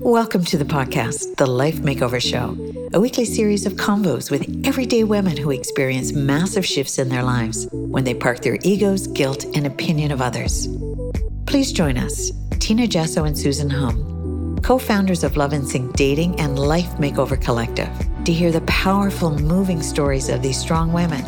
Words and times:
Welcome 0.00 0.44
to 0.46 0.58
the 0.58 0.64
podcast, 0.64 1.36
The 1.36 1.46
Life 1.46 1.76
Makeover 1.76 2.20
Show, 2.20 2.56
a 2.92 3.00
weekly 3.00 3.24
series 3.24 3.66
of 3.66 3.74
combos 3.74 4.30
with 4.30 4.66
everyday 4.66 5.04
women 5.04 5.36
who 5.36 5.50
experience 5.50 6.12
massive 6.12 6.64
shifts 6.64 6.98
in 6.98 7.08
their 7.08 7.22
lives 7.22 7.68
when 7.72 8.04
they 8.04 8.14
park 8.14 8.40
their 8.40 8.58
egos, 8.62 9.06
guilt, 9.06 9.44
and 9.54 9.66
opinion 9.66 10.10
of 10.10 10.20
others. 10.20 10.68
Please 11.46 11.72
join 11.72 11.98
us, 11.98 12.32
Tina 12.58 12.86
Jesso 12.86 13.24
and 13.24 13.36
Susan 13.36 13.70
Hum, 13.70 14.58
co 14.62 14.78
founders 14.78 15.24
of 15.24 15.36
Love 15.36 15.52
and 15.52 15.66
Sync 15.66 15.94
Dating 15.94 16.38
and 16.40 16.58
Life 16.58 16.92
Makeover 16.96 17.40
Collective, 17.40 17.90
to 18.24 18.32
hear 18.32 18.52
the 18.52 18.62
powerful, 18.62 19.38
moving 19.38 19.82
stories 19.82 20.28
of 20.28 20.42
these 20.42 20.58
strong 20.58 20.92
women 20.92 21.24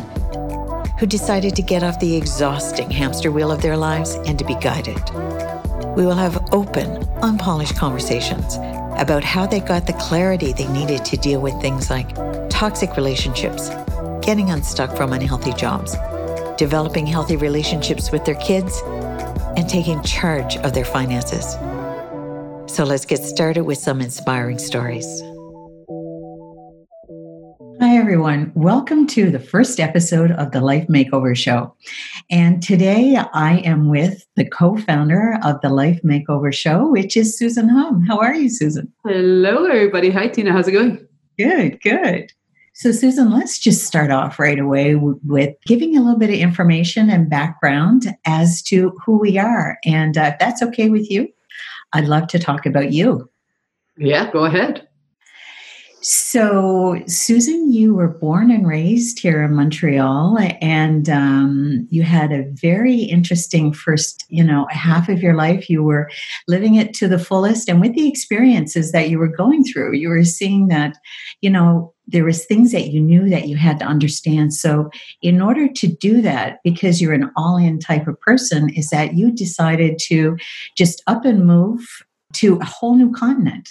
who 0.99 1.05
decided 1.05 1.55
to 1.55 1.61
get 1.61 1.83
off 1.83 1.99
the 1.99 2.15
exhausting 2.15 2.89
hamster 2.89 3.31
wheel 3.31 3.51
of 3.51 3.61
their 3.61 3.77
lives 3.77 4.15
and 4.25 4.39
to 4.39 4.45
be 4.45 4.55
guided. 4.55 5.01
We 5.95 6.05
will 6.05 6.15
have 6.15 6.53
open, 6.53 7.07
unpolished 7.21 7.77
conversations 7.77 8.55
about 8.97 9.23
how 9.23 9.45
they 9.45 9.61
got 9.61 9.87
the 9.87 9.93
clarity 9.93 10.51
they 10.51 10.67
needed 10.67 11.05
to 11.05 11.17
deal 11.17 11.41
with 11.41 11.59
things 11.61 11.89
like 11.89 12.13
toxic 12.49 12.95
relationships, 12.97 13.69
getting 14.21 14.49
unstuck 14.49 14.95
from 14.97 15.13
unhealthy 15.13 15.53
jobs, 15.53 15.95
developing 16.57 17.05
healthy 17.05 17.37
relationships 17.37 18.11
with 18.11 18.25
their 18.25 18.35
kids, 18.35 18.81
and 19.55 19.69
taking 19.69 20.01
charge 20.03 20.57
of 20.57 20.73
their 20.73 20.85
finances. 20.85 21.53
So 22.73 22.83
let's 22.83 23.05
get 23.05 23.23
started 23.23 23.63
with 23.63 23.77
some 23.77 24.01
inspiring 24.01 24.59
stories. 24.59 25.21
Hi, 27.95 28.01
everyone. 28.01 28.51
Welcome 28.55 29.07
to 29.07 29.31
the 29.31 29.39
first 29.39 29.79
episode 29.79 30.31
of 30.31 30.51
the 30.51 30.59
Life 30.59 30.85
Makeover 30.87 31.33
Show. 31.33 31.73
And 32.29 32.61
today 32.61 33.15
I 33.33 33.59
am 33.59 33.87
with 33.87 34.27
the 34.35 34.43
co 34.43 34.75
founder 34.75 35.39
of 35.45 35.61
the 35.61 35.69
Life 35.69 36.01
Makeover 36.03 36.53
Show, 36.53 36.89
which 36.89 37.15
is 37.15 37.37
Susan 37.37 37.69
Hum. 37.69 38.03
How 38.05 38.19
are 38.19 38.35
you, 38.35 38.49
Susan? 38.49 38.91
Hello, 39.05 39.63
everybody. 39.63 40.09
Hi, 40.09 40.27
Tina. 40.27 40.51
How's 40.51 40.67
it 40.67 40.73
going? 40.73 41.07
Good, 41.37 41.81
good. 41.81 42.33
So, 42.73 42.91
Susan, 42.91 43.31
let's 43.31 43.59
just 43.59 43.85
start 43.85 44.11
off 44.11 44.39
right 44.39 44.59
away 44.59 44.95
with 44.95 45.55
giving 45.65 45.95
a 45.95 46.01
little 46.01 46.19
bit 46.19 46.31
of 46.31 46.35
information 46.35 47.09
and 47.09 47.29
background 47.29 48.07
as 48.25 48.61
to 48.63 48.91
who 49.05 49.17
we 49.17 49.37
are. 49.37 49.77
And 49.85 50.17
uh, 50.17 50.31
if 50.33 50.39
that's 50.39 50.61
okay 50.61 50.89
with 50.89 51.09
you, 51.09 51.29
I'd 51.93 52.09
love 52.09 52.27
to 52.27 52.39
talk 52.39 52.65
about 52.65 52.91
you. 52.91 53.29
Yeah, 53.97 54.29
go 54.31 54.43
ahead. 54.43 54.85
So, 56.07 57.01
Susan, 57.07 57.73
you 57.73 57.95
were 57.95 58.07
born 58.07 58.51
and 58.51 58.67
raised 58.67 59.17
here 59.17 59.43
in 59.43 59.55
Montreal, 59.55 60.37
and 60.61 61.09
um, 61.09 61.87
you 61.89 62.03
had 62.03 62.31
a 62.31 62.45
very 62.51 62.95
interesting 62.95 63.73
first, 63.73 64.23
you 64.29 64.43
know, 64.43 64.67
half 64.69 65.09
of 65.09 65.23
your 65.23 65.33
life. 65.33 65.67
You 65.67 65.81
were 65.81 66.11
living 66.47 66.75
it 66.75 66.93
to 66.97 67.07
the 67.07 67.17
fullest, 67.17 67.67
and 67.67 67.81
with 67.81 67.95
the 67.95 68.07
experiences 68.07 68.91
that 68.91 69.09
you 69.09 69.17
were 69.17 69.35
going 69.35 69.63
through, 69.63 69.93
you 69.93 70.09
were 70.09 70.23
seeing 70.23 70.67
that, 70.67 70.95
you 71.41 71.49
know, 71.49 71.91
there 72.05 72.23
was 72.23 72.45
things 72.45 72.71
that 72.71 72.89
you 72.89 73.01
knew 73.01 73.27
that 73.27 73.47
you 73.47 73.57
had 73.57 73.79
to 73.79 73.85
understand. 73.85 74.53
So, 74.53 74.91
in 75.23 75.41
order 75.41 75.67
to 75.67 75.87
do 75.87 76.21
that, 76.21 76.59
because 76.63 77.01
you're 77.01 77.13
an 77.13 77.31
all-in 77.35 77.79
type 77.79 78.05
of 78.05 78.21
person, 78.21 78.69
is 78.69 78.91
that 78.91 79.15
you 79.15 79.31
decided 79.31 79.97
to 80.03 80.37
just 80.77 81.01
up 81.07 81.25
and 81.25 81.47
move 81.47 81.83
to 82.33 82.57
a 82.57 82.65
whole 82.65 82.95
new 82.95 83.11
continent 83.11 83.69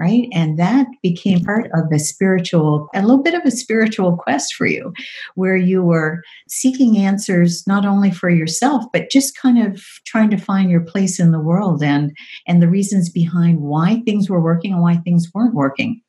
right? 0.00 0.28
And 0.32 0.58
that 0.58 0.86
became 1.02 1.44
part 1.44 1.70
of 1.74 1.92
a 1.92 1.98
spiritual, 1.98 2.88
a 2.94 3.02
little 3.02 3.22
bit 3.22 3.34
of 3.34 3.42
a 3.44 3.50
spiritual 3.50 4.16
quest 4.16 4.54
for 4.54 4.66
you, 4.66 4.92
where 5.34 5.56
you 5.56 5.82
were 5.82 6.22
seeking 6.48 6.98
answers 6.98 7.64
not 7.66 7.84
only 7.84 8.10
for 8.10 8.30
yourself, 8.30 8.84
but 8.92 9.10
just 9.10 9.36
kind 9.36 9.64
of 9.64 9.82
trying 10.04 10.30
to 10.30 10.36
find 10.36 10.70
your 10.70 10.80
place 10.80 11.20
in 11.20 11.30
the 11.30 11.40
world 11.40 11.82
and 11.82 12.16
and 12.46 12.60
the 12.60 12.68
reasons 12.68 13.10
behind 13.10 13.60
why 13.60 14.02
things 14.04 14.28
were 14.28 14.42
working 14.42 14.72
and 14.72 14.82
why 14.82 14.96
things 14.96 15.30
weren't 15.34 15.54
working. 15.54 16.00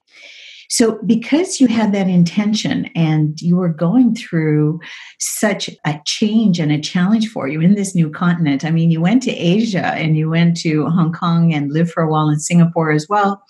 So, 0.70 1.00
because 1.06 1.62
you 1.62 1.68
had 1.68 1.94
that 1.94 2.08
intention 2.08 2.90
and 2.96 3.40
you 3.42 3.58
were 3.58 3.70
going 3.70 4.16
through 4.16 4.80
such 5.20 5.70
a 5.86 6.00
change 6.06 6.60
and 6.60 6.72
a 6.72 6.82
challenge 6.82 7.30
for 7.30 7.48
you 7.48 7.62
in 7.62 7.76
this 7.76 7.94
new 7.94 8.10
continent, 8.10 8.66
I 8.66 8.72
mean, 8.72 8.90
you 8.90 9.00
went 9.00 9.22
to 9.24 9.32
Asia 9.32 9.86
and 9.86 10.18
you 10.18 10.32
went 10.32 10.58
to 10.62 10.88
Hong 10.88 11.14
Kong 11.14 11.54
and 11.54 11.72
lived 11.72 11.92
for 11.92 12.02
a 12.02 12.10
while 12.10 12.28
in 12.30 12.40
Singapore 12.40 12.92
as 12.92 13.08
well 13.08 13.44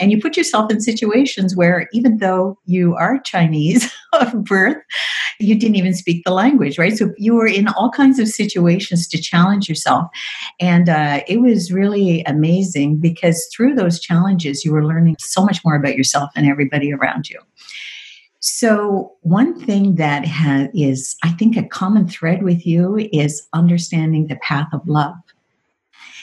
and 0.00 0.10
you 0.10 0.20
put 0.20 0.36
yourself 0.36 0.70
in 0.70 0.80
situations 0.80 1.54
where 1.54 1.88
even 1.92 2.18
though 2.18 2.58
you 2.64 2.94
are 2.96 3.18
Chinese 3.18 3.92
of 4.14 4.44
birth, 4.44 4.78
you 5.38 5.58
didn't 5.58 5.76
even 5.76 5.94
speak 5.94 6.24
the 6.24 6.32
language, 6.32 6.78
right? 6.78 6.96
So 6.96 7.12
you 7.16 7.34
were 7.34 7.46
in 7.46 7.68
all 7.68 7.90
kinds 7.90 8.18
of 8.18 8.28
situations 8.28 9.06
to 9.08 9.20
challenge 9.20 9.68
yourself. 9.68 10.08
And 10.58 10.88
uh, 10.88 11.20
it 11.28 11.40
was 11.40 11.72
really 11.72 12.22
amazing 12.24 12.96
because 12.96 13.48
through 13.54 13.74
those 13.74 14.00
challenges, 14.00 14.64
you 14.64 14.72
were 14.72 14.84
learning 14.84 15.16
so 15.20 15.44
much 15.44 15.60
more 15.64 15.76
about 15.76 15.96
yourself 15.96 16.30
and 16.34 16.46
everybody 16.46 16.92
around 16.92 17.28
you. 17.28 17.38
So, 18.42 19.12
one 19.20 19.60
thing 19.60 19.96
that 19.96 20.24
is, 20.72 21.14
I 21.22 21.30
think, 21.32 21.58
a 21.58 21.68
common 21.68 22.08
thread 22.08 22.42
with 22.42 22.66
you 22.66 22.96
is 23.12 23.46
understanding 23.52 24.28
the 24.28 24.36
path 24.36 24.68
of 24.72 24.80
love. 24.88 25.14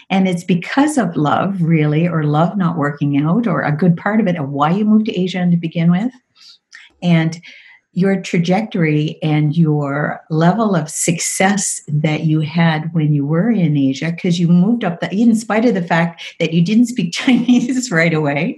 And 0.09 0.27
it's 0.27 0.43
because 0.43 0.97
of 0.97 1.17
love, 1.17 1.61
really, 1.61 2.07
or 2.07 2.23
love 2.23 2.57
not 2.57 2.77
working 2.77 3.17
out, 3.17 3.45
or 3.45 3.61
a 3.61 3.75
good 3.75 3.97
part 3.97 4.21
of 4.21 4.27
it 4.27 4.37
of 4.37 4.49
why 4.49 4.71
you 4.71 4.85
moved 4.85 5.05
to 5.07 5.19
Asia 5.19 5.45
to 5.49 5.57
begin 5.57 5.91
with. 5.91 6.13
And 7.03 7.39
your 7.97 8.21
trajectory 8.21 9.17
and 9.23 9.57
your 9.57 10.21
level 10.29 10.75
of 10.75 10.87
success 10.87 11.81
that 11.87 12.25
you 12.25 12.41
had 12.41 12.93
when 12.93 13.11
you 13.11 13.25
were 13.25 13.49
in 13.49 13.75
Asia, 13.75 14.11
because 14.11 14.39
you 14.39 14.47
moved 14.47 14.83
up, 14.83 14.99
the, 14.99 15.11
in 15.11 15.33
spite 15.33 15.65
of 15.65 15.73
the 15.73 15.81
fact 15.81 16.21
that 16.39 16.53
you 16.53 16.63
didn't 16.63 16.85
speak 16.85 17.11
Chinese 17.13 17.89
right 17.89 18.13
away, 18.13 18.55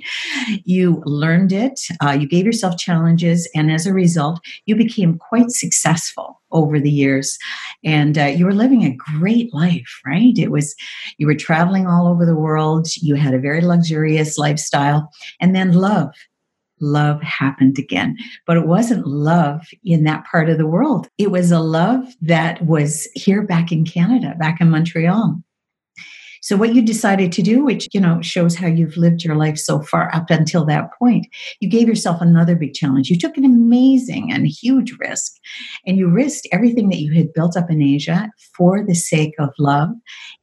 you 0.66 1.02
learned 1.06 1.54
it, 1.54 1.80
uh, 2.04 2.12
you 2.12 2.28
gave 2.28 2.46
yourself 2.46 2.78
challenges, 2.78 3.50
and 3.56 3.72
as 3.72 3.88
a 3.88 3.94
result, 3.94 4.42
you 4.66 4.76
became 4.76 5.18
quite 5.18 5.52
successful 5.52 6.42
over 6.52 6.78
the 6.78 6.92
years. 6.92 7.38
And 7.86 8.18
uh, 8.18 8.26
you 8.26 8.44
were 8.44 8.54
living 8.54 8.84
a 8.84 8.96
great 8.96 9.54
life, 9.54 10.02
right? 10.06 10.38
It 10.38 10.52
was, 10.52 10.76
you 11.18 11.28
were 11.28 11.36
traveling 11.36 11.88
all 11.88 12.08
over 12.08 12.26
the 12.26 12.36
world, 12.36 12.90
you 12.98 13.16
had 13.16 13.34
a 13.34 13.40
very 13.40 13.62
luxurious 13.62 14.38
lifestyle, 14.38 15.10
and 15.40 15.56
then 15.56 15.72
love 15.72 16.14
love 16.82 17.22
happened 17.22 17.78
again. 17.78 18.18
But 18.46 18.58
it 18.58 18.68
wasn't 18.68 19.08
love 19.08 19.68
in 19.84 20.04
that 20.04 20.26
part 20.26 20.50
of 20.50 20.58
the 20.58 20.68
world. 20.68 21.10
It 21.18 21.32
was 21.32 21.52
a 21.52 21.60
love 21.60 22.06
that 22.22 22.66
was 22.66 23.08
here 23.14 23.42
back 23.44 23.72
in 23.72 23.86
Canada, 23.86 24.36
back 24.40 24.62
in 24.62 24.70
Montreal. 24.70 25.42
So 26.42 26.56
what 26.56 26.74
you 26.74 26.82
decided 26.82 27.32
to 27.34 27.42
do, 27.42 27.64
which 27.64 27.88
you 27.94 28.00
know 28.00 28.22
shows 28.22 28.56
how 28.56 28.68
you've 28.68 28.98
lived 28.98 29.24
your 29.24 29.36
life 29.36 29.58
so 29.58 29.82
far 29.82 30.14
up 30.16 30.30
until 30.30 30.66
that 30.66 30.90
point, 30.98 31.28
you 31.60 31.70
gave 31.70 31.88
yourself 31.88 32.22
another 32.22 32.56
big 32.56 32.74
challenge. 32.74 33.10
You 33.10 33.18
took 33.18 33.38
an 33.38 33.46
amazing 33.46 34.32
and 34.32 34.48
huge 34.48 34.96
risk, 35.00 35.34
and 35.86 35.98
you 35.98 36.08
risked 36.08 36.48
everything 36.52 36.90
that 36.90 37.02
you 37.02 37.14
had 37.14 37.34
built 37.34 37.58
up 37.58 37.70
in 37.70 37.82
Asia 37.82 38.30
for 38.56 38.86
the 38.86 38.96
sake 38.96 39.34
of 39.38 39.50
love, 39.60 39.90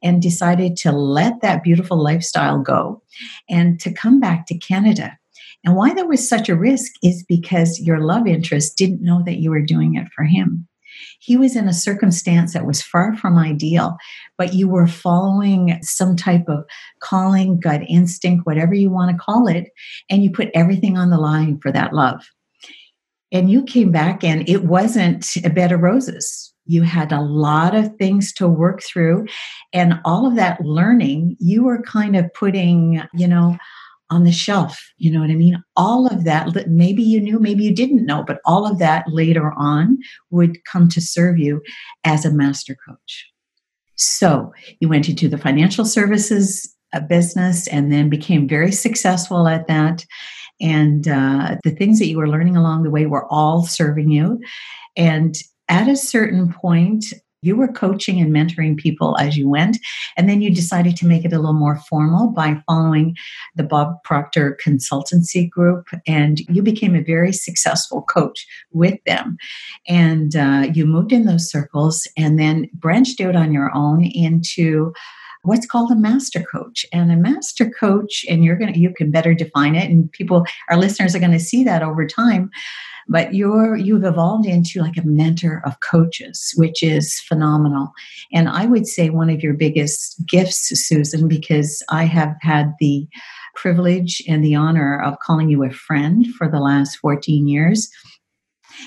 and 0.03 0.21
decided 0.21 0.75
to 0.77 0.91
let 0.91 1.41
that 1.41 1.63
beautiful 1.63 2.01
lifestyle 2.01 2.59
go, 2.59 3.01
and 3.49 3.79
to 3.79 3.91
come 3.91 4.19
back 4.19 4.45
to 4.45 4.57
Canada 4.57 5.17
and 5.63 5.75
why 5.75 5.93
that 5.93 6.07
was 6.07 6.27
such 6.27 6.49
a 6.49 6.55
risk 6.55 6.93
is 7.03 7.25
because 7.27 7.79
your 7.79 7.99
love 7.99 8.27
interest 8.27 8.77
didn't 8.77 9.03
know 9.03 9.21
that 9.25 9.37
you 9.37 9.49
were 9.49 9.61
doing 9.61 9.95
it 9.95 10.07
for 10.15 10.23
him. 10.23 10.67
He 11.19 11.37
was 11.37 11.55
in 11.55 11.67
a 11.67 11.73
circumstance 11.73 12.53
that 12.53 12.65
was 12.65 12.81
far 12.81 13.15
from 13.15 13.37
ideal, 13.37 13.97
but 14.37 14.53
you 14.53 14.67
were 14.67 14.87
following 14.87 15.77
some 15.81 16.15
type 16.15 16.45
of 16.47 16.63
calling, 17.01 17.59
gut 17.59 17.81
instinct, 17.87 18.45
whatever 18.45 18.73
you 18.73 18.89
want 18.89 19.11
to 19.11 19.17
call 19.17 19.47
it, 19.47 19.69
and 20.09 20.23
you 20.23 20.31
put 20.31 20.49
everything 20.53 20.97
on 20.97 21.09
the 21.09 21.17
line 21.17 21.59
for 21.59 21.71
that 21.71 21.93
love. 21.93 22.25
And 23.31 23.51
you 23.51 23.63
came 23.63 23.91
back, 23.91 24.23
and 24.23 24.47
it 24.47 24.63
wasn't 24.63 25.35
a 25.43 25.49
bed 25.49 25.71
of 25.71 25.81
roses. 25.81 26.53
You 26.65 26.83
had 26.83 27.11
a 27.11 27.21
lot 27.21 27.75
of 27.75 27.95
things 27.97 28.31
to 28.33 28.47
work 28.47 28.81
through, 28.81 29.27
and 29.73 29.99
all 30.05 30.25
of 30.25 30.35
that 30.35 30.61
learning, 30.61 31.35
you 31.39 31.63
were 31.63 31.81
kind 31.81 32.15
of 32.15 32.33
putting, 32.33 33.03
you 33.13 33.27
know, 33.27 33.57
on 34.09 34.23
the 34.23 34.31
shelf. 34.31 34.79
You 34.97 35.11
know 35.11 35.21
what 35.21 35.29
I 35.29 35.35
mean? 35.35 35.61
All 35.75 36.07
of 36.07 36.23
that, 36.23 36.67
maybe 36.67 37.03
you 37.03 37.19
knew, 37.19 37.39
maybe 37.39 37.63
you 37.63 37.75
didn't 37.75 38.05
know, 38.05 38.23
but 38.25 38.39
all 38.45 38.65
of 38.65 38.79
that 38.79 39.05
later 39.07 39.53
on 39.57 39.97
would 40.29 40.63
come 40.65 40.87
to 40.89 41.01
serve 41.01 41.37
you 41.37 41.61
as 42.03 42.25
a 42.25 42.31
master 42.31 42.75
coach. 42.87 43.29
So 43.95 44.53
you 44.79 44.87
went 44.87 45.09
into 45.09 45.27
the 45.27 45.37
financial 45.37 45.83
services 45.83 46.73
uh, 46.93 47.01
business 47.01 47.67
and 47.67 47.91
then 47.91 48.09
became 48.09 48.47
very 48.47 48.71
successful 48.71 49.47
at 49.47 49.67
that. 49.67 50.05
And 50.61 51.07
uh, 51.07 51.57
the 51.63 51.71
things 51.71 51.99
that 51.99 52.07
you 52.07 52.17
were 52.17 52.29
learning 52.29 52.55
along 52.55 52.83
the 52.83 52.89
way 52.89 53.05
were 53.05 53.27
all 53.31 53.63
serving 53.63 54.09
you. 54.09 54.39
And 54.95 55.35
at 55.67 55.89
a 55.89 55.97
certain 55.97 56.53
point, 56.53 57.05
you 57.41 57.55
were 57.55 57.67
coaching 57.67 58.19
and 58.19 58.33
mentoring 58.33 58.77
people 58.77 59.17
as 59.17 59.37
you 59.37 59.49
went, 59.49 59.77
and 60.15 60.29
then 60.29 60.41
you 60.41 60.53
decided 60.53 60.95
to 60.97 61.07
make 61.07 61.25
it 61.25 61.33
a 61.33 61.39
little 61.39 61.53
more 61.53 61.79
formal 61.89 62.29
by 62.29 62.61
following 62.67 63.15
the 63.55 63.63
Bob 63.63 64.03
Proctor 64.03 64.57
Consultancy 64.63 65.49
Group, 65.49 65.87
and 66.05 66.39
you 66.49 66.61
became 66.61 66.95
a 66.95 67.03
very 67.03 67.31
successful 67.31 68.01
coach 68.03 68.47
with 68.71 68.97
them. 69.05 69.37
And 69.87 70.35
uh, 70.35 70.67
you 70.73 70.85
moved 70.85 71.11
in 71.11 71.25
those 71.25 71.49
circles 71.49 72.07
and 72.17 72.39
then 72.39 72.69
branched 72.73 73.21
out 73.21 73.35
on 73.35 73.51
your 73.51 73.71
own 73.75 74.03
into 74.03 74.93
what's 75.47 75.65
called 75.65 75.91
a 75.91 75.95
master 75.95 76.43
coach. 76.43 76.85
And 76.91 77.11
a 77.11 77.15
master 77.15 77.69
coach, 77.69 78.25
and 78.29 78.43
you're 78.43 78.57
going 78.57 78.73
to, 78.73 78.79
you 78.79 78.93
can 78.93 79.11
better 79.11 79.33
define 79.33 79.75
it, 79.75 79.89
and 79.89 80.11
people, 80.11 80.45
our 80.69 80.77
listeners 80.77 81.15
are 81.15 81.19
going 81.19 81.31
to 81.31 81.39
see 81.39 81.63
that 81.63 81.83
over 81.83 82.05
time. 82.05 82.49
But 83.09 83.33
you're, 83.33 83.77
you've 83.77 84.03
evolved 84.03 84.45
into 84.45 84.81
like 84.81 84.97
a 84.97 85.07
mentor 85.07 85.61
of 85.65 85.79
coaches, 85.79 86.53
which 86.57 86.83
is 86.83 87.21
phenomenal. 87.21 87.93
And 88.33 88.49
I 88.49 88.65
would 88.65 88.85
say 88.85 89.09
one 89.09 89.29
of 89.29 89.41
your 89.41 89.53
biggest 89.53 90.27
gifts, 90.27 90.69
Susan, 90.85 91.29
because 91.29 91.81
I 91.89 92.03
have 92.03 92.35
had 92.41 92.73
the 92.81 93.07
privilege 93.55 94.21
and 94.27 94.43
the 94.43 94.55
honor 94.55 95.01
of 95.01 95.19
calling 95.19 95.49
you 95.49 95.63
a 95.63 95.71
friend 95.71 96.27
for 96.35 96.49
the 96.49 96.59
last 96.59 96.97
14 96.97 97.47
years 97.47 97.89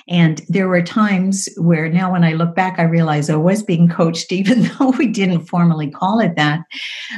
and 0.09 0.43
there 0.49 0.69
were 0.69 0.83
times 0.83 1.49
where 1.57 1.89
now, 1.89 2.13
when 2.13 2.25
I 2.25 2.33
look 2.33 2.55
back, 2.55 2.79
I 2.79 2.85
realize 2.85 3.31
I 3.31 3.37
was 3.37 3.63
being 3.63 3.89
coached, 3.89 4.33
even 4.41 4.63
though 4.63 4.91
we 4.91 5.07
didn't 5.07 5.47
formally 5.47 5.91
call 5.91 6.21
it 6.21 6.37
that. 6.37 6.61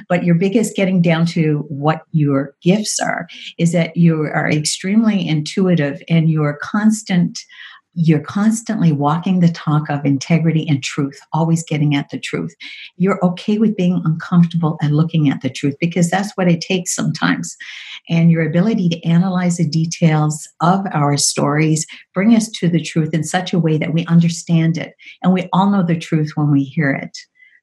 But 0.09 0.25
your 0.25 0.35
biggest 0.35 0.77
getting 0.77 1.03
down 1.03 1.27
to 1.27 1.65
what 1.69 2.03
your 2.13 2.55
gifts 2.63 2.99
are 3.01 3.29
is 3.59 3.73
that 3.73 3.97
you 3.97 4.23
are 4.23 4.51
extremely 4.51 5.27
intuitive 5.27 6.03
and 6.09 6.31
your 6.31 6.57
constant 6.59 7.39
you're 7.95 8.21
constantly 8.21 8.93
walking 8.93 9.41
the 9.41 9.51
talk 9.51 9.91
of 9.91 10.05
integrity 10.05 10.67
and 10.69 10.83
truth, 10.83 11.19
always 11.33 11.63
getting 11.63 11.95
at 11.95 12.09
the 12.11 12.19
truth. 12.19 12.55
You're 12.97 13.23
okay 13.25 13.59
with 13.59 13.77
being 13.77 14.01
uncomfortable 14.05 14.79
and 14.81 14.97
looking 14.97 15.29
at 15.29 15.43
the 15.43 15.51
truth 15.51 15.77
because 15.79 16.11
that's 16.11 16.33
what 16.37 16.51
it 16.51 16.61
takes 16.61 16.95
sometimes. 16.95 17.57
And 18.09 18.31
your 18.31 18.47
ability 18.47 18.89
to 18.91 19.05
analyze 19.07 19.59
the 19.59 19.69
details 19.69 20.49
of 20.61 20.87
our 20.93 21.17
stories 21.17 21.87
bring 22.15 22.35
us 22.35 22.49
to 22.51 22.69
the 22.69 22.83
truth 22.83 23.13
in 23.13 23.25
such 23.25 23.53
a 23.53 23.59
way 23.59 23.77
that 23.79 23.93
we 23.93 24.07
understand 24.07 24.79
it. 24.79 24.95
And 25.23 25.33
we 25.33 25.49
all 25.53 25.71
know 25.71 25.83
the 25.83 25.99
truth 25.99 26.33
when 26.35 26.51
we 26.51 26.65
hear 26.65 26.93
it 26.93 27.17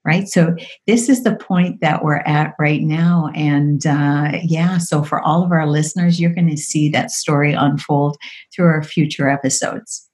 right? 0.06 0.30
So 0.30 0.56
this 0.88 1.10
is 1.10 1.24
the 1.24 1.36
point 1.36 1.81
that 1.81 2.04
we're 2.04 2.24
at 2.26 2.56
right 2.58 2.81
now. 2.81 3.30
And 3.36 3.86
uh, 3.86 4.40
yeah, 4.42 4.78
so 4.78 5.04
for 5.04 5.20
all 5.20 5.44
of 5.44 5.52
our 5.52 5.68
listeners, 5.68 6.20
you're 6.20 6.34
going 6.34 6.50
to 6.50 6.58
see 6.58 6.90
that 6.90 7.12
story 7.12 7.52
unfold 7.52 8.18
through 8.56 8.68
our 8.68 8.81
future 8.81 9.30
episodes. 9.30 10.09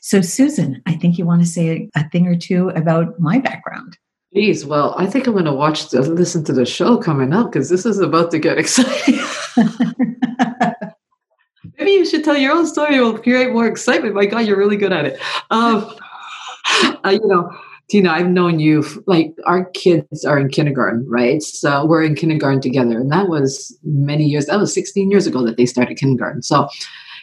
So, 0.00 0.20
Susan, 0.20 0.82
I 0.86 0.94
think 0.94 1.18
you 1.18 1.26
want 1.26 1.40
to 1.42 1.46
say 1.46 1.68
a, 1.68 2.00
a 2.00 2.08
thing 2.10 2.26
or 2.26 2.36
two 2.36 2.70
about 2.70 3.18
my 3.18 3.38
background. 3.38 3.98
Please, 4.32 4.66
well, 4.66 4.94
I 4.98 5.06
think 5.06 5.26
I'm 5.26 5.32
going 5.32 5.46
to 5.46 5.52
watch, 5.52 5.88
the, 5.90 6.02
listen 6.02 6.44
to 6.44 6.52
the 6.52 6.66
show 6.66 6.98
coming 6.98 7.32
up 7.32 7.50
because 7.50 7.70
this 7.70 7.86
is 7.86 7.98
about 7.98 8.30
to 8.32 8.38
get 8.38 8.58
exciting. 8.62 9.18
Maybe 11.78 11.92
you 11.92 12.04
should 12.04 12.24
tell 12.24 12.36
your 12.36 12.52
own 12.52 12.66
story. 12.66 12.96
It 12.96 13.00
will 13.00 13.18
create 13.18 13.52
more 13.52 13.66
excitement. 13.66 14.14
My 14.14 14.26
God, 14.26 14.40
you're 14.40 14.58
really 14.58 14.76
good 14.76 14.92
at 14.92 15.06
it. 15.06 15.20
Um, 15.50 15.94
uh, 17.04 17.10
you 17.10 17.26
know, 17.26 17.50
Tina, 17.88 18.10
I've 18.10 18.28
known 18.28 18.60
you, 18.60 18.84
like 19.06 19.34
our 19.46 19.64
kids 19.70 20.24
are 20.24 20.38
in 20.38 20.50
kindergarten, 20.50 21.06
right? 21.08 21.42
So 21.42 21.86
we're 21.86 22.02
in 22.02 22.14
kindergarten 22.14 22.60
together. 22.60 22.98
And 22.98 23.10
that 23.10 23.28
was 23.28 23.76
many 23.82 24.24
years, 24.24 24.46
that 24.46 24.58
was 24.58 24.74
16 24.74 25.10
years 25.10 25.26
ago 25.26 25.42
that 25.46 25.56
they 25.56 25.64
started 25.64 25.96
kindergarten. 25.96 26.42
So 26.42 26.68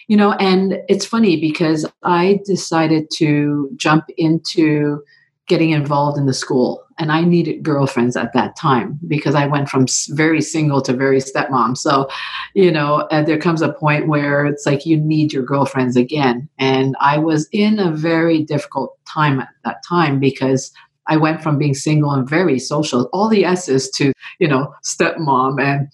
you 0.07 0.17
know 0.17 0.33
and 0.33 0.79
it's 0.87 1.05
funny 1.05 1.39
because 1.39 1.85
i 2.03 2.39
decided 2.45 3.07
to 3.15 3.69
jump 3.75 4.05
into 4.17 5.01
getting 5.47 5.71
involved 5.71 6.17
in 6.17 6.25
the 6.25 6.33
school 6.33 6.83
and 6.97 7.11
i 7.11 7.21
needed 7.21 7.63
girlfriends 7.63 8.15
at 8.15 8.33
that 8.33 8.55
time 8.55 8.99
because 9.07 9.35
i 9.35 9.45
went 9.45 9.69
from 9.69 9.85
very 10.09 10.41
single 10.41 10.81
to 10.81 10.93
very 10.93 11.19
stepmom. 11.19 11.77
So 11.77 12.09
you 12.53 12.71
know 12.71 13.07
there 13.11 13.39
comes 13.39 13.61
a 13.61 13.73
point 13.73 14.07
where 14.07 14.45
it's 14.45 14.65
like 14.65 14.85
you 14.85 14.97
need 14.97 15.33
your 15.33 15.43
girlfriends 15.43 15.95
again. 15.95 16.49
And 16.57 16.95
i 16.99 17.17
was 17.17 17.47
in 17.51 17.79
a 17.79 17.91
very 17.91 18.43
difficult 18.43 18.97
time 19.05 19.39
at 19.39 19.49
that 19.63 19.83
time 19.87 20.19
because 20.19 20.71
i 21.07 21.17
went 21.17 21.41
from 21.41 21.57
being 21.57 21.73
single 21.73 22.11
and 22.11 22.27
very 22.27 22.59
social 22.59 23.09
all 23.13 23.29
the 23.29 23.45
s's 23.45 23.89
to 23.91 24.13
you 24.39 24.47
know 24.47 24.73
stepmom 24.83 25.61
and 25.61 25.87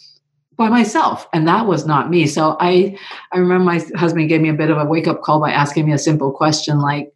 by 0.58 0.70
myself 0.70 1.28
and 1.34 1.48
that 1.48 1.66
was 1.66 1.86
not 1.86 2.10
me. 2.10 2.28
So 2.28 2.58
i 2.60 2.98
i 3.32 3.38
remember 3.38 3.64
my 3.64 3.80
husband 3.96 4.30
gave 4.30 4.42
me 4.42 4.50
a 4.50 4.54
bit 4.54 4.70
of 4.70 4.78
a 4.78 4.86
wake 4.86 5.08
up 5.08 5.22
call 5.22 5.40
by 5.40 5.52
asking 5.52 5.86
me 5.86 5.94
a 5.94 5.98
simple 5.98 6.32
question 6.32 6.80
like 6.80 7.14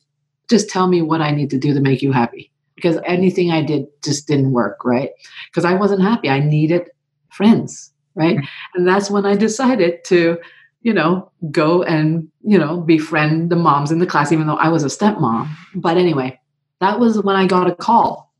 just 0.50 0.70
tell 0.70 0.88
me 0.88 1.02
what 1.02 1.22
i 1.22 1.32
need 1.32 1.50
to 1.50 1.58
do 1.58 1.74
to 1.74 1.80
make 1.80 2.02
you 2.02 2.12
happy. 2.12 2.52
Because 2.76 2.98
anything 3.06 3.52
i 3.52 3.62
did 3.62 3.88
just 4.04 4.28
didn't 4.28 4.52
work 4.52 4.84
right? 4.86 5.10
Because 5.50 5.66
i 5.66 5.74
wasn't 5.74 6.02
happy. 6.02 6.30
I 6.30 6.40
needed 6.40 6.90
friends 7.30 7.92
right? 8.16 8.38
And 8.74 8.88
that's 8.88 9.12
when 9.12 9.26
i 9.26 9.36
decided 9.36 10.04
to 10.06 10.38
you 10.82 10.94
know 10.94 11.32
go 11.52 11.84
and 11.84 12.28
you 12.42 12.58
know 12.58 12.80
befriend 12.82 13.50
the 13.50 13.56
moms 13.56 13.92
in 13.92 14.00
the 14.00 14.06
class 14.06 14.32
even 14.32 14.48
though 14.48 14.58
i 14.58 14.70
was 14.70 14.84
a 14.84 14.88
stepmom. 14.88 15.50
But 15.76 15.98
anyway 15.98 16.40
that 16.80 17.00
was 17.00 17.22
when 17.22 17.36
i 17.36 17.46
got 17.46 17.70
a 17.70 17.76
call 17.76 18.34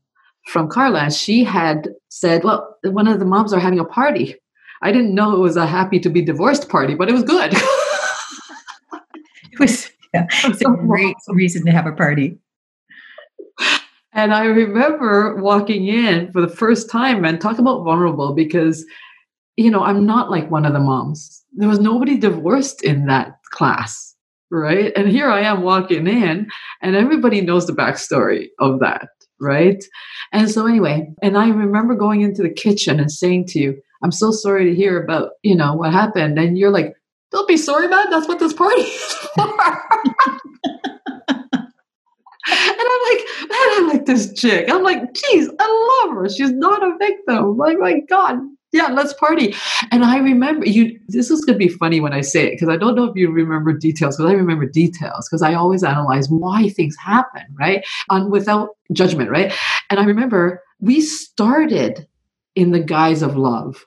from 0.46 0.68
carla. 0.68 1.10
She 1.10 1.44
had 1.44 1.90
said 2.08 2.44
well 2.44 2.76
one 2.82 3.08
of 3.08 3.18
the 3.18 3.24
moms 3.24 3.52
are 3.52 3.60
having 3.60 3.78
a 3.78 3.84
party 3.84 4.36
I 4.82 4.92
didn't 4.92 5.14
know 5.14 5.34
it 5.34 5.40
was 5.40 5.56
a 5.56 5.66
happy 5.66 5.98
to 6.00 6.10
be 6.10 6.22
divorced 6.22 6.68
party, 6.68 6.94
but 6.94 7.08
it 7.08 7.12
was 7.12 7.24
good. 7.24 7.52
it 9.52 9.58
was 9.58 9.90
yeah, 10.14 10.26
it's 10.44 10.62
a 10.62 10.64
great 10.86 11.16
reason 11.28 11.64
to 11.66 11.72
have 11.72 11.86
a 11.86 11.92
party. 11.92 12.38
And 14.12 14.32
I 14.32 14.46
remember 14.46 15.36
walking 15.36 15.88
in 15.88 16.32
for 16.32 16.40
the 16.40 16.48
first 16.48 16.88
time 16.88 17.24
and 17.24 17.38
talk 17.38 17.58
about 17.58 17.84
vulnerable 17.84 18.32
because, 18.32 18.86
you 19.56 19.70
know, 19.70 19.82
I'm 19.82 20.06
not 20.06 20.30
like 20.30 20.50
one 20.50 20.64
of 20.64 20.72
the 20.72 20.78
moms. 20.78 21.44
There 21.52 21.68
was 21.68 21.80
nobody 21.80 22.16
divorced 22.16 22.82
in 22.82 23.06
that 23.06 23.38
class, 23.50 24.14
right? 24.50 24.90
And 24.96 25.08
here 25.08 25.30
I 25.30 25.42
am 25.42 25.62
walking 25.62 26.06
in, 26.06 26.48
and 26.80 26.96
everybody 26.96 27.42
knows 27.42 27.66
the 27.66 27.74
backstory 27.74 28.46
of 28.58 28.80
that, 28.80 29.08
right? 29.38 29.84
And 30.32 30.50
so, 30.50 30.66
anyway, 30.66 31.12
and 31.20 31.36
I 31.36 31.50
remember 31.50 31.94
going 31.94 32.22
into 32.22 32.42
the 32.42 32.48
kitchen 32.48 32.98
and 32.98 33.12
saying 33.12 33.46
to 33.48 33.58
you, 33.58 33.82
I'm 34.06 34.12
so 34.12 34.30
sorry 34.30 34.66
to 34.66 34.72
hear 34.72 35.02
about, 35.02 35.30
you 35.42 35.56
know, 35.56 35.74
what 35.74 35.92
happened. 35.92 36.38
And 36.38 36.56
you're 36.56 36.70
like, 36.70 36.94
don't 37.32 37.48
be 37.48 37.56
sorry, 37.56 37.88
man. 37.88 38.08
That's 38.08 38.28
what 38.28 38.38
this 38.38 38.52
party 38.52 38.82
is 38.82 39.14
for. 39.34 39.42
and 39.48 39.58
I'm 42.46 43.02
like, 43.10 43.26
man, 43.40 43.50
I 43.50 43.90
like 43.92 44.06
this 44.06 44.32
chick. 44.34 44.70
I'm 44.70 44.84
like, 44.84 45.12
geez, 45.12 45.50
I 45.58 46.04
love 46.04 46.14
her. 46.14 46.28
She's 46.28 46.52
not 46.52 46.84
a 46.84 46.96
victim. 46.98 47.56
Like, 47.56 47.80
my 47.80 47.98
God, 48.08 48.38
yeah, 48.70 48.90
let's 48.92 49.12
party. 49.14 49.56
And 49.90 50.04
I 50.04 50.18
remember 50.18 50.68
you, 50.68 51.00
this 51.08 51.32
is 51.32 51.40
to 51.46 51.54
be 51.54 51.66
funny 51.66 51.98
when 52.00 52.12
I 52.12 52.20
say 52.20 52.46
it 52.46 52.52
because 52.52 52.68
I 52.68 52.76
don't 52.76 52.94
know 52.94 53.06
if 53.10 53.16
you 53.16 53.32
remember 53.32 53.72
details 53.72 54.18
because 54.18 54.30
I 54.30 54.36
remember 54.36 54.66
details 54.66 55.28
because 55.28 55.42
I 55.42 55.54
always 55.54 55.82
analyze 55.82 56.28
why 56.28 56.68
things 56.68 56.94
happen, 56.96 57.42
right? 57.58 57.84
On 58.08 58.30
without 58.30 58.68
judgment, 58.92 59.30
right? 59.30 59.52
And 59.90 59.98
I 59.98 60.04
remember 60.04 60.62
we 60.78 61.00
started 61.00 62.06
in 62.54 62.70
the 62.70 62.80
guise 62.80 63.22
of 63.22 63.36
love. 63.36 63.84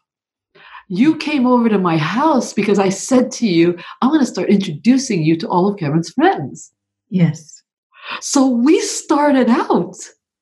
You 0.90 1.16
came 1.16 1.46
over 1.46 1.70
to 1.70 1.78
my 1.78 1.98
house 1.98 2.52
because 2.52 2.80
I 2.80 2.90
said 2.90 3.32
to 3.34 3.48
you, 3.48 3.78
I'm 4.02 4.10
going 4.10 4.20
to 4.20 4.26
start 4.26 4.50
introducing 4.50 5.24
you 5.24 5.38
to 5.38 5.48
all 5.48 5.68
of 5.68 5.80
Kevin's 5.80 6.10
friends. 6.12 6.72
Yes. 7.10 7.64
So 8.22 8.48
we 8.48 8.80
started 8.82 9.50
out 9.50 9.96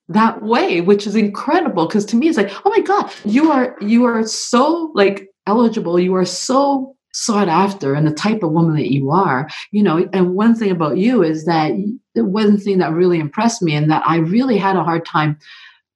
that 0.10 0.42
way, 0.42 0.82
which 0.82 1.06
is 1.06 1.16
incredible 1.16 1.86
because 1.86 2.06
to 2.06 2.16
me 2.16 2.30
it's 2.30 2.38
like, 2.38 2.52
oh 2.66 2.70
my 2.70 2.80
God, 2.80 3.12
you 3.26 3.52
are 3.52 3.76
you 3.82 4.06
are 4.06 4.26
so 4.26 4.92
like 4.96 5.28
eligible, 5.46 6.00
you 6.00 6.16
are 6.16 6.26
so 6.26 6.96
sought 7.14 7.50
after 7.50 7.94
and 7.94 8.06
the 8.06 8.14
type 8.14 8.44
of 8.44 8.52
woman 8.52 8.76
that 8.76 8.92
you 8.92 9.10
are, 9.10 9.50
you 9.72 9.82
know, 9.82 10.08
and 10.14 10.36
one 10.36 10.56
thing 10.56 10.72
about 10.72 10.98
you 10.98 11.24
is 11.24 11.46
that 11.46 11.72
the 12.16 12.24
one 12.24 12.58
thing 12.58 12.78
that 12.78 12.94
really 12.94 13.20
impressed 13.20 13.62
me 13.62 13.76
and 13.76 13.90
that 13.90 14.04
I 14.06 14.18
really 14.18 14.58
had 14.58 14.76
a 14.76 14.84
hard 14.84 15.06
time 15.06 15.38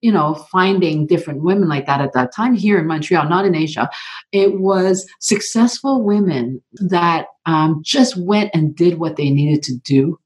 you 0.02 0.12
know, 0.12 0.34
finding 0.52 1.06
different 1.08 1.44
women 1.44 1.70
like 1.70 1.86
that 1.86 2.02
at 2.02 2.14
that 2.14 2.34
time 2.36 2.54
here 2.56 2.80
in 2.80 2.88
Montreal, 2.88 3.30
not 3.30 3.46
in 3.46 3.56
Asia. 3.56 3.90
It 4.32 4.60
was 4.60 5.08
successful 5.20 6.04
women 6.04 6.62
that 6.74 7.28
um, 7.46 7.82
just 7.84 8.18
went 8.18 8.52
and 8.54 8.76
did 8.76 8.98
what 8.98 9.16
they 9.16 9.30
needed 9.30 9.64
to 9.64 9.78
do 9.78 10.20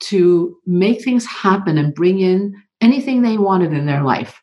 to 0.00 0.56
make 0.66 1.02
things 1.02 1.26
happen 1.26 1.76
and 1.78 1.94
bring 1.94 2.20
in 2.20 2.54
anything 2.80 3.22
they 3.22 3.38
wanted 3.38 3.72
in 3.72 3.86
their 3.86 4.02
life. 4.02 4.42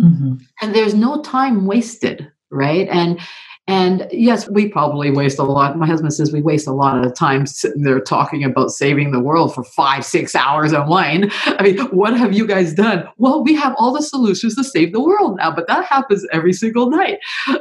Mm-hmm. 0.00 0.34
And 0.60 0.74
there's 0.74 0.94
no 0.94 1.22
time 1.22 1.66
wasted, 1.66 2.30
right? 2.50 2.88
And 2.88 3.20
and 3.68 4.06
yes, 4.12 4.48
we 4.48 4.68
probably 4.68 5.10
waste 5.10 5.40
a 5.40 5.42
lot. 5.42 5.76
My 5.76 5.86
husband 5.86 6.14
says 6.14 6.32
we 6.32 6.40
waste 6.40 6.68
a 6.68 6.72
lot 6.72 7.04
of 7.04 7.14
time 7.14 7.46
sitting 7.46 7.82
there 7.82 7.98
talking 7.98 8.44
about 8.44 8.70
saving 8.70 9.10
the 9.10 9.18
world 9.18 9.54
for 9.54 9.64
five, 9.64 10.04
six 10.04 10.36
hours 10.36 10.72
online. 10.72 11.30
I 11.46 11.62
mean, 11.62 11.78
what 11.88 12.16
have 12.16 12.32
you 12.32 12.46
guys 12.46 12.74
done? 12.74 13.08
Well, 13.16 13.42
we 13.42 13.54
have 13.56 13.74
all 13.76 13.92
the 13.92 14.02
solutions 14.02 14.54
to 14.54 14.62
save 14.62 14.92
the 14.92 15.02
world 15.02 15.38
now, 15.38 15.50
but 15.50 15.66
that 15.66 15.84
happens 15.84 16.24
every 16.32 16.52
single 16.52 16.90
night. 16.90 17.18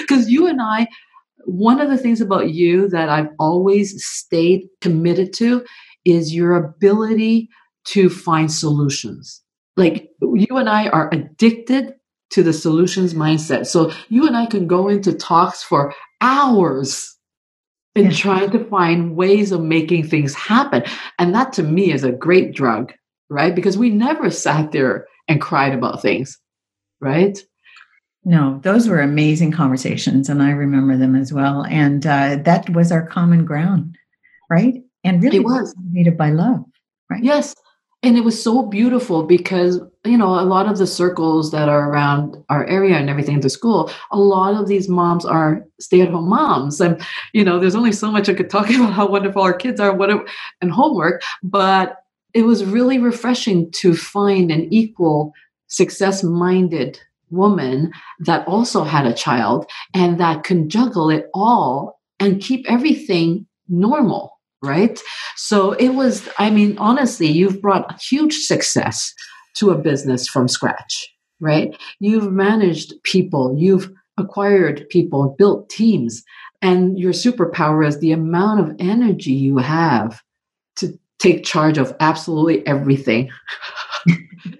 Because 0.00 0.28
you 0.28 0.46
and 0.46 0.60
I, 0.60 0.88
one 1.44 1.80
of 1.80 1.88
the 1.88 1.96
things 1.96 2.20
about 2.20 2.50
you 2.50 2.88
that 2.88 3.08
I've 3.08 3.28
always 3.38 4.04
stayed 4.04 4.68
committed 4.80 5.32
to 5.34 5.64
is 6.04 6.34
your 6.34 6.56
ability 6.56 7.48
to 7.86 8.10
find 8.10 8.50
solutions. 8.50 9.42
Like 9.76 10.10
you 10.20 10.56
and 10.56 10.68
I 10.68 10.88
are 10.88 11.12
addicted 11.12 11.94
to 12.30 12.42
the 12.42 12.52
solutions 12.52 13.14
mindset. 13.14 13.66
So 13.66 13.92
you 14.08 14.26
and 14.26 14.36
I 14.36 14.46
can 14.46 14.66
go 14.66 14.88
into 14.88 15.12
talks 15.14 15.62
for 15.62 15.94
hours 16.20 17.16
in 17.94 18.10
trying 18.12 18.50
to 18.52 18.64
find 18.66 19.16
ways 19.16 19.52
of 19.52 19.60
making 19.62 20.08
things 20.08 20.34
happen. 20.34 20.84
And 21.18 21.34
that 21.34 21.52
to 21.54 21.62
me 21.62 21.92
is 21.92 22.04
a 22.04 22.12
great 22.12 22.54
drug, 22.54 22.92
right? 23.30 23.54
Because 23.54 23.78
we 23.78 23.90
never 23.90 24.30
sat 24.30 24.72
there 24.72 25.06
and 25.28 25.40
cried 25.40 25.74
about 25.74 26.02
things. 26.02 26.38
right? 27.00 27.38
No, 28.24 28.60
those 28.62 28.88
were 28.88 29.00
amazing 29.00 29.52
conversations, 29.52 30.28
and 30.28 30.42
I 30.42 30.50
remember 30.50 30.96
them 30.96 31.14
as 31.16 31.32
well. 31.32 31.64
And 31.64 32.06
uh, 32.06 32.36
that 32.44 32.68
was 32.70 32.92
our 32.92 33.06
common 33.06 33.44
ground, 33.44 33.96
right? 34.50 34.82
And 35.04 35.22
really, 35.22 35.38
it 35.38 35.44
was 35.44 35.74
made 35.90 36.14
by 36.18 36.30
love, 36.30 36.64
right? 37.10 37.22
Yes, 37.22 37.54
and 38.02 38.16
it 38.16 38.24
was 38.24 38.40
so 38.40 38.62
beautiful 38.62 39.24
because 39.24 39.80
you 40.04 40.16
know 40.16 40.28
a 40.28 40.42
lot 40.42 40.66
of 40.66 40.78
the 40.78 40.86
circles 40.86 41.50
that 41.50 41.68
are 41.68 41.90
around 41.90 42.36
our 42.48 42.64
area 42.66 42.96
and 42.96 43.10
everything 43.10 43.36
at 43.36 43.42
the 43.42 43.50
school 43.50 43.90
a 44.10 44.18
lot 44.18 44.54
of 44.54 44.68
these 44.68 44.88
moms 44.88 45.24
are 45.24 45.64
stay-at-home 45.80 46.28
moms. 46.28 46.80
And 46.80 47.00
you 47.32 47.44
know 47.44 47.58
there's 47.58 47.74
only 47.74 47.92
so 47.92 48.10
much 48.10 48.28
i 48.28 48.34
could 48.34 48.50
talk 48.50 48.70
about 48.74 48.92
how 48.92 49.08
wonderful 49.08 49.42
our 49.42 49.54
kids 49.54 49.80
are 49.80 49.94
whatever 49.94 50.24
and 50.60 50.70
homework 50.70 51.22
but 51.42 51.96
it 52.34 52.42
was 52.42 52.64
really 52.64 52.98
refreshing 52.98 53.70
to 53.72 53.94
find 53.94 54.50
an 54.50 54.72
equal 54.72 55.32
success 55.66 56.22
minded 56.22 57.00
woman 57.30 57.92
that 58.20 58.46
also 58.46 58.84
had 58.84 59.06
a 59.06 59.14
child 59.14 59.66
and 59.94 60.18
that 60.18 60.44
can 60.44 60.68
juggle 60.68 61.10
it 61.10 61.26
all 61.34 62.00
and 62.20 62.40
keep 62.40 62.64
everything 62.70 63.46
normal 63.68 64.37
right? 64.62 65.00
So 65.36 65.72
it 65.72 65.90
was, 65.90 66.28
I 66.38 66.50
mean, 66.50 66.76
honestly, 66.78 67.26
you've 67.26 67.60
brought 67.60 68.00
huge 68.00 68.38
success 68.38 69.12
to 69.56 69.70
a 69.70 69.78
business 69.78 70.28
from 70.28 70.48
scratch, 70.48 71.08
right? 71.40 71.76
You've 72.00 72.32
managed 72.32 72.94
people, 73.04 73.54
you've 73.56 73.90
acquired 74.18 74.88
people, 74.88 75.34
built 75.38 75.68
teams, 75.68 76.22
and 76.60 76.98
your 76.98 77.12
superpower 77.12 77.86
is 77.86 78.00
the 78.00 78.12
amount 78.12 78.60
of 78.60 78.76
energy 78.78 79.32
you 79.32 79.58
have 79.58 80.20
to 80.76 80.98
take 81.20 81.44
charge 81.44 81.78
of 81.78 81.94
absolutely 82.00 82.66
everything. 82.66 83.30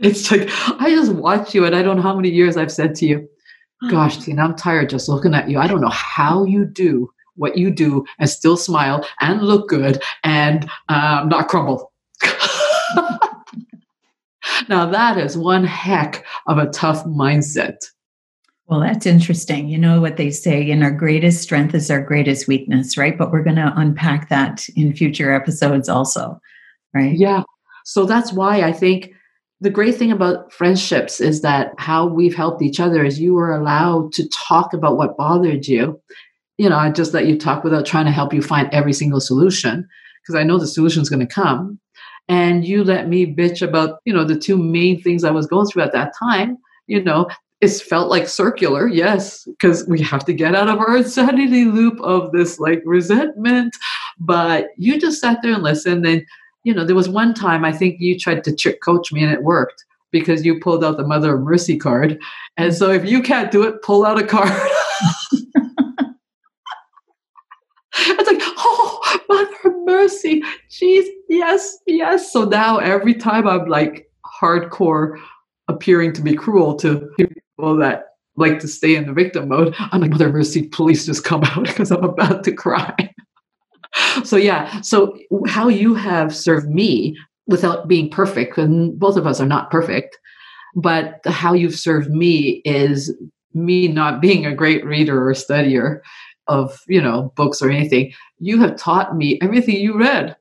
it's 0.00 0.31
like, 0.31 0.49
I 0.81 0.90
just 0.90 1.12
watch 1.12 1.55
you, 1.55 1.64
and 1.64 1.75
I 1.75 1.83
don't 1.83 1.97
know 1.97 2.02
how 2.02 2.14
many 2.14 2.31
years 2.31 2.57
I've 2.57 2.73
said 2.73 2.95
to 2.97 3.07
you, 3.07 3.28
Gosh, 3.90 4.19
Tina, 4.19 4.43
I'm 4.43 4.57
tired 4.57 4.90
just 4.90 5.09
looking 5.09 5.35
at 5.35 5.49
you. 5.49 5.61
I 5.61 5.69
don't 5.69 5.81
know 5.81 5.88
how 5.88 6.45
you 6.45 6.64
do 6.64 7.09
what 7.38 7.57
you 7.57 7.71
do 7.71 8.04
and 8.18 8.28
still 8.28 8.57
smile 8.57 9.07
and 9.21 9.42
look 9.42 9.68
good 9.68 10.02
and 10.25 10.68
um, 10.88 11.28
not 11.28 11.49
crumble. 11.49 11.92
now, 14.68 14.87
that 14.87 15.16
is 15.18 15.37
one 15.37 15.64
heck 15.64 16.25
of 16.47 16.59
a 16.59 16.71
tough 16.71 17.04
mindset. 17.04 17.76
Well, 18.66 18.80
that's 18.80 19.07
interesting. 19.07 19.68
You 19.68 19.78
know 19.78 20.00
what 20.00 20.18
they 20.18 20.30
say 20.30 20.68
in 20.68 20.83
our 20.83 20.90
greatest 20.90 21.40
strength 21.40 21.75
is 21.75 21.90
our 21.90 22.02
greatest 22.02 22.47
weakness, 22.49 22.99
right? 22.99 23.16
But 23.16 23.33
we're 23.33 23.42
going 23.42 23.57
to 23.57 23.73
unpack 23.75 24.28
that 24.28 24.68
in 24.76 24.95
future 24.95 25.33
episodes 25.33 25.88
also, 25.88 26.38
right? 26.92 27.16
Yeah. 27.16 27.45
So 27.87 28.04
that's 28.04 28.30
why 28.35 28.61
I 28.62 28.73
think 28.75 29.14
the 29.61 29.71
great 29.71 29.97
thing 29.97 30.12
about 30.12 30.52
friendships 30.52 31.21
is 31.21 31.40
that 31.40 31.73
how 31.78 32.07
we've 32.07 32.35
helped 32.35 32.62
each 32.62 32.78
other 32.78 33.04
is 33.04 33.18
you 33.18 33.35
were 33.35 33.52
allowed 33.52 34.12
to 34.12 34.28
talk 34.28 34.73
about 34.73 34.99
what 34.99 35.16
bothered 35.16 35.66
you 35.66 36.00
you 36.58 36.68
know, 36.68 36.76
I 36.76 36.90
just 36.90 37.14
let 37.14 37.26
you 37.26 37.38
talk 37.38 37.64
without 37.64 37.86
trying 37.86 38.04
to 38.06 38.10
help 38.10 38.34
you 38.34 38.42
find 38.42 38.68
every 38.72 38.92
single 38.92 39.20
solution 39.20 39.88
because 40.20 40.38
I 40.38 40.42
know 40.42 40.58
the 40.58 40.66
solution 40.66 41.00
is 41.00 41.08
going 41.08 41.26
to 41.26 41.34
come. 41.34 41.78
And 42.28 42.64
you 42.66 42.84
let 42.84 43.08
me 43.08 43.34
bitch 43.34 43.62
about, 43.66 44.00
you 44.04 44.12
know, 44.12 44.24
the 44.24 44.38
two 44.38 44.58
main 44.58 45.00
things 45.00 45.24
I 45.24 45.30
was 45.30 45.46
going 45.46 45.66
through 45.66 45.84
at 45.84 45.92
that 45.92 46.12
time. 46.18 46.58
You 46.86 47.02
know, 47.02 47.28
it's 47.60 47.80
felt 47.80 48.10
like 48.10 48.28
circular, 48.28 48.86
yes, 48.86 49.44
because 49.44 49.86
we 49.88 50.02
have 50.02 50.24
to 50.26 50.34
get 50.34 50.54
out 50.54 50.68
of 50.68 50.78
our 50.78 50.98
insanity 50.98 51.64
loop 51.64 51.98
of 52.00 52.32
this 52.32 52.58
like 52.58 52.82
resentment. 52.84 53.74
But 54.18 54.68
you 54.76 55.00
just 55.00 55.20
sat 55.20 55.38
there 55.42 55.54
and 55.54 55.62
listened. 55.62 56.04
And, 56.04 56.24
you 56.64 56.74
know, 56.74 56.84
there 56.84 56.96
was 56.96 57.08
one 57.08 57.34
time 57.34 57.64
I 57.64 57.72
think 57.72 57.96
you 57.98 58.18
tried 58.18 58.44
to 58.44 58.54
trick 58.54 58.82
coach 58.82 59.12
me 59.12 59.22
and 59.22 59.32
it 59.32 59.42
worked 59.42 59.84
because 60.10 60.44
you 60.44 60.58
pulled 60.60 60.84
out 60.84 60.96
the 60.96 61.06
Mother 61.06 61.34
of 61.36 61.42
Mercy 61.42 61.78
card. 61.78 62.18
And 62.56 62.74
so 62.74 62.90
if 62.90 63.08
you 63.08 63.22
can't 63.22 63.50
do 63.50 63.62
it, 63.62 63.82
pull 63.82 64.04
out 64.04 64.20
a 64.20 64.26
card. 64.26 64.52
It's 68.18 68.28
like, 68.28 68.40
oh, 68.42 69.20
Mother 69.28 69.76
Mercy, 69.84 70.42
jeez, 70.70 71.06
yes, 71.28 71.78
yes. 71.87 72.32
So 72.32 72.44
now 72.44 72.78
every 72.78 73.14
time 73.14 73.46
I'm 73.46 73.68
like 73.68 74.10
hardcore 74.40 75.18
appearing 75.68 76.12
to 76.14 76.22
be 76.22 76.34
cruel 76.34 76.75
to 76.76 77.08
people 77.16 77.76
that 77.76 78.04
like 78.37 78.58
to 78.60 78.68
stay 78.68 78.94
in 78.96 79.06
the 79.06 79.12
victim 79.12 79.48
mode, 79.48 79.75
I'm 79.78 80.00
like, 80.00 80.10
Mother 80.10 80.30
Mercy, 80.30 80.68
please 80.68 81.06
just 81.06 81.25
come 81.25 81.44
out 81.44 81.64
because 81.66 81.90
I'm 81.90 82.04
about 82.04 82.44
to 82.44 82.52
cry. 82.52 82.94
so 84.25 84.37
yeah, 84.37 84.80
so 84.80 85.16
how 85.46 85.68
you 85.68 85.94
have 85.94 86.34
served 86.34 86.68
me 86.68 87.16
without 87.46 87.88
being 87.88 88.10
perfect, 88.10 88.58
and 88.58 88.98
both 88.98 89.16
of 89.16 89.26
us 89.26 89.40
are 89.40 89.46
not 89.46 89.70
perfect, 89.70 90.18
but 90.75 91.20
how 91.25 91.52
you've 91.52 91.78
served 91.78 92.10
me 92.10 92.62
is 92.64 93.14
me 93.54 93.88
not 93.88 94.20
being 94.20 94.44
a 94.44 94.54
great 94.54 94.84
reader 94.84 95.28
or 95.28 95.32
studier 95.32 96.00
of 96.49 96.81
you 96.88 97.00
know 97.00 97.33
books 97.37 97.62
or 97.62 97.71
anything 97.71 98.12
you 98.38 98.61
have 98.61 98.76
taught 98.76 99.17
me 99.17 99.38
everything 99.43 99.76
you 99.76 99.99
read. 99.99 100.37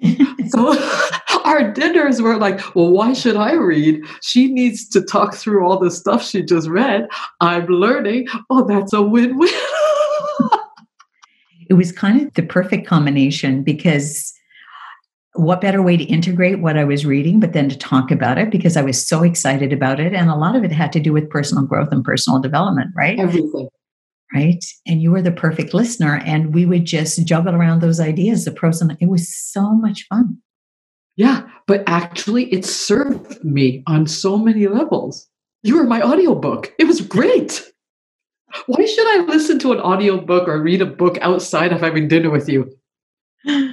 So 0.48 0.78
our 1.44 1.72
dinners 1.72 2.22
were 2.22 2.36
like 2.36 2.60
well 2.76 2.90
why 2.90 3.14
should 3.14 3.34
i 3.34 3.52
read? 3.52 4.00
She 4.22 4.52
needs 4.52 4.88
to 4.90 5.02
talk 5.02 5.34
through 5.34 5.66
all 5.66 5.78
the 5.78 5.90
stuff 5.90 6.24
she 6.24 6.42
just 6.42 6.68
read. 6.68 7.08
I'm 7.40 7.66
learning. 7.66 8.28
Oh 8.48 8.64
that's 8.66 8.92
a 8.92 9.02
win-win. 9.02 9.52
It 11.68 11.74
was 11.74 11.90
kind 11.90 12.22
of 12.22 12.32
the 12.34 12.44
perfect 12.44 12.86
combination 12.86 13.64
because 13.64 14.32
what 15.34 15.60
better 15.60 15.82
way 15.82 15.96
to 15.96 16.04
integrate 16.04 16.60
what 16.60 16.78
I 16.78 16.84
was 16.84 17.04
reading, 17.04 17.40
but 17.40 17.52
then 17.52 17.68
to 17.68 17.76
talk 17.76 18.10
about 18.10 18.38
it 18.38 18.50
because 18.50 18.76
I 18.76 18.82
was 18.82 19.06
so 19.06 19.22
excited 19.22 19.72
about 19.72 20.00
it. 20.00 20.14
And 20.14 20.30
a 20.30 20.36
lot 20.36 20.56
of 20.56 20.64
it 20.64 20.72
had 20.72 20.92
to 20.92 21.00
do 21.00 21.12
with 21.12 21.28
personal 21.28 21.64
growth 21.64 21.88
and 21.92 22.04
personal 22.04 22.40
development, 22.40 22.92
right? 22.96 23.18
Everything 23.18 23.68
right? 24.34 24.64
And 24.86 25.02
you 25.02 25.10
were 25.10 25.22
the 25.22 25.32
perfect 25.32 25.74
listener, 25.74 26.20
and 26.24 26.54
we 26.54 26.66
would 26.66 26.84
just 26.84 27.24
juggle 27.26 27.54
around 27.54 27.80
those 27.80 28.00
ideas, 28.00 28.44
the 28.44 28.50
pros 28.50 28.80
and 28.80 28.96
it 29.00 29.08
was 29.08 29.34
so 29.34 29.74
much 29.74 30.06
fun. 30.08 30.38
Yeah, 31.16 31.48
but 31.66 31.82
actually, 31.86 32.52
it 32.52 32.64
served 32.64 33.42
me 33.42 33.82
on 33.86 34.06
so 34.06 34.36
many 34.36 34.66
levels. 34.66 35.28
You 35.62 35.76
were 35.76 35.84
my 35.84 36.02
audiobook. 36.02 36.72
It 36.78 36.84
was 36.84 37.00
great. 37.00 37.64
Why 38.66 38.84
should 38.84 39.06
I 39.08 39.24
listen 39.24 39.58
to 39.60 39.72
an 39.72 39.80
audiobook 39.80 40.46
or 40.48 40.62
read 40.62 40.82
a 40.82 40.86
book 40.86 41.18
outside 41.20 41.72
of 41.72 41.80
having 41.80 42.08
dinner 42.08 42.30
with 42.30 42.48
you? 42.48 42.70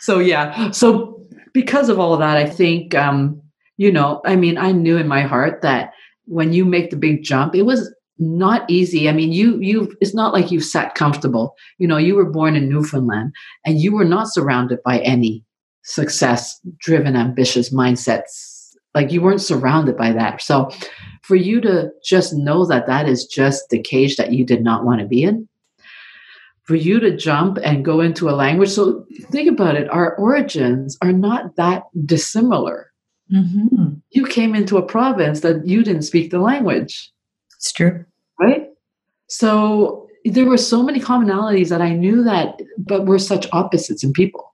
so, 0.00 0.18
yeah. 0.18 0.70
So, 0.70 1.26
because 1.52 1.88
of 1.88 1.98
all 1.98 2.16
that, 2.18 2.36
I 2.36 2.46
think, 2.46 2.94
um, 2.94 3.42
you 3.76 3.90
know, 3.90 4.20
I 4.24 4.36
mean, 4.36 4.58
I 4.58 4.72
knew 4.72 4.96
in 4.96 5.08
my 5.08 5.22
heart 5.22 5.62
that 5.62 5.92
when 6.26 6.52
you 6.52 6.64
make 6.64 6.90
the 6.90 6.96
big 6.96 7.22
jump, 7.22 7.54
it 7.54 7.62
was 7.62 7.92
not 8.18 8.70
easy. 8.70 9.08
I 9.08 9.12
mean, 9.12 9.32
you 9.32 9.58
you 9.60 9.94
it's 10.00 10.14
not 10.14 10.32
like 10.32 10.50
you've 10.50 10.64
sat 10.64 10.94
comfortable. 10.94 11.54
You 11.78 11.88
know, 11.88 11.96
you 11.96 12.14
were 12.14 12.30
born 12.30 12.56
in 12.56 12.68
Newfoundland 12.68 13.32
and 13.64 13.80
you 13.80 13.92
were 13.92 14.04
not 14.04 14.28
surrounded 14.28 14.80
by 14.84 15.00
any 15.00 15.44
success 15.82 16.60
driven 16.78 17.16
ambitious 17.16 17.72
mindsets. 17.72 18.74
Like 18.94 19.10
you 19.10 19.22
weren't 19.22 19.40
surrounded 19.40 19.96
by 19.96 20.12
that. 20.12 20.42
So 20.42 20.70
for 21.22 21.34
you 21.34 21.60
to 21.62 21.90
just 22.04 22.34
know 22.34 22.66
that 22.66 22.86
that 22.86 23.08
is 23.08 23.26
just 23.26 23.70
the 23.70 23.80
cage 23.80 24.16
that 24.16 24.32
you 24.32 24.44
did 24.44 24.62
not 24.62 24.84
want 24.84 25.00
to 25.00 25.06
be 25.06 25.22
in, 25.22 25.48
for 26.64 26.76
you 26.76 27.00
to 27.00 27.16
jump 27.16 27.58
and 27.64 27.84
go 27.84 28.00
into 28.00 28.28
a 28.28 28.32
language. 28.32 28.70
So 28.70 29.04
think 29.30 29.48
about 29.48 29.76
it, 29.76 29.88
our 29.90 30.14
origins 30.16 30.96
are 31.02 31.12
not 31.12 31.56
that 31.56 31.84
dissimilar. 32.04 32.91
Mm-hmm. 33.32 33.94
You 34.10 34.26
came 34.26 34.54
into 34.54 34.76
a 34.76 34.82
province 34.82 35.40
that 35.40 35.66
you 35.66 35.82
didn't 35.82 36.02
speak 36.02 36.30
the 36.30 36.38
language. 36.38 37.10
It's 37.56 37.72
true. 37.72 38.04
Right? 38.40 38.68
So 39.28 40.08
there 40.24 40.46
were 40.46 40.58
so 40.58 40.82
many 40.82 41.00
commonalities 41.00 41.68
that 41.68 41.82
I 41.82 41.90
knew 41.90 42.22
that, 42.24 42.60
but 42.78 43.06
we're 43.06 43.18
such 43.18 43.46
opposites 43.52 44.04
in 44.04 44.12
people. 44.12 44.52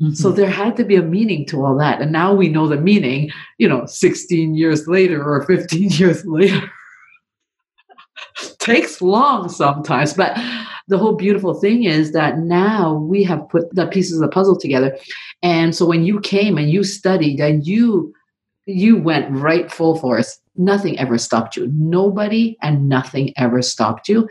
Mm-hmm. 0.00 0.14
So 0.14 0.30
there 0.30 0.50
had 0.50 0.76
to 0.76 0.84
be 0.84 0.96
a 0.96 1.02
meaning 1.02 1.46
to 1.46 1.64
all 1.64 1.76
that. 1.78 2.02
And 2.02 2.12
now 2.12 2.34
we 2.34 2.48
know 2.48 2.68
the 2.68 2.76
meaning, 2.76 3.30
you 3.58 3.68
know, 3.68 3.86
16 3.86 4.54
years 4.54 4.86
later 4.86 5.24
or 5.24 5.44
15 5.46 5.90
years 5.90 6.24
later. 6.26 6.70
Takes 8.58 9.00
long 9.00 9.48
sometimes, 9.48 10.12
but 10.12 10.36
the 10.88 10.98
whole 10.98 11.14
beautiful 11.14 11.54
thing 11.54 11.84
is 11.84 12.12
that 12.12 12.38
now 12.38 12.94
we 12.94 13.22
have 13.24 13.48
put 13.48 13.74
the 13.74 13.86
pieces 13.86 14.14
of 14.14 14.20
the 14.20 14.28
puzzle 14.28 14.58
together. 14.58 14.96
And 15.42 15.74
so 15.74 15.86
when 15.86 16.04
you 16.04 16.20
came 16.20 16.58
and 16.58 16.70
you 16.70 16.84
studied 16.84 17.40
and 17.40 17.66
you 17.66 18.12
you 18.68 18.96
went 18.96 19.30
right 19.30 19.70
full 19.70 19.96
force, 19.96 20.40
nothing 20.56 20.98
ever 20.98 21.18
stopped 21.18 21.56
you. 21.56 21.70
Nobody 21.72 22.56
and 22.62 22.88
nothing 22.88 23.32
ever 23.36 23.62
stopped 23.62 24.08
you 24.08 24.28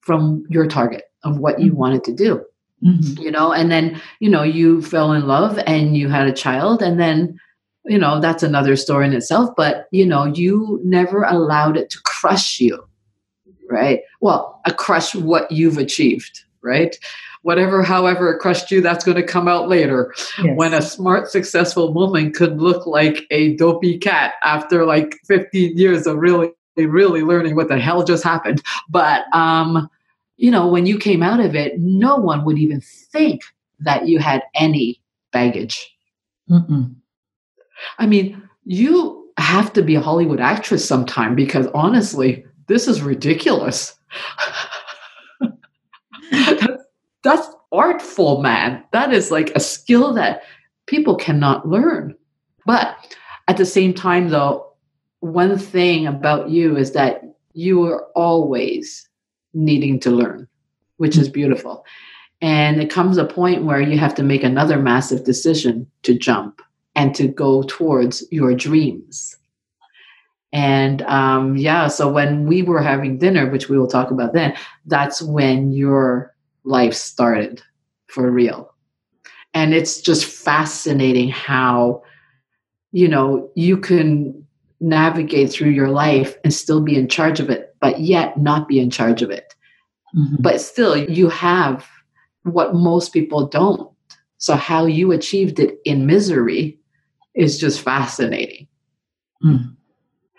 from 0.00 0.44
your 0.48 0.66
target 0.66 1.02
of 1.22 1.38
what 1.38 1.60
you 1.60 1.70
mm-hmm. 1.70 1.80
wanted 1.80 2.04
to 2.04 2.14
do. 2.14 2.42
Mm-hmm. 2.82 3.20
You 3.22 3.30
know, 3.30 3.52
and 3.52 3.70
then, 3.70 4.00
you 4.20 4.30
know, 4.30 4.42
you 4.42 4.80
fell 4.80 5.12
in 5.12 5.26
love 5.26 5.58
and 5.66 5.96
you 5.96 6.08
had 6.08 6.26
a 6.26 6.32
child 6.32 6.82
and 6.82 6.98
then 6.98 7.38
you 7.86 7.98
know 7.98 8.18
that's 8.18 8.42
another 8.42 8.76
story 8.76 9.06
in 9.06 9.12
itself 9.12 9.50
but 9.58 9.88
you 9.90 10.06
know 10.06 10.24
you 10.24 10.80
never 10.82 11.22
allowed 11.24 11.76
it 11.76 11.90
to 11.90 12.00
crush 12.02 12.58
you 12.58 12.82
right? 13.70 14.00
Well, 14.20 14.60
a 14.64 14.72
crush 14.72 15.14
what 15.14 15.50
you've 15.50 15.78
achieved, 15.78 16.44
right? 16.62 16.96
Whatever, 17.44 17.82
however 17.82 18.32
it 18.32 18.40
crushed 18.40 18.70
you, 18.70 18.80
that's 18.80 19.04
going 19.04 19.16
to 19.16 19.22
come 19.22 19.48
out 19.48 19.68
later. 19.68 20.12
Yes. 20.42 20.56
When 20.56 20.72
a 20.72 20.80
smart, 20.80 21.30
successful 21.30 21.92
woman 21.92 22.32
could 22.32 22.58
look 22.58 22.86
like 22.86 23.26
a 23.30 23.54
dopey 23.56 23.98
cat 23.98 24.34
after 24.42 24.86
like 24.86 25.20
15 25.26 25.76
years 25.76 26.06
of 26.06 26.16
really, 26.16 26.52
really 26.76 27.22
learning 27.22 27.54
what 27.54 27.68
the 27.68 27.78
hell 27.78 28.02
just 28.02 28.24
happened. 28.24 28.62
But, 28.88 29.24
um, 29.34 29.90
you 30.38 30.50
know, 30.50 30.66
when 30.66 30.86
you 30.86 30.98
came 30.98 31.22
out 31.22 31.38
of 31.38 31.54
it, 31.54 31.78
no 31.78 32.16
one 32.16 32.46
would 32.46 32.58
even 32.58 32.80
think 32.80 33.42
that 33.80 34.08
you 34.08 34.18
had 34.18 34.42
any 34.54 35.02
baggage. 35.30 35.94
Mm-mm. 36.50 36.94
I 37.98 38.06
mean, 38.06 38.42
you 38.64 39.30
have 39.36 39.70
to 39.74 39.82
be 39.82 39.96
a 39.96 40.00
Hollywood 40.00 40.40
actress 40.40 40.88
sometime 40.88 41.34
because 41.34 41.66
honestly, 41.74 42.46
this 42.68 42.88
is 42.88 43.02
ridiculous. 43.02 43.94
that's 47.24 47.48
artful, 47.72 48.42
man. 48.42 48.84
That 48.92 49.12
is 49.12 49.30
like 49.30 49.50
a 49.50 49.60
skill 49.60 50.12
that 50.14 50.42
people 50.86 51.16
cannot 51.16 51.66
learn. 51.66 52.14
But 52.66 52.96
at 53.48 53.56
the 53.56 53.66
same 53.66 53.94
time, 53.94 54.28
though, 54.28 54.70
one 55.20 55.58
thing 55.58 56.06
about 56.06 56.50
you 56.50 56.76
is 56.76 56.92
that 56.92 57.22
you 57.54 57.82
are 57.84 58.04
always 58.14 59.08
needing 59.54 59.98
to 60.00 60.10
learn, 60.10 60.46
which 60.98 61.16
is 61.16 61.28
beautiful. 61.28 61.84
And 62.40 62.80
it 62.82 62.90
comes 62.90 63.16
a 63.16 63.24
point 63.24 63.64
where 63.64 63.80
you 63.80 63.96
have 63.98 64.14
to 64.16 64.22
make 64.22 64.44
another 64.44 64.78
massive 64.78 65.24
decision 65.24 65.90
to 66.02 66.16
jump 66.16 66.60
and 66.94 67.14
to 67.14 67.26
go 67.26 67.62
towards 67.62 68.22
your 68.30 68.54
dreams. 68.54 69.36
And 70.52 71.02
um, 71.02 71.56
yeah, 71.56 71.88
so 71.88 72.12
when 72.12 72.46
we 72.46 72.62
were 72.62 72.82
having 72.82 73.18
dinner, 73.18 73.50
which 73.50 73.68
we 73.68 73.78
will 73.78 73.88
talk 73.88 74.10
about 74.10 74.34
then, 74.34 74.54
that's 74.86 75.22
when 75.22 75.72
your 75.72 76.33
life 76.64 76.94
started 76.94 77.62
for 78.08 78.30
real. 78.30 78.72
And 79.52 79.72
it's 79.72 80.00
just 80.00 80.24
fascinating 80.24 81.28
how, 81.28 82.02
you 82.92 83.08
know, 83.08 83.50
you 83.54 83.76
can 83.76 84.44
navigate 84.80 85.50
through 85.50 85.70
your 85.70 85.90
life 85.90 86.36
and 86.42 86.52
still 86.52 86.80
be 86.80 86.96
in 86.96 87.08
charge 87.08 87.40
of 87.40 87.50
it, 87.50 87.74
but 87.80 88.00
yet 88.00 88.36
not 88.38 88.68
be 88.68 88.80
in 88.80 88.90
charge 88.90 89.22
of 89.22 89.30
it. 89.30 89.54
Mm-hmm. 90.16 90.36
But 90.40 90.60
still, 90.60 90.96
you 90.96 91.28
have 91.28 91.86
what 92.42 92.74
most 92.74 93.12
people 93.12 93.46
don't. 93.46 93.90
So, 94.38 94.54
how 94.56 94.86
you 94.86 95.12
achieved 95.12 95.58
it 95.58 95.78
in 95.84 96.06
misery 96.06 96.78
is 97.34 97.58
just 97.58 97.80
fascinating. 97.80 98.68
Mm. 99.44 99.74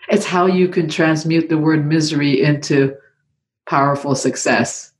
It's 0.08 0.24
how 0.24 0.46
you 0.46 0.68
can 0.68 0.88
transmute 0.88 1.48
the 1.48 1.58
word 1.58 1.86
misery 1.86 2.40
into 2.40 2.94
powerful 3.68 4.14
success. 4.14 4.92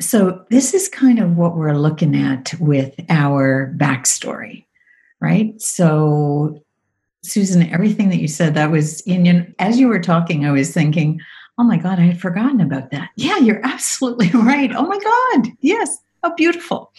So, 0.00 0.44
this 0.50 0.74
is 0.74 0.88
kind 0.88 1.18
of 1.18 1.36
what 1.36 1.56
we're 1.56 1.78
looking 1.78 2.16
at 2.16 2.54
with 2.58 2.94
our 3.08 3.72
backstory, 3.76 4.64
right? 5.20 5.60
So, 5.60 6.62
Susan, 7.22 7.62
everything 7.70 8.10
that 8.10 8.18
you 8.18 8.28
said, 8.28 8.54
that 8.54 8.70
was 8.70 9.00
in, 9.02 9.54
as 9.58 9.78
you 9.78 9.88
were 9.88 10.00
talking, 10.00 10.44
I 10.44 10.52
was 10.52 10.72
thinking, 10.72 11.20
oh 11.58 11.64
my 11.64 11.76
God, 11.76 11.98
I 11.98 12.02
had 12.02 12.20
forgotten 12.20 12.60
about 12.60 12.90
that. 12.90 13.10
Yeah, 13.16 13.38
you're 13.38 13.64
absolutely 13.64 14.30
right. 14.34 14.72
Oh 14.74 14.86
my 14.86 14.98
God, 14.98 15.52
yes, 15.60 15.96
how 16.22 16.34
beautiful. 16.34 16.92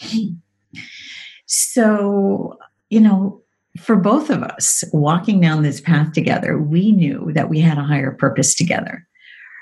So, 1.46 2.58
you 2.90 3.00
know, 3.00 3.42
for 3.80 3.96
both 3.96 4.30
of 4.30 4.42
us 4.44 4.84
walking 4.94 5.42
down 5.42 5.64
this 5.64 5.82
path 5.82 6.14
together, 6.14 6.58
we 6.58 6.92
knew 6.92 7.32
that 7.34 7.50
we 7.50 7.60
had 7.60 7.78
a 7.78 7.84
higher 7.84 8.12
purpose 8.12 8.56
together, 8.56 9.06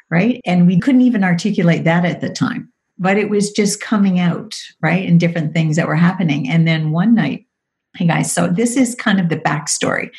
right? 0.10 0.40
And 0.46 0.68
we 0.68 0.80
couldn't 0.80 1.02
even 1.02 1.24
articulate 1.24 1.84
that 1.84 2.06
at 2.06 2.22
the 2.22 2.30
time, 2.30 2.72
but 2.98 3.18
it 3.18 3.30
was 3.30 3.52
just 3.52 3.82
coming 3.82 4.20
out, 4.20 4.56
right? 4.82 5.08
And 5.08 5.20
different 5.20 5.54
things 5.54 5.76
that 5.76 5.88
were 5.88 5.96
happening. 5.96 6.48
And 6.48 6.68
then 6.68 6.92
one 6.92 7.16
night, 7.16 7.46
hey 7.96 8.08
guys, 8.08 8.32
so 8.32 8.48
this 8.48 8.78
is 8.78 8.96
kind 8.96 9.20
of 9.20 9.30
the 9.30 9.38
backstory 9.38 10.10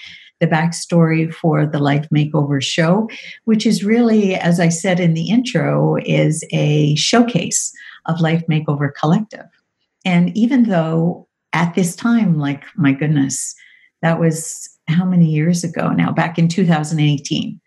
the 0.40 0.46
backstory 0.46 1.32
for 1.32 1.66
the 1.66 1.78
Life 1.78 2.08
Makeover 2.14 2.62
show, 2.62 3.08
which 3.44 3.66
is 3.66 3.84
really, 3.84 4.34
as 4.34 4.60
I 4.60 4.68
said 4.68 5.00
in 5.00 5.14
the 5.14 5.30
intro, 5.30 5.96
is 6.04 6.44
a 6.52 6.94
showcase 6.96 7.72
of 8.06 8.20
Life 8.20 8.44
Makeover 8.46 8.92
Collective. 8.92 9.46
And 10.04 10.36
even 10.36 10.64
though 10.64 11.28
at 11.52 11.74
this 11.74 11.96
time, 11.96 12.38
like, 12.38 12.64
my 12.76 12.92
goodness, 12.92 13.54
that 14.02 14.20
was 14.20 14.68
how 14.88 15.04
many 15.04 15.26
years 15.26 15.64
ago 15.64 15.90
now? 15.90 16.12
Back 16.12 16.38
in 16.38 16.48
2018, 16.48 17.60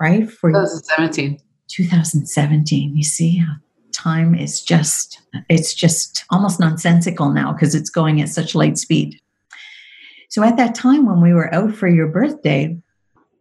right? 0.00 0.30
For 0.30 0.50
2017. 0.50 1.40
2017. 1.68 2.96
You 2.96 3.04
see 3.04 3.36
how 3.36 3.54
time 4.04 4.34
is 4.34 4.62
just, 4.62 5.20
it's 5.48 5.74
just 5.74 6.24
almost 6.30 6.60
nonsensical 6.60 7.30
now 7.30 7.52
because 7.52 7.74
it's 7.74 7.90
going 7.90 8.20
at 8.20 8.28
such 8.28 8.54
light 8.54 8.76
speed. 8.78 9.18
So 10.28 10.42
at 10.42 10.56
that 10.58 10.74
time, 10.74 11.06
when 11.06 11.20
we 11.20 11.32
were 11.32 11.52
out 11.54 11.74
for 11.74 11.88
your 11.88 12.08
birthday, 12.08 12.76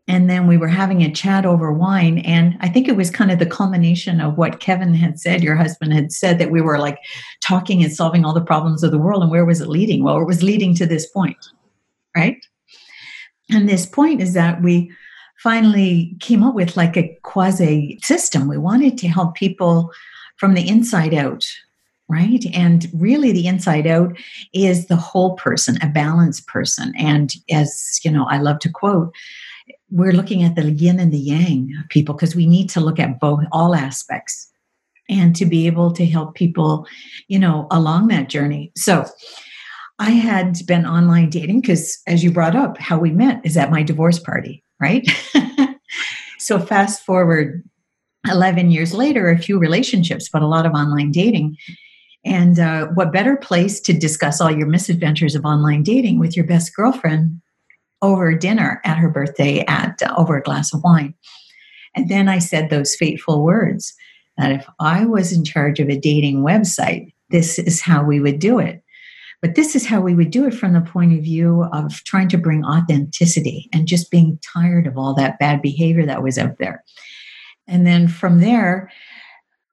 and 0.07 0.29
then 0.29 0.47
we 0.47 0.57
were 0.57 0.67
having 0.67 1.01
a 1.01 1.13
chat 1.13 1.45
over 1.45 1.71
wine, 1.71 2.19
and 2.19 2.57
I 2.59 2.67
think 2.69 2.87
it 2.87 2.97
was 2.97 3.09
kind 3.09 3.31
of 3.31 3.39
the 3.39 3.45
culmination 3.45 4.19
of 4.19 4.37
what 4.37 4.59
Kevin 4.59 4.93
had 4.93 5.19
said, 5.19 5.43
your 5.43 5.55
husband 5.55 5.93
had 5.93 6.11
said 6.11 6.39
that 6.39 6.51
we 6.51 6.61
were 6.61 6.77
like 6.77 6.99
talking 7.41 7.83
and 7.83 7.93
solving 7.93 8.25
all 8.25 8.33
the 8.33 8.41
problems 8.41 8.83
of 8.83 8.91
the 8.91 8.97
world. 8.97 9.21
And 9.23 9.31
where 9.31 9.45
was 9.45 9.61
it 9.61 9.69
leading? 9.69 10.03
Well, 10.03 10.19
it 10.19 10.27
was 10.27 10.43
leading 10.43 10.75
to 10.75 10.85
this 10.85 11.07
point, 11.09 11.37
right? 12.17 12.37
And 13.49 13.67
this 13.67 13.85
point 13.85 14.21
is 14.21 14.33
that 14.33 14.61
we 14.61 14.91
finally 15.41 16.15
came 16.19 16.43
up 16.43 16.53
with 16.53 16.75
like 16.75 16.97
a 16.97 17.17
quasi 17.23 17.99
system. 18.03 18.47
We 18.47 18.57
wanted 18.57 18.97
to 18.99 19.07
help 19.07 19.35
people 19.35 19.91
from 20.37 20.53
the 20.53 20.67
inside 20.67 21.13
out 21.13 21.45
right? 22.09 22.45
And 22.53 22.87
really, 22.93 23.31
the 23.31 23.47
inside 23.47 23.87
out 23.87 24.17
is 24.53 24.87
the 24.87 24.95
whole 24.95 25.35
person, 25.35 25.77
a 25.81 25.87
balanced 25.87 26.47
person. 26.47 26.93
And 26.97 27.33
as 27.49 27.99
you 28.03 28.11
know, 28.11 28.25
I 28.29 28.37
love 28.37 28.59
to 28.59 28.69
quote, 28.69 29.13
we're 29.89 30.11
looking 30.11 30.43
at 30.43 30.55
the 30.55 30.71
yin 30.71 30.99
and 30.99 31.11
the 31.11 31.17
yang 31.17 31.71
of 31.79 31.89
people 31.89 32.13
because 32.13 32.35
we 32.35 32.45
need 32.45 32.69
to 32.71 32.81
look 32.81 32.99
at 32.99 33.19
both 33.19 33.41
all 33.51 33.75
aspects 33.75 34.49
and 35.09 35.35
to 35.35 35.45
be 35.45 35.67
able 35.67 35.91
to 35.93 36.05
help 36.05 36.35
people, 36.35 36.87
you 37.27 37.39
know, 37.39 37.67
along 37.71 38.07
that 38.07 38.29
journey. 38.29 38.71
So, 38.75 39.05
I 39.99 40.09
had 40.09 40.57
been 40.65 40.87
online 40.87 41.29
dating 41.29 41.61
because, 41.61 42.01
as 42.07 42.23
you 42.23 42.31
brought 42.31 42.55
up, 42.55 42.77
how 42.79 42.97
we 42.97 43.11
met 43.11 43.45
is 43.45 43.55
at 43.55 43.71
my 43.71 43.83
divorce 43.83 44.19
party, 44.19 44.63
right? 44.79 45.07
so, 46.39 46.59
fast 46.59 47.05
forward 47.05 47.63
11 48.29 48.71
years 48.71 48.93
later, 48.93 49.29
a 49.29 49.37
few 49.37 49.59
relationships, 49.59 50.29
but 50.31 50.41
a 50.41 50.47
lot 50.47 50.65
of 50.65 50.73
online 50.73 51.11
dating. 51.11 51.57
And 52.25 52.59
uh, 52.59 52.87
what 52.93 53.11
better 53.11 53.35
place 53.35 53.81
to 53.81 53.93
discuss 53.93 54.39
all 54.39 54.51
your 54.51 54.67
misadventures 54.67 55.35
of 55.35 55.43
online 55.45 55.83
dating 55.83 56.19
with 56.19 56.37
your 56.37 56.45
best 56.45 56.75
girlfriend 56.75 57.41
over 58.01 58.33
dinner 58.35 58.81
at 58.85 58.97
her 58.97 59.09
birthday 59.09 59.65
at 59.67 60.01
uh, 60.01 60.13
over 60.17 60.37
a 60.37 60.43
glass 60.43 60.73
of 60.73 60.83
wine? 60.83 61.13
And 61.95 62.09
then 62.09 62.29
I 62.29 62.39
said 62.39 62.69
those 62.69 62.95
fateful 62.95 63.43
words 63.43 63.93
that 64.37 64.51
if 64.51 64.67
I 64.79 65.05
was 65.05 65.31
in 65.31 65.43
charge 65.43 65.79
of 65.79 65.89
a 65.89 65.99
dating 65.99 66.43
website, 66.43 67.13
this 67.29 67.59
is 67.59 67.81
how 67.81 68.03
we 68.03 68.19
would 68.19 68.39
do 68.39 68.57
it. 68.57 68.83
But 69.41 69.55
this 69.55 69.75
is 69.75 69.85
how 69.85 69.99
we 69.99 70.15
would 70.15 70.31
do 70.31 70.47
it 70.47 70.53
from 70.53 70.71
the 70.71 70.81
point 70.81 71.13
of 71.13 71.23
view 71.23 71.65
of 71.73 72.03
trying 72.05 72.29
to 72.29 72.37
bring 72.37 72.63
authenticity 72.63 73.69
and 73.73 73.87
just 73.87 74.09
being 74.09 74.39
tired 74.41 74.87
of 74.87 74.97
all 74.97 75.13
that 75.15 75.37
bad 75.37 75.61
behavior 75.61 76.05
that 76.05 76.23
was 76.23 76.37
out 76.37 76.57
there. 76.59 76.83
And 77.67 77.87
then 77.87 78.07
from 78.07 78.39
there, 78.39 78.91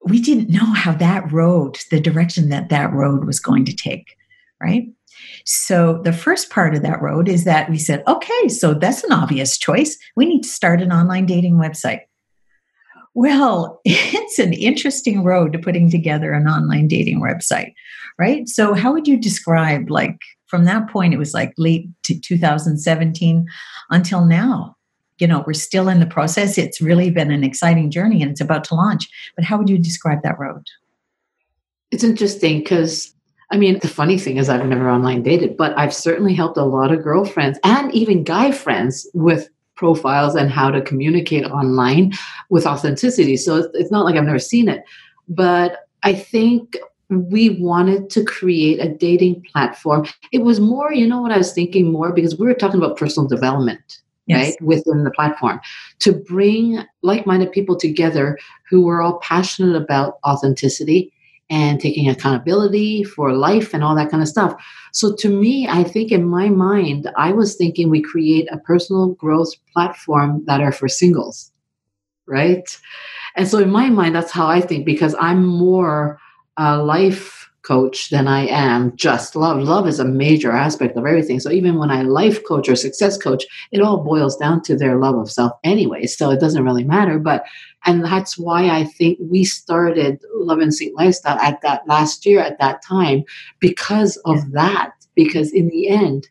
we 0.04 0.20
didn't 0.20 0.50
know 0.50 0.72
how 0.72 0.92
that 0.92 1.30
road, 1.32 1.78
the 1.90 2.00
direction 2.00 2.48
that 2.48 2.68
that 2.70 2.92
road 2.92 3.24
was 3.24 3.38
going 3.38 3.64
to 3.66 3.76
take, 3.76 4.16
right? 4.62 4.88
So 5.44 6.00
the 6.04 6.12
first 6.12 6.50
part 6.50 6.74
of 6.74 6.82
that 6.82 7.02
road 7.02 7.28
is 7.28 7.44
that 7.44 7.68
we 7.68 7.78
said, 7.78 8.02
okay, 8.06 8.48
so 8.48 8.74
that's 8.74 9.04
an 9.04 9.12
obvious 9.12 9.58
choice. 9.58 9.98
We 10.16 10.26
need 10.26 10.42
to 10.42 10.48
start 10.48 10.80
an 10.80 10.92
online 10.92 11.26
dating 11.26 11.56
website. 11.56 12.00
Well, 13.14 13.80
it's 13.84 14.38
an 14.38 14.52
interesting 14.52 15.24
road 15.24 15.52
to 15.52 15.58
putting 15.58 15.90
together 15.90 16.32
an 16.32 16.46
online 16.46 16.88
dating 16.88 17.20
website, 17.20 17.74
right? 18.18 18.48
So 18.48 18.74
how 18.74 18.92
would 18.92 19.06
you 19.06 19.18
describe 19.18 19.90
like 19.90 20.16
from 20.46 20.64
that 20.64 20.88
point 20.88 21.14
it 21.14 21.18
was 21.18 21.34
like 21.34 21.52
late 21.58 21.88
to 22.04 22.18
2017 22.18 23.46
until 23.90 24.24
now 24.24 24.76
you 25.20 25.26
know 25.26 25.44
we're 25.46 25.52
still 25.52 25.88
in 25.88 26.00
the 26.00 26.06
process. 26.06 26.58
It's 26.58 26.80
really 26.80 27.10
been 27.10 27.30
an 27.30 27.44
exciting 27.44 27.90
journey 27.90 28.22
and 28.22 28.30
it's 28.30 28.40
about 28.40 28.64
to 28.64 28.74
launch. 28.74 29.08
But 29.36 29.44
how 29.44 29.58
would 29.58 29.68
you 29.68 29.78
describe 29.78 30.22
that 30.22 30.38
road? 30.38 30.66
It's 31.90 32.04
interesting 32.04 32.60
because 32.60 33.14
I 33.52 33.56
mean, 33.56 33.80
the 33.80 33.88
funny 33.88 34.16
thing 34.16 34.36
is, 34.36 34.48
I've 34.48 34.64
never 34.64 34.88
online 34.88 35.22
dated, 35.22 35.56
but 35.56 35.76
I've 35.76 35.92
certainly 35.92 36.34
helped 36.34 36.56
a 36.56 36.64
lot 36.64 36.92
of 36.92 37.02
girlfriends 37.02 37.58
and 37.64 37.92
even 37.92 38.22
guy 38.22 38.52
friends 38.52 39.08
with 39.12 39.48
profiles 39.74 40.36
and 40.36 40.50
how 40.50 40.70
to 40.70 40.80
communicate 40.80 41.44
online 41.46 42.12
with 42.48 42.64
authenticity. 42.64 43.36
So 43.36 43.68
it's 43.74 43.90
not 43.90 44.04
like 44.04 44.14
I've 44.14 44.24
never 44.24 44.38
seen 44.38 44.68
it, 44.68 44.84
but 45.28 45.88
I 46.04 46.14
think 46.14 46.76
we 47.08 47.58
wanted 47.60 48.08
to 48.10 48.22
create 48.22 48.78
a 48.78 48.88
dating 48.88 49.42
platform. 49.50 50.06
It 50.30 50.42
was 50.42 50.60
more, 50.60 50.92
you 50.92 51.08
know 51.08 51.20
what 51.20 51.32
I 51.32 51.38
was 51.38 51.52
thinking 51.52 51.90
more? 51.90 52.12
Because 52.12 52.38
we 52.38 52.46
were 52.46 52.54
talking 52.54 52.78
about 52.78 52.96
personal 52.96 53.28
development 53.28 53.98
yes. 54.30 54.44
right, 54.44 54.62
within 54.62 55.04
the 55.04 55.10
platform 55.10 55.60
to 55.98 56.12
bring 56.12 56.80
like 57.02 57.26
minded 57.26 57.52
people 57.52 57.76
together 57.76 58.38
who 58.68 58.82
were 58.82 59.02
all 59.02 59.18
passionate 59.18 59.76
about 59.76 60.18
authenticity 60.24 61.12
and 61.50 61.80
taking 61.80 62.08
accountability 62.08 63.02
for 63.02 63.32
life 63.32 63.74
and 63.74 63.82
all 63.82 63.96
that 63.96 64.10
kind 64.10 64.22
of 64.22 64.28
stuff. 64.28 64.54
So 64.92 65.14
to 65.16 65.28
me, 65.28 65.66
I 65.68 65.82
think 65.82 66.12
in 66.12 66.24
my 66.24 66.48
mind, 66.48 67.10
I 67.16 67.32
was 67.32 67.56
thinking 67.56 67.90
we 67.90 68.00
create 68.00 68.48
a 68.52 68.58
personal 68.58 69.08
growth 69.14 69.52
platform 69.72 70.44
that 70.46 70.60
are 70.60 70.72
for 70.72 70.88
singles, 70.88 71.50
right? 72.26 72.78
And 73.36 73.48
so 73.48 73.58
in 73.58 73.70
my 73.70 73.90
mind, 73.90 74.14
that's 74.14 74.30
how 74.30 74.46
I 74.46 74.60
think 74.60 74.84
because 74.84 75.14
I'm 75.18 75.44
more 75.44 76.20
a 76.56 76.78
life 76.78 77.49
coach 77.62 78.10
than 78.10 78.26
I 78.26 78.46
am 78.46 78.96
just 78.96 79.36
love. 79.36 79.58
Love 79.58 79.86
is 79.86 79.98
a 79.98 80.04
major 80.04 80.52
aspect 80.52 80.96
of 80.96 81.06
everything. 81.06 81.40
So 81.40 81.50
even 81.50 81.78
when 81.78 81.90
I 81.90 82.02
life 82.02 82.46
coach 82.46 82.68
or 82.68 82.76
success 82.76 83.18
coach, 83.18 83.44
it 83.72 83.80
all 83.80 84.02
boils 84.02 84.36
down 84.36 84.62
to 84.62 84.76
their 84.76 84.96
love 84.96 85.16
of 85.16 85.30
self 85.30 85.52
anyway. 85.64 86.06
So 86.06 86.30
it 86.30 86.40
doesn't 86.40 86.64
really 86.64 86.84
matter. 86.84 87.18
But 87.18 87.44
and 87.86 88.04
that's 88.04 88.38
why 88.38 88.68
I 88.68 88.84
think 88.84 89.18
we 89.20 89.44
started 89.44 90.20
Love 90.34 90.58
and 90.58 90.74
Sync 90.74 90.98
Lifestyle 90.98 91.38
at 91.38 91.62
that 91.62 91.86
last 91.86 92.26
year 92.26 92.40
at 92.40 92.58
that 92.58 92.82
time 92.82 93.24
because 93.58 94.16
of 94.24 94.52
that. 94.52 94.92
Because 95.14 95.52
in 95.52 95.68
the 95.68 95.88
end, 95.88 96.28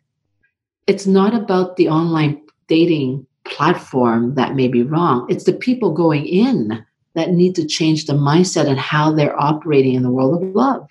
it's 0.87 1.05
not 1.05 1.33
about 1.33 1.75
the 1.75 1.89
online 1.89 2.41
dating 2.67 3.25
platform 3.43 4.35
that 4.35 4.55
may 4.55 4.67
be 4.67 4.83
wrong. 4.83 5.25
It's 5.29 5.43
the 5.43 5.53
people 5.53 5.91
going 5.91 6.25
in 6.25 6.85
that 7.15 7.31
need 7.31 7.55
to 7.55 7.65
change 7.65 8.05
the 8.05 8.13
mindset 8.13 8.67
and 8.67 8.79
how 8.79 9.11
they're 9.11 9.39
operating 9.41 9.95
in 9.95 10.03
the 10.03 10.11
world 10.11 10.41
of 10.41 10.55
love. 10.55 10.87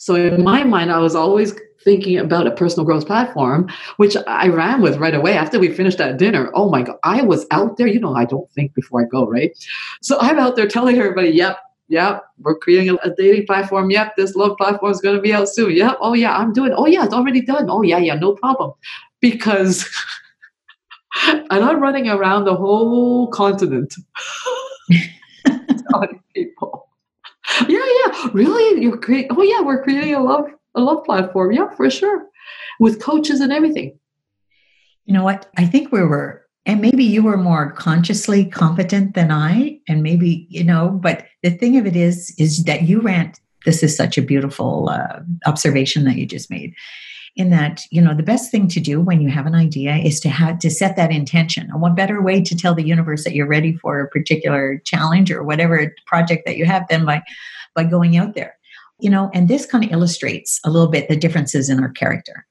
So 0.00 0.14
in 0.14 0.42
my 0.42 0.64
mind, 0.64 0.90
I 0.90 0.98
was 0.98 1.14
always 1.14 1.52
thinking 1.84 2.16
about 2.16 2.46
a 2.46 2.50
personal 2.52 2.86
growth 2.86 3.06
platform, 3.06 3.68
which 3.98 4.16
I 4.26 4.48
ran 4.48 4.80
with 4.80 4.96
right 4.96 5.14
away 5.14 5.34
after 5.34 5.58
we 5.58 5.70
finished 5.74 5.98
that 5.98 6.16
dinner. 6.16 6.50
Oh 6.54 6.70
my 6.70 6.80
God, 6.80 6.96
I 7.02 7.20
was 7.20 7.44
out 7.50 7.76
there. 7.76 7.86
You 7.86 8.00
know, 8.00 8.14
I 8.14 8.24
don't 8.24 8.50
think 8.52 8.72
before 8.72 9.02
I 9.02 9.04
go, 9.04 9.28
right? 9.28 9.52
So 10.00 10.16
I'm 10.18 10.38
out 10.38 10.56
there 10.56 10.66
telling 10.66 10.96
everybody, 10.96 11.28
yep, 11.28 11.58
yep, 11.88 12.22
we're 12.38 12.56
creating 12.56 12.96
a, 13.02 13.10
dating 13.14 13.44
platform. 13.46 13.90
Yep, 13.90 14.16
this 14.16 14.34
love 14.34 14.56
platform 14.56 14.90
is 14.90 15.02
going 15.02 15.16
to 15.16 15.20
be 15.20 15.34
out 15.34 15.50
soon. 15.50 15.72
Yep, 15.72 15.98
oh 16.00 16.14
yeah, 16.14 16.34
I'm 16.34 16.54
doing. 16.54 16.72
Oh 16.74 16.86
yeah, 16.86 17.04
it's 17.04 17.12
already 17.12 17.42
done. 17.42 17.68
Oh 17.68 17.82
yeah, 17.82 17.98
yeah, 17.98 18.14
no 18.14 18.32
problem. 18.36 18.72
Because, 19.20 19.86
and 21.26 21.62
I'm 21.62 21.78
running 21.78 22.08
around 22.08 22.46
the 22.46 22.56
whole 22.56 23.28
continent 23.28 23.94
telling 25.90 26.22
people 26.34 26.89
yeah, 27.68 27.86
yeah. 28.04 28.28
Really? 28.32 28.82
You're 28.82 28.98
creating 28.98 29.30
oh 29.36 29.42
yeah, 29.42 29.60
we're 29.60 29.82
creating 29.82 30.14
a 30.14 30.22
love 30.22 30.46
a 30.74 30.80
love 30.80 31.04
platform. 31.04 31.52
Yeah, 31.52 31.70
for 31.70 31.90
sure. 31.90 32.26
With 32.78 33.00
coaches 33.00 33.40
and 33.40 33.52
everything. 33.52 33.98
You 35.04 35.14
know 35.14 35.24
what? 35.24 35.48
I 35.56 35.66
think 35.66 35.92
we 35.92 36.02
were 36.02 36.46
and 36.66 36.80
maybe 36.80 37.04
you 37.04 37.22
were 37.22 37.36
more 37.36 37.72
consciously 37.72 38.44
competent 38.44 39.14
than 39.14 39.32
I, 39.32 39.80
and 39.88 40.02
maybe, 40.02 40.46
you 40.50 40.62
know, 40.62 40.90
but 41.02 41.26
the 41.42 41.50
thing 41.50 41.78
of 41.78 41.86
it 41.86 41.96
is, 41.96 42.34
is 42.38 42.64
that 42.64 42.82
you 42.82 43.00
ran 43.00 43.32
this 43.64 43.82
is 43.82 43.96
such 43.96 44.16
a 44.16 44.22
beautiful 44.22 44.88
uh, 44.88 45.20
observation 45.46 46.04
that 46.04 46.16
you 46.16 46.26
just 46.26 46.50
made 46.50 46.74
in 47.40 47.48
that 47.48 47.80
you 47.90 48.02
know 48.02 48.14
the 48.14 48.22
best 48.22 48.50
thing 48.50 48.68
to 48.68 48.80
do 48.80 49.00
when 49.00 49.22
you 49.22 49.30
have 49.30 49.46
an 49.46 49.54
idea 49.54 49.96
is 49.96 50.20
to 50.20 50.28
have 50.28 50.58
to 50.58 50.70
set 50.70 50.94
that 50.96 51.10
intention. 51.10 51.68
And 51.70 51.80
what 51.80 51.96
better 51.96 52.20
way 52.22 52.42
to 52.42 52.54
tell 52.54 52.74
the 52.74 52.86
universe 52.86 53.24
that 53.24 53.34
you're 53.34 53.46
ready 53.46 53.72
for 53.78 54.00
a 54.00 54.08
particular 54.08 54.80
challenge 54.84 55.30
or 55.32 55.42
whatever 55.42 55.92
project 56.06 56.42
that 56.44 56.58
you 56.58 56.66
have 56.66 56.86
than 56.88 57.06
by 57.06 57.22
by 57.74 57.84
going 57.84 58.18
out 58.18 58.34
there? 58.34 58.56
You 59.00 59.08
know 59.08 59.30
and 59.32 59.48
this 59.48 59.64
kind 59.64 59.82
of 59.82 59.90
illustrates 59.90 60.60
a 60.64 60.70
little 60.70 60.88
bit 60.88 61.08
the 61.08 61.16
differences 61.16 61.70
in 61.70 61.80
our 61.80 61.88
character 61.88 62.46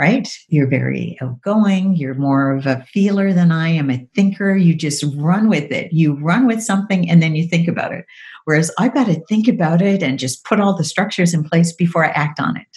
right? 0.00 0.26
You're 0.48 0.68
very 0.68 1.18
outgoing 1.20 1.94
you're 1.94 2.14
more 2.14 2.50
of 2.50 2.64
a 2.66 2.82
feeler 2.94 3.34
than 3.34 3.52
i 3.52 3.68
am 3.68 3.90
a 3.90 4.08
thinker 4.16 4.56
you 4.56 4.74
just 4.74 5.04
run 5.16 5.50
with 5.50 5.70
it. 5.70 5.92
You 5.92 6.14
run 6.14 6.46
with 6.46 6.62
something 6.62 7.10
and 7.10 7.22
then 7.22 7.36
you 7.36 7.46
think 7.46 7.68
about 7.68 7.92
it. 7.92 8.06
Whereas 8.46 8.70
i've 8.78 8.94
got 8.94 9.06
to 9.08 9.22
think 9.28 9.48
about 9.48 9.82
it 9.82 10.02
and 10.02 10.18
just 10.18 10.44
put 10.46 10.60
all 10.60 10.74
the 10.74 10.82
structures 10.92 11.34
in 11.34 11.44
place 11.44 11.74
before 11.74 12.06
i 12.06 12.08
act 12.08 12.40
on 12.40 12.56
it 12.56 12.71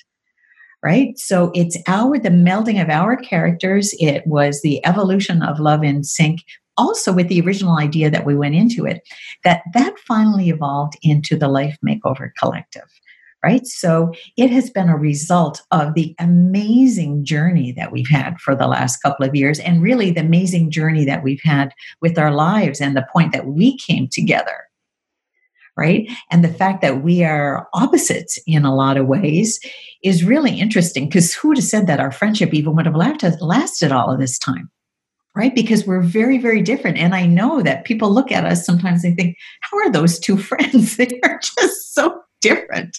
right? 0.85 1.17
So 1.17 1.49
it's 1.55 1.75
our, 1.87 2.19
the 2.19 2.29
melding 2.29 2.79
of 2.79 2.89
our 2.89 3.17
characters. 3.17 3.95
It 3.99 4.21
was 4.27 4.61
the 4.61 4.85
evolution 4.85 5.41
of 5.41 5.59
Love 5.59 5.83
in 5.83 6.03
Sync, 6.03 6.41
also 6.77 7.11
with 7.11 7.27
the 7.27 7.41
original 7.41 7.79
idea 7.79 8.11
that 8.11 8.23
we 8.23 8.35
went 8.35 8.53
into 8.53 8.85
it, 8.85 9.01
that 9.43 9.63
that 9.73 9.97
finally 10.07 10.49
evolved 10.49 10.95
into 11.01 11.35
the 11.35 11.47
Life 11.47 11.75
Makeover 11.83 12.29
Collective. 12.39 12.87
Right. 13.43 13.65
So 13.67 14.11
it 14.37 14.49
has 14.51 14.71
been 14.71 14.89
a 14.89 14.97
result 14.97 15.61
of 15.71 15.93
the 15.93 16.15
amazing 16.19 17.25
journey 17.25 17.71
that 17.73 17.91
we've 17.91 18.09
had 18.09 18.39
for 18.39 18.55
the 18.55 18.67
last 18.67 18.97
couple 18.97 19.25
of 19.25 19.35
years, 19.35 19.59
and 19.59 19.83
really 19.83 20.11
the 20.11 20.21
amazing 20.21 20.71
journey 20.71 21.05
that 21.05 21.23
we've 21.23 21.43
had 21.43 21.71
with 22.01 22.17
our 22.17 22.31
lives 22.31 22.79
and 22.79 22.95
the 22.95 23.07
point 23.11 23.33
that 23.33 23.47
we 23.47 23.77
came 23.77 24.07
together 24.07 24.64
right? 25.77 26.09
And 26.31 26.43
the 26.43 26.49
fact 26.49 26.81
that 26.81 27.03
we 27.03 27.23
are 27.23 27.67
opposites 27.73 28.39
in 28.47 28.65
a 28.65 28.75
lot 28.75 28.97
of 28.97 29.07
ways 29.07 29.59
is 30.03 30.23
really 30.23 30.59
interesting 30.59 31.05
because 31.05 31.33
who 31.33 31.49
would 31.49 31.57
have 31.57 31.65
said 31.65 31.87
that 31.87 31.99
our 31.99 32.11
friendship 32.11 32.53
even 32.53 32.75
would 32.75 32.85
have 32.85 32.95
lasted 32.95 33.91
all 33.91 34.11
of 34.11 34.19
this 34.19 34.39
time? 34.39 34.69
Right? 35.35 35.53
Because 35.53 35.85
we're 35.85 36.01
very, 36.01 36.37
very 36.37 36.61
different. 36.61 36.97
And 36.97 37.13
I 37.13 37.25
know 37.25 37.61
that 37.61 37.83
people 37.83 38.09
look 38.09 38.31
at 38.31 38.45
us 38.45 38.65
sometimes 38.65 39.01
they 39.01 39.13
think, 39.13 39.35
how 39.61 39.77
are 39.79 39.91
those 39.91 40.17
two 40.17 40.37
friends? 40.49 40.95
they 40.95 41.19
are 41.23 41.39
just 41.39 41.93
so 41.93 42.21
different. 42.41 42.97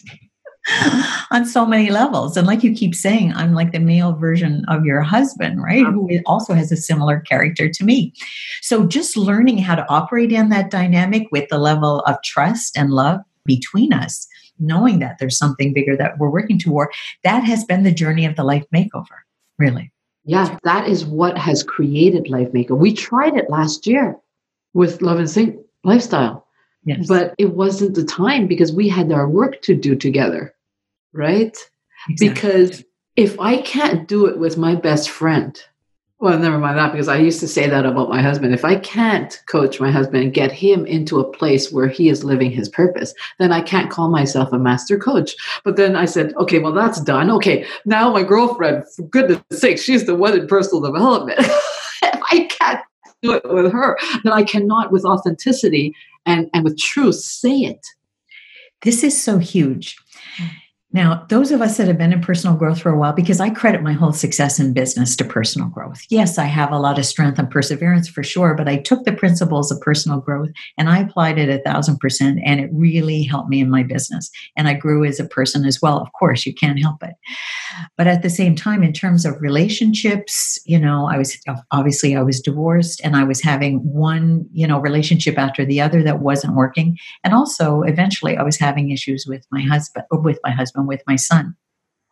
on 1.31 1.44
so 1.44 1.64
many 1.64 1.90
levels. 1.90 2.37
And 2.37 2.46
like 2.46 2.64
you 2.64 2.72
keep 2.72 2.94
saying, 2.94 3.33
I'm 3.35 3.55
like 3.55 3.72
the 3.72 3.79
male 3.79 4.14
version 4.14 4.64
of 4.68 4.85
your 4.85 5.00
husband, 5.00 5.62
right? 5.62 5.85
Who 5.87 6.09
also 6.26 6.55
has 6.55 6.72
a 6.72 6.76
similar 6.76 7.20
character 7.20 7.68
to 7.68 7.85
me. 7.85 8.12
So 8.62 8.87
just 8.87 9.16
learning 9.16 9.59
how 9.59 9.76
to 9.76 9.88
operate 9.88 10.33
in 10.33 10.48
that 10.48 10.70
dynamic 10.70 11.29
with 11.31 11.48
the 11.48 11.59
level 11.59 12.00
of 12.00 12.16
trust 12.24 12.76
and 12.76 12.90
love 12.90 13.20
between 13.44 13.92
us, 13.92 14.26
knowing 14.59 14.98
that 14.98 15.18
there's 15.18 15.38
something 15.38 15.72
bigger 15.72 15.96
that 15.96 16.18
we're 16.18 16.31
working 16.31 16.59
toward, 16.59 16.88
that 17.22 17.44
has 17.44 17.64
been 17.64 17.85
the 17.85 17.92
journey 17.92 18.26
of 18.26 18.35
the 18.35 18.44
life 18.44 18.64
makeover, 18.74 19.18
really. 19.59 19.92
Yeah, 20.24 20.59
that 20.64 20.88
is 20.88 21.07
what 21.07 21.38
has 21.38 21.62
created 21.62 22.29
Life 22.29 22.52
Maker. 22.52 22.74
We 22.74 22.92
tried 22.92 23.37
it 23.37 23.48
last 23.48 23.87
year 23.87 24.16
with 24.74 25.00
Love 25.00 25.20
and 25.20 25.31
Sync 25.31 25.57
lifestyle. 25.85 26.44
Yes. 26.85 27.07
But 27.07 27.35
it 27.38 27.55
wasn't 27.55 27.94
the 27.94 28.05
time 28.05 28.48
because 28.48 28.72
we 28.72 28.88
had 28.88 29.12
our 29.12 29.29
work 29.29 29.62
to 29.62 29.74
do 29.74 29.94
together 29.94 30.52
right? 31.16 31.57
Exactly. 32.09 32.29
Because 32.29 32.85
if 33.16 33.38
I 33.40 33.62
can't 33.62 34.07
do 34.07 34.26
it 34.26 34.38
with 34.38 34.57
my 34.57 34.74
best 34.74 35.11
friend, 35.11 35.59
well, 36.18 36.38
never 36.38 36.59
mind 36.59 36.79
that 36.79 36.92
because 36.92 37.09
I 37.09 37.18
used 37.18 37.40
to 37.40 37.48
say 37.48 37.68
that 37.68 37.85
about 37.85 38.09
my 38.09 38.22
husband. 38.22 38.55
If 38.55 38.64
I 38.64 38.76
can't 38.76 39.38
coach 39.46 39.81
my 39.81 39.90
husband 39.90 40.22
and 40.24 40.33
get 40.33 40.50
him 40.50 40.87
into 40.87 41.20
a 41.20 41.31
place 41.31 41.70
where 41.70 41.88
he 41.88 42.09
is 42.09 42.24
living 42.24 42.50
his 42.50 42.70
purpose, 42.70 43.12
then 43.38 43.52
I 43.52 43.61
can't 43.61 43.90
call 43.90 44.09
myself 44.09 44.50
a 44.50 44.59
master 44.59 44.98
coach. 44.98 45.37
But 45.62 45.76
then 45.76 45.94
I 45.94 46.07
said, 46.07 46.33
okay, 46.37 46.59
well, 46.59 46.72
that's 46.72 47.02
done. 47.02 47.31
Okay, 47.33 47.66
now 47.85 48.11
my 48.11 48.22
girlfriend, 48.22 48.85
for 48.94 49.02
goodness 49.02 49.42
sake, 49.52 49.79
she's 49.79 50.07
the 50.07 50.14
one 50.14 50.38
in 50.38 50.46
personal 50.46 50.81
development. 50.81 51.38
if 51.38 52.22
I 52.33 52.48
can't 52.48 52.81
do 53.22 53.33
it 53.33 53.42
with 53.44 53.70
her, 53.70 53.98
then 54.24 54.33
I 54.33 54.42
cannot, 54.42 54.92
with 54.92 55.05
authenticity 55.05 55.94
and, 56.24 56.48
and 56.55 56.64
with 56.64 56.79
truth, 56.79 57.16
say 57.16 57.59
it. 57.59 57.87
This 58.83 59.05
is 59.05 59.22
so 59.22 59.37
huge 59.37 59.98
now, 60.96 61.26
those 61.28 61.52
of 61.52 61.61
us 61.61 61.76
that 61.76 61.88
have 61.88 61.98
been 61.98 62.14
in 62.14 62.22
personal 62.22 62.56
growth 62.56 62.80
for 62.80 62.88
a 62.88 62.98
while, 62.98 63.12
because 63.12 63.38
I 63.38 63.50
credit 63.50 63.82
my 63.82 63.92
whole 63.92 64.14
success 64.14 64.59
in 64.59 64.72
business 64.72 65.14
to 65.16 65.26
personal 65.26 65.68
growth. 65.68 66.00
Yes, 66.09 66.38
I 66.38 66.46
have 66.46 66.72
a 66.72 66.78
lot 66.78 66.98
of 66.98 67.04
strength 67.04 67.38
and 67.38 67.50
perseverance 67.50 68.09
for 68.09 68.22
sure, 68.22 68.54
but 68.54 68.66
I 68.66 68.78
took 68.78 69.04
the 69.04 69.12
principles 69.12 69.70
of 69.70 69.78
personal 69.82 70.20
growth 70.20 70.48
and 70.78 70.88
I 70.88 71.00
applied 71.00 71.37
it 71.37 71.50
a 71.50 71.62
thousand 71.62 71.98
percent, 71.98 72.40
and 72.42 72.61
it 72.61 72.70
really 72.72 73.22
helped 73.24 73.50
me 73.50 73.61
in 73.61 73.68
my 73.68 73.82
business. 73.82 74.30
And 74.56 74.68
I 74.68 74.72
grew 74.72 75.04
as 75.04 75.20
a 75.20 75.28
person 75.28 75.66
as 75.66 75.82
well. 75.82 76.00
Of 76.00 76.11
course, 76.18 76.46
you 76.46 76.54
can't 76.54 76.80
help 76.80 77.02
it. 77.02 77.14
But 77.98 78.06
at 78.06 78.22
the 78.22 78.30
same 78.30 78.56
time, 78.56 78.82
in 78.82 78.94
terms 78.94 79.26
of 79.26 79.38
relationships, 79.38 80.59
you 80.64 80.78
know, 80.78 81.11
I 81.12 81.18
was 81.18 81.37
obviously 81.72 82.16
I 82.16 82.22
was 82.22 82.40
divorced 82.40 83.02
and 83.04 83.16
I 83.16 83.24
was 83.24 83.42
having 83.42 83.80
one, 83.80 84.46
you 84.50 84.66
know, 84.66 84.80
relationship 84.80 85.37
after 85.37 85.66
the 85.66 85.82
other 85.82 86.02
that 86.04 86.20
wasn't 86.20 86.54
working. 86.54 86.96
And 87.22 87.35
also, 87.35 87.82
eventually, 87.82 88.38
I 88.38 88.42
was 88.42 88.56
having 88.56 88.92
issues 88.92 89.26
with 89.28 89.46
my 89.50 89.61
husband, 89.61 90.06
with 90.11 90.38
my 90.42 90.52
husband 90.52 90.86
with 90.87 91.03
my 91.07 91.16
son. 91.16 91.57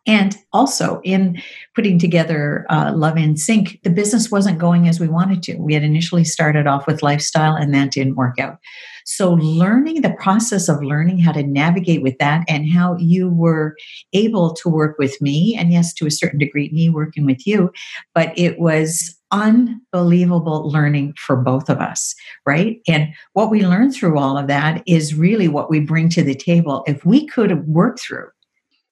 And 0.07 0.37
also, 0.53 1.01
in 1.03 1.41
putting 1.73 1.97
together 1.97 2.65
uh, 2.69 2.93
Love 2.95 3.17
in 3.17 3.37
Sync, 3.37 3.79
the 3.83 3.89
business 3.89 4.29
wasn't 4.29 4.59
going 4.59 4.87
as 4.87 4.99
we 4.99 5.07
wanted 5.07 5.41
to. 5.43 5.55
We 5.57 5.73
had 5.73 5.83
initially 5.83 6.23
started 6.23 6.67
off 6.67 6.85
with 6.85 7.01
lifestyle, 7.01 7.55
and 7.55 7.73
that 7.73 7.91
didn't 7.91 8.15
work 8.15 8.37
out. 8.39 8.59
So, 9.05 9.33
learning 9.33 10.01
the 10.01 10.15
process 10.19 10.69
of 10.69 10.83
learning 10.83 11.19
how 11.19 11.31
to 11.31 11.41
navigate 11.41 12.03
with 12.03 12.17
that 12.19 12.43
and 12.47 12.69
how 12.69 12.97
you 12.99 13.29
were 13.29 13.75
able 14.13 14.53
to 14.53 14.69
work 14.69 14.97
with 14.99 15.19
me, 15.21 15.55
and 15.57 15.71
yes, 15.73 15.91
to 15.95 16.05
a 16.05 16.11
certain 16.11 16.37
degree, 16.37 16.69
me 16.71 16.87
working 16.87 17.25
with 17.25 17.47
you, 17.47 17.71
but 18.13 18.31
it 18.37 18.59
was 18.59 19.15
unbelievable 19.31 20.69
learning 20.69 21.15
for 21.17 21.35
both 21.35 21.67
of 21.67 21.79
us, 21.79 22.13
right? 22.45 22.77
And 22.87 23.09
what 23.33 23.49
we 23.49 23.65
learned 23.65 23.93
through 23.93 24.19
all 24.19 24.37
of 24.37 24.47
that 24.47 24.83
is 24.85 25.15
really 25.15 25.47
what 25.47 25.69
we 25.69 25.79
bring 25.79 26.09
to 26.09 26.23
the 26.23 26.35
table. 26.35 26.83
If 26.87 27.05
we 27.05 27.25
could 27.25 27.67
work 27.67 27.99
through 27.99 28.27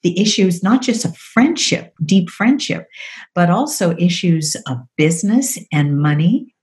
the 0.04 0.20
issues, 0.20 0.62
not 0.62 0.82
just 0.82 1.06
of 1.06 1.18
friendship, 1.18 1.94
deep 2.06 2.30
friendship, 2.30 2.88
but 3.34 3.50
also 3.50 3.96
issues 3.98 4.56
of 4.68 4.78
business 4.98 5.58
and 5.72 6.00
money 6.00 6.54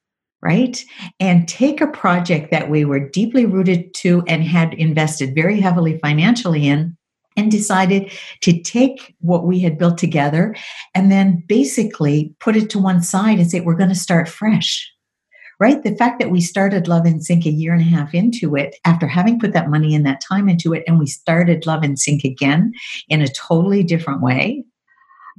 right? 0.42 0.83
And 1.18 1.46
take 1.46 1.81
a 1.81 1.87
project 1.87 2.50
that 2.50 2.70
we 2.70 2.85
were 2.85 3.11
deeply 3.11 3.44
rooted 3.44 3.92
to 3.96 4.22
and 4.26 4.42
had 4.42 4.74
invested 4.74 5.35
very 5.35 5.61
heavily 5.61 5.98
financially 5.98 6.66
in 6.66 6.96
and 7.37 7.50
decided 7.50 8.11
to 8.42 8.61
take 8.62 9.14
what 9.20 9.44
we 9.44 9.61
had 9.61 9.79
built 9.79 9.98
together 9.98 10.57
and 10.94 11.12
then 11.12 11.44
basically 11.46 12.35
put 12.40 12.57
it 12.57 12.70
to 12.70 12.79
one 12.79 13.03
side 13.03 13.38
and 13.38 13.50
say, 13.50 13.61
we're 13.61 13.74
going 13.76 13.90
to 13.90 13.94
start 13.94 14.29
fresh. 14.29 14.90
Right? 15.61 15.83
The 15.83 15.94
fact 15.94 16.18
that 16.20 16.31
we 16.31 16.40
started 16.40 16.88
Love 16.88 17.05
in 17.05 17.20
Sync 17.20 17.44
a 17.44 17.51
year 17.51 17.75
and 17.75 17.83
a 17.83 17.85
half 17.85 18.14
into 18.14 18.57
it, 18.57 18.77
after 18.87 19.07
having 19.07 19.38
put 19.38 19.53
that 19.53 19.68
money 19.68 19.94
and 19.94 20.07
that 20.07 20.23
time 20.23 20.49
into 20.49 20.73
it, 20.73 20.83
and 20.87 20.99
we 20.99 21.07
started 21.07 21.66
Love 21.66 21.85
in 21.85 21.99
Sync 21.99 22.25
again 22.25 22.73
in 23.09 23.20
a 23.20 23.29
totally 23.29 23.83
different 23.83 24.23
way, 24.23 24.64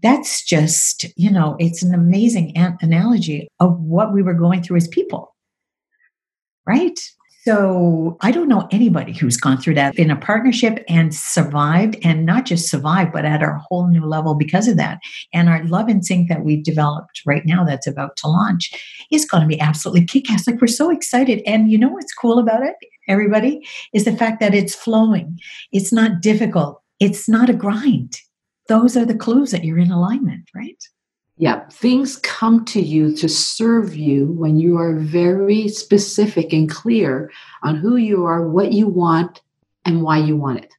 that's 0.03 0.45
just, 0.45 1.07
you 1.15 1.31
know, 1.31 1.55
it's 1.59 1.81
an 1.81 1.95
amazing 1.95 2.53
analogy 2.81 3.47
of 3.59 3.79
what 3.79 4.13
we 4.13 4.21
were 4.21 4.35
going 4.35 4.61
through 4.61 4.77
as 4.77 4.87
people. 4.87 5.35
Right? 6.67 6.99
So 7.43 8.17
I 8.21 8.29
don't 8.29 8.47
know 8.47 8.67
anybody 8.69 9.13
who's 9.13 9.35
gone 9.35 9.57
through 9.57 9.73
that 9.73 9.97
in 9.97 10.11
a 10.11 10.15
partnership 10.15 10.83
and 10.87 11.13
survived, 11.13 11.97
and 12.03 12.23
not 12.23 12.45
just 12.45 12.69
survived, 12.69 13.11
but 13.13 13.25
at 13.25 13.41
a 13.41 13.59
whole 13.67 13.87
new 13.87 14.05
level 14.05 14.35
because 14.35 14.67
of 14.67 14.77
that. 14.77 14.99
And 15.33 15.49
our 15.49 15.63
Love 15.63 15.89
in 15.89 16.03
Sync 16.03 16.29
that 16.29 16.43
we've 16.43 16.63
developed 16.63 17.23
right 17.25 17.43
now, 17.43 17.63
that's 17.63 17.87
about 17.87 18.15
to 18.17 18.27
launch, 18.27 18.71
is 19.11 19.25
going 19.25 19.41
to 19.41 19.47
be 19.47 19.59
absolutely 19.59 20.05
kick 20.05 20.31
ass. 20.31 20.45
Like 20.45 20.61
we're 20.61 20.67
so 20.67 20.91
excited. 20.91 21.41
And 21.47 21.71
you 21.71 21.79
know 21.79 21.89
what's 21.89 22.13
cool 22.13 22.37
about 22.37 22.61
it, 22.61 22.75
everybody, 23.07 23.65
is 23.91 24.05
the 24.05 24.15
fact 24.15 24.39
that 24.39 24.53
it's 24.53 24.75
flowing. 24.75 25.39
It's 25.71 25.91
not 25.91 26.21
difficult. 26.21 26.79
It's 26.99 27.27
not 27.27 27.49
a 27.49 27.53
grind. 27.53 28.19
Those 28.67 28.95
are 28.95 29.05
the 29.05 29.17
clues 29.17 29.49
that 29.49 29.63
you're 29.63 29.79
in 29.79 29.91
alignment, 29.91 30.47
right? 30.53 30.77
Yeah, 31.41 31.67
things 31.69 32.17
come 32.17 32.65
to 32.65 32.79
you 32.79 33.15
to 33.15 33.27
serve 33.27 33.95
you 33.95 34.27
when 34.33 34.59
you 34.59 34.77
are 34.77 34.93
very 34.93 35.69
specific 35.69 36.53
and 36.53 36.69
clear 36.69 37.31
on 37.63 37.77
who 37.77 37.95
you 37.95 38.25
are, 38.25 38.47
what 38.47 38.73
you 38.73 38.87
want, 38.87 39.41
and 39.83 40.03
why 40.03 40.19
you 40.19 40.37
want 40.37 40.59
it. 40.59 40.71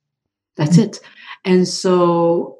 That's 0.57 0.77
mm-hmm. 0.77 0.83
it. 0.83 1.01
And 1.45 1.67
so 1.67 2.59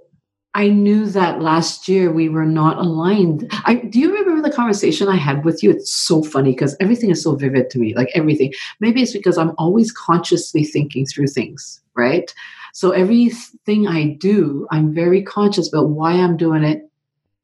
I 0.53 0.69
knew 0.69 1.07
that 1.11 1.43
last 1.43 1.87
year 1.87 2.13
we 2.13 2.29
were 2.29 2.45
not 2.45 2.79
aligned. 2.79 3.49
I 3.67 3.77
do 3.77 4.01
you 4.01 4.13
remember 4.13 4.43
the 4.43 4.53
conversation 4.53 5.07
I 5.07 5.15
had 5.15 5.45
with 5.45 5.63
you? 5.63 5.71
It's 5.71 5.93
so 5.93 6.25
funny 6.25 6.51
because 6.51 6.75
everything 6.81 7.11
is 7.11 7.23
so 7.23 7.37
vivid 7.37 7.71
to 7.71 7.79
me, 7.79 7.95
like 7.95 8.11
everything. 8.17 8.53
Maybe 8.81 9.01
it's 9.01 9.13
because 9.13 9.39
I'm 9.39 9.53
always 9.59 9.93
consciously 9.93 10.65
thinking 10.65 11.07
through 11.07 11.29
things, 11.29 11.81
right? 11.95 12.35
So 12.75 12.91
everything 12.91 13.87
I 13.87 14.17
do, 14.19 14.67
I'm 14.73 14.93
very 14.93 15.23
conscious 15.23 15.69
about 15.73 15.91
why 15.91 16.15
I'm 16.15 16.37
doing 16.37 16.65
it 16.65 16.89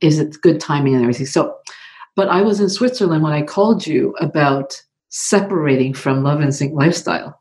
is 0.00 0.18
it 0.18 0.40
good 0.40 0.60
timing 0.60 0.94
and 0.94 1.02
everything. 1.02 1.26
So, 1.26 1.56
but 2.16 2.28
I 2.28 2.42
was 2.42 2.60
in 2.60 2.68
Switzerland 2.68 3.22
when 3.22 3.32
I 3.32 3.42
called 3.42 3.86
you 3.86 4.14
about 4.20 4.80
separating 5.08 5.94
from 5.94 6.22
Love 6.22 6.40
and 6.40 6.54
Sync 6.54 6.74
lifestyle. 6.74 7.40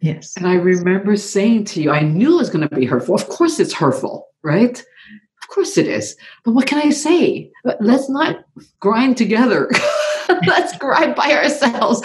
Yes. 0.00 0.34
And 0.36 0.46
I 0.46 0.54
remember 0.54 1.16
saying 1.16 1.64
to 1.66 1.82
you, 1.82 1.90
I 1.90 2.00
knew 2.00 2.34
it 2.34 2.38
was 2.38 2.50
going 2.50 2.68
to 2.68 2.74
be 2.74 2.84
hurtful. 2.84 3.14
Of 3.14 3.28
course, 3.28 3.58
it's 3.58 3.72
hurtful, 3.72 4.28
right? 4.42 4.78
Of 4.78 5.48
course 5.48 5.78
it 5.78 5.86
is. 5.86 6.16
But 6.44 6.52
what 6.52 6.66
can 6.66 6.78
I 6.78 6.90
say? 6.90 7.50
Let's 7.80 8.08
not 8.08 8.44
grind 8.80 9.16
together. 9.16 9.70
Let's 10.46 10.76
grind 10.76 11.14
by 11.14 11.32
ourselves. 11.32 12.02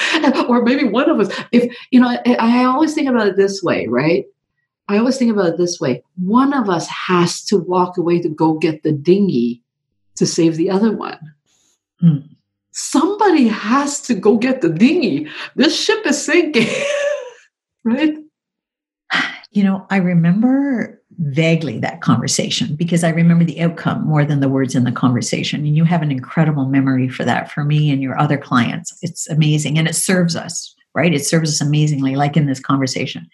Or 0.47 0.61
maybe 0.61 0.85
one 0.85 1.09
of 1.09 1.19
us. 1.19 1.35
If, 1.51 1.75
you 1.91 1.99
know, 1.99 2.07
I, 2.07 2.35
I 2.39 2.63
always 2.65 2.93
think 2.93 3.09
about 3.09 3.27
it 3.27 3.35
this 3.35 3.61
way, 3.61 3.87
right? 3.87 4.25
I 4.91 4.97
always 4.97 5.17
think 5.17 5.31
about 5.31 5.47
it 5.47 5.57
this 5.57 5.79
way 5.79 6.03
one 6.15 6.53
of 6.53 6.69
us 6.69 6.87
has 6.87 7.43
to 7.45 7.57
walk 7.57 7.97
away 7.97 8.21
to 8.21 8.29
go 8.29 8.57
get 8.57 8.83
the 8.83 8.91
dinghy 8.91 9.63
to 10.15 10.25
save 10.25 10.55
the 10.55 10.69
other 10.69 10.95
one. 10.95 11.33
Mm. 12.03 12.27
Somebody 12.71 13.47
has 13.47 14.01
to 14.03 14.13
go 14.13 14.37
get 14.37 14.61
the 14.61 14.69
dinghy. 14.69 15.27
This 15.55 15.79
ship 15.79 16.05
is 16.05 16.23
sinking, 16.23 16.67
right? 17.83 18.15
You 19.51 19.63
know, 19.63 19.85
I 19.89 19.97
remember 19.97 21.01
vaguely 21.17 21.77
that 21.79 22.01
conversation 22.01 22.75
because 22.75 23.03
I 23.03 23.09
remember 23.09 23.43
the 23.43 23.61
outcome 23.61 24.07
more 24.07 24.23
than 24.23 24.39
the 24.39 24.49
words 24.49 24.75
in 24.75 24.85
the 24.85 24.91
conversation. 24.91 25.65
And 25.65 25.75
you 25.75 25.83
have 25.83 26.01
an 26.01 26.11
incredible 26.11 26.65
memory 26.65 27.09
for 27.09 27.25
that 27.25 27.51
for 27.51 27.63
me 27.63 27.91
and 27.91 28.01
your 28.01 28.17
other 28.17 28.37
clients. 28.37 28.97
It's 29.01 29.29
amazing 29.29 29.77
and 29.77 29.87
it 29.87 29.95
serves 29.95 30.35
us, 30.35 30.73
right? 30.95 31.13
It 31.13 31.25
serves 31.25 31.49
us 31.49 31.61
amazingly, 31.61 32.15
like 32.15 32.37
in 32.37 32.47
this 32.47 32.59
conversation. 32.59 33.29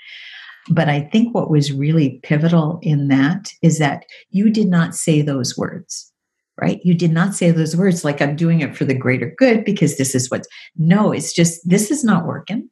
But 0.70 0.90
I 0.90 1.02
think 1.02 1.34
what 1.34 1.50
was 1.50 1.72
really 1.72 2.20
pivotal 2.24 2.80
in 2.82 3.08
that 3.08 3.52
is 3.62 3.80
that 3.80 4.06
you 4.30 4.50
did 4.50 4.68
not 4.68 4.96
say 4.96 5.22
those 5.22 5.58
words, 5.58 6.12
right? 6.60 6.80
You 6.84 6.94
did 6.94 7.12
not 7.12 7.36
say 7.36 7.52
those 7.52 7.76
words 7.76 8.04
like, 8.04 8.22
I'm 8.22 8.36
doing 8.36 8.62
it 8.62 8.76
for 8.76 8.86
the 8.86 8.94
greater 8.94 9.34
good 9.38 9.64
because 9.64 9.98
this 9.98 10.14
is 10.14 10.30
what's, 10.30 10.48
no, 10.76 11.12
it's 11.12 11.34
just, 11.34 11.68
this 11.68 11.90
is 11.90 12.04
not 12.04 12.26
working, 12.26 12.70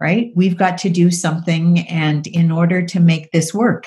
right? 0.00 0.32
We've 0.34 0.56
got 0.56 0.78
to 0.78 0.90
do 0.90 1.10
something. 1.10 1.80
And 1.88 2.26
in 2.26 2.50
order 2.50 2.84
to 2.84 3.00
make 3.00 3.30
this 3.30 3.54
work, 3.54 3.86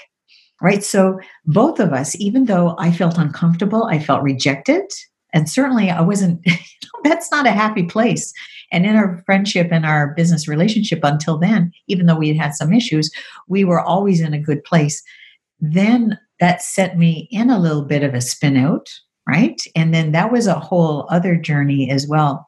right? 0.62 0.84
So 0.84 1.20
both 1.46 1.80
of 1.80 1.94
us, 1.94 2.16
even 2.20 2.46
though 2.46 2.76
I 2.80 2.92
felt 2.92 3.18
uncomfortable, 3.18 3.86
I 3.86 4.00
felt 4.00 4.24
rejected. 4.24 4.86
And 5.34 5.50
certainly 5.50 5.90
I 5.90 6.02
wasn't, 6.02 6.46
that's 7.04 7.30
not 7.30 7.46
a 7.46 7.52
happy 7.52 7.84
place. 7.84 8.34
And 8.72 8.86
in 8.86 8.96
our 8.96 9.22
friendship 9.26 9.70
and 9.72 9.86
our 9.86 10.14
business 10.16 10.48
relationship 10.48 11.00
until 11.04 11.38
then, 11.38 11.72
even 11.88 12.06
though 12.06 12.18
we 12.18 12.28
had 12.30 12.38
had 12.38 12.56
some 12.56 12.74
issues, 12.74 13.10
we 13.48 13.64
were 13.64 13.80
always 13.80 14.20
in 14.20 14.34
a 14.34 14.40
good 14.40 14.64
place. 14.64 15.02
Then 15.60 16.20
that 16.40 16.62
set 16.62 16.98
me 16.98 17.28
in 17.32 17.50
a 17.50 17.60
little 17.60 17.84
bit 17.84 18.04
of 18.04 18.14
a 18.14 18.22
spin 18.22 18.58
out, 18.58 18.88
right? 19.28 19.62
And 19.76 19.94
then 19.94 20.12
that 20.12 20.32
was 20.32 20.48
a 20.48 20.60
whole 20.60 21.08
other 21.10 21.36
journey 21.36 21.90
as 21.90 22.08
well. 22.08 22.48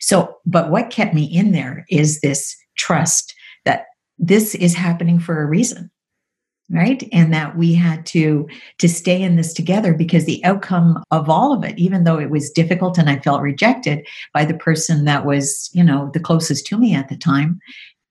So, 0.00 0.36
but 0.46 0.70
what 0.70 0.90
kept 0.90 1.14
me 1.14 1.24
in 1.24 1.52
there 1.52 1.84
is 1.90 2.20
this 2.20 2.56
trust 2.76 3.34
that 3.64 3.86
this 4.18 4.54
is 4.54 4.74
happening 4.74 5.18
for 5.18 5.42
a 5.42 5.46
reason 5.46 5.90
right? 6.70 7.02
And 7.12 7.32
that 7.32 7.56
we 7.56 7.74
had 7.74 8.04
to 8.06 8.48
to 8.78 8.88
stay 8.88 9.22
in 9.22 9.36
this 9.36 9.52
together 9.52 9.94
because 9.94 10.24
the 10.24 10.44
outcome 10.44 11.02
of 11.10 11.30
all 11.30 11.52
of 11.52 11.64
it 11.64 11.78
even 11.78 12.04
though 12.04 12.18
it 12.18 12.30
was 12.30 12.50
difficult 12.50 12.98
and 12.98 13.08
i 13.08 13.18
felt 13.20 13.40
rejected 13.40 14.06
by 14.34 14.44
the 14.44 14.54
person 14.54 15.04
that 15.04 15.24
was 15.24 15.70
you 15.72 15.84
know 15.84 16.10
the 16.12 16.20
closest 16.20 16.66
to 16.66 16.78
me 16.78 16.94
at 16.94 17.08
the 17.08 17.16
time. 17.16 17.60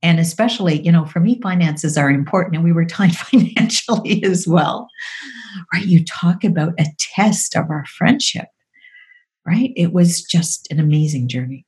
And 0.02 0.20
especially 0.20 0.82
you 0.82 0.92
know 0.92 1.06
for 1.06 1.20
me 1.20 1.40
finances 1.42 1.98
are 1.98 2.10
important 2.10 2.56
and 2.56 2.64
we 2.64 2.72
were 2.72 2.86
tied 2.98 3.16
financially 3.16 4.24
as 4.24 4.48
well 4.48 4.88
right? 5.74 5.86
You 5.86 6.04
talk 6.04 6.44
about 6.44 6.74
a 6.80 6.86
test 7.00 7.56
of 7.56 7.70
our 7.70 7.86
friendship 7.86 8.48
right? 9.46 9.72
It 9.76 9.94
was 9.94 10.24
just 10.24 10.68
an 10.72 10.80
amazing 10.80 11.28
journey. 11.28 11.66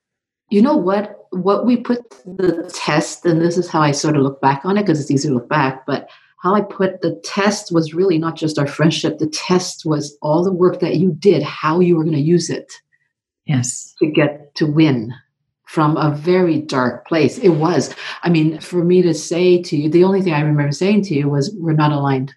You 0.49 0.63
know 0.63 0.75
what? 0.75 1.27
What 1.31 1.65
we 1.65 1.77
put 1.77 2.09
the 2.25 2.71
test 2.73 3.25
and 3.25 3.41
this 3.41 3.57
is 3.57 3.67
how 3.67 3.81
i 3.81 3.91
sort 3.91 4.15
of 4.15 4.23
look 4.23 4.39
back 4.39 4.61
on 4.63 4.77
it 4.77 4.83
because 4.83 5.01
it's 5.01 5.11
easy 5.11 5.27
to 5.27 5.33
look 5.33 5.49
back 5.49 5.85
but 5.85 6.09
how 6.37 6.53
I 6.53 6.61
put 6.61 7.01
the 7.01 7.19
test 7.23 7.71
was 7.71 7.93
really 7.93 8.17
not 8.17 8.35
just 8.35 8.59
our 8.59 8.67
friendship. 8.67 9.17
The 9.17 9.27
test 9.27 9.85
was 9.85 10.17
all 10.21 10.43
the 10.43 10.51
work 10.51 10.79
that 10.79 10.97
you 10.97 11.13
did, 11.13 11.41
how 11.43 11.79
you 11.79 11.95
were 11.95 12.03
going 12.03 12.15
to 12.15 12.21
use 12.21 12.49
it. 12.49 12.71
Yes. 13.45 13.95
To 13.99 14.07
get 14.07 14.53
to 14.55 14.65
win 14.65 15.13
from 15.65 15.97
a 15.97 16.11
very 16.11 16.61
dark 16.61 17.07
place. 17.07 17.37
It 17.39 17.49
was. 17.49 17.93
I 18.23 18.29
mean, 18.29 18.59
for 18.59 18.83
me 18.83 19.01
to 19.01 19.13
say 19.13 19.61
to 19.63 19.75
you, 19.75 19.89
the 19.89 20.03
only 20.03 20.21
thing 20.21 20.33
I 20.33 20.41
remember 20.41 20.71
saying 20.71 21.03
to 21.03 21.13
you 21.13 21.27
was, 21.27 21.53
we're 21.57 21.73
not 21.73 21.91
aligned. 21.91 22.33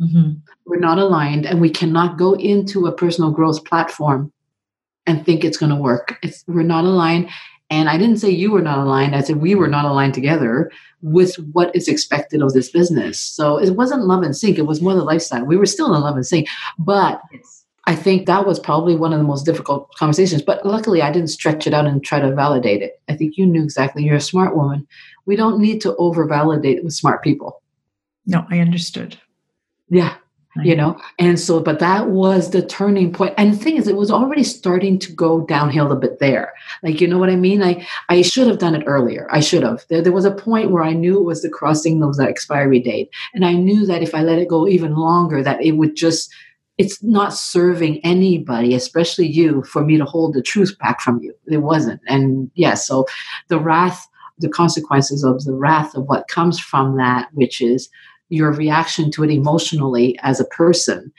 Mm-hmm. 0.00 0.32
We're 0.66 0.78
not 0.78 0.98
aligned, 0.98 1.44
and 1.44 1.60
we 1.60 1.70
cannot 1.70 2.18
go 2.18 2.32
into 2.34 2.86
a 2.86 2.92
personal 2.92 3.30
growth 3.30 3.64
platform 3.64 4.32
and 5.06 5.24
think 5.24 5.44
it's 5.44 5.58
going 5.58 5.70
to 5.70 5.76
work. 5.76 6.18
It's, 6.22 6.44
we're 6.46 6.62
not 6.62 6.84
aligned. 6.84 7.28
And 7.70 7.88
I 7.88 7.98
didn't 7.98 8.18
say 8.18 8.30
you 8.30 8.52
were 8.52 8.62
not 8.62 8.78
aligned. 8.78 9.14
I 9.14 9.20
said 9.20 9.36
we 9.36 9.54
were 9.54 9.68
not 9.68 9.84
aligned 9.84 10.14
together 10.14 10.70
with 11.02 11.36
what 11.52 11.74
is 11.74 11.88
expected 11.88 12.42
of 12.42 12.52
this 12.52 12.70
business. 12.70 13.20
So 13.20 13.58
it 13.58 13.70
wasn't 13.70 14.06
love 14.06 14.22
and 14.22 14.36
sync. 14.36 14.58
It 14.58 14.66
was 14.66 14.80
more 14.80 14.94
the 14.94 15.04
lifestyle. 15.04 15.44
We 15.44 15.56
were 15.56 15.66
still 15.66 15.94
in 15.94 16.00
love 16.00 16.16
and 16.16 16.26
sync. 16.26 16.48
But 16.78 17.20
I 17.86 17.96
think 17.96 18.26
that 18.26 18.46
was 18.46 18.60
probably 18.60 18.94
one 18.94 19.12
of 19.12 19.18
the 19.18 19.24
most 19.24 19.44
difficult 19.44 19.92
conversations. 19.96 20.42
But 20.42 20.64
luckily, 20.64 21.02
I 21.02 21.10
didn't 21.10 21.28
stretch 21.28 21.66
it 21.66 21.74
out 21.74 21.86
and 21.86 22.02
try 22.02 22.20
to 22.20 22.34
validate 22.34 22.82
it. 22.82 23.00
I 23.08 23.16
think 23.16 23.36
you 23.36 23.46
knew 23.46 23.64
exactly. 23.64 24.04
You're 24.04 24.16
a 24.16 24.20
smart 24.20 24.56
woman. 24.56 24.86
We 25.26 25.36
don't 25.36 25.60
need 25.60 25.80
to 25.82 25.96
over 25.96 26.24
validate 26.26 26.84
with 26.84 26.94
smart 26.94 27.22
people. 27.22 27.60
No, 28.26 28.46
I 28.50 28.60
understood. 28.60 29.18
Yeah 29.88 30.14
you 30.56 30.76
know? 30.76 31.00
And 31.18 31.38
so 31.38 31.60
but 31.60 31.78
that 31.78 32.08
was 32.10 32.50
the 32.50 32.64
turning 32.64 33.12
point. 33.12 33.34
And 33.38 33.52
the 33.52 33.56
thing 33.56 33.76
is 33.76 33.88
it 33.88 33.96
was 33.96 34.10
already 34.10 34.44
starting 34.44 34.98
to 35.00 35.12
go 35.12 35.46
downhill 35.46 35.90
a 35.92 35.96
bit 35.96 36.18
there. 36.18 36.52
Like 36.82 37.00
you 37.00 37.08
know 37.08 37.18
what 37.18 37.30
i 37.30 37.36
mean? 37.36 37.62
I 37.62 37.86
i 38.08 38.22
should 38.22 38.46
have 38.46 38.58
done 38.58 38.74
it 38.74 38.84
earlier. 38.86 39.28
I 39.30 39.40
should 39.40 39.62
have. 39.62 39.84
There, 39.88 40.02
there 40.02 40.12
was 40.12 40.24
a 40.24 40.34
point 40.34 40.70
where 40.70 40.82
i 40.82 40.92
knew 40.92 41.18
it 41.18 41.24
was 41.24 41.42
the 41.42 41.50
crossing 41.50 42.02
of 42.02 42.16
the 42.16 42.24
expiry 42.24 42.80
date. 42.80 43.10
And 43.34 43.44
i 43.44 43.52
knew 43.52 43.86
that 43.86 44.02
if 44.02 44.14
i 44.14 44.22
let 44.22 44.38
it 44.38 44.48
go 44.48 44.68
even 44.68 44.96
longer 44.96 45.42
that 45.42 45.62
it 45.62 45.72
would 45.72 45.96
just 45.96 46.32
it's 46.78 47.02
not 47.02 47.34
serving 47.34 48.00
anybody 48.04 48.74
especially 48.74 49.26
you 49.26 49.62
for 49.64 49.84
me 49.84 49.98
to 49.98 50.04
hold 50.04 50.34
the 50.34 50.42
truth 50.42 50.76
back 50.78 51.00
from 51.00 51.20
you. 51.22 51.34
It 51.46 51.58
wasn't. 51.58 52.00
And 52.06 52.50
yes 52.54 52.68
yeah, 52.68 52.74
so 52.74 53.06
the 53.48 53.58
wrath 53.58 54.06
the 54.38 54.48
consequences 54.48 55.22
of 55.22 55.44
the 55.44 55.52
wrath 55.52 55.94
of 55.94 56.04
what 56.04 56.28
comes 56.28 56.58
from 56.58 56.96
that 56.96 57.28
which 57.32 57.60
is 57.60 57.88
your 58.32 58.52
reaction 58.52 59.10
to 59.12 59.24
it 59.24 59.30
emotionally 59.30 60.18
as 60.22 60.40
a 60.40 60.46
person, 60.46 61.12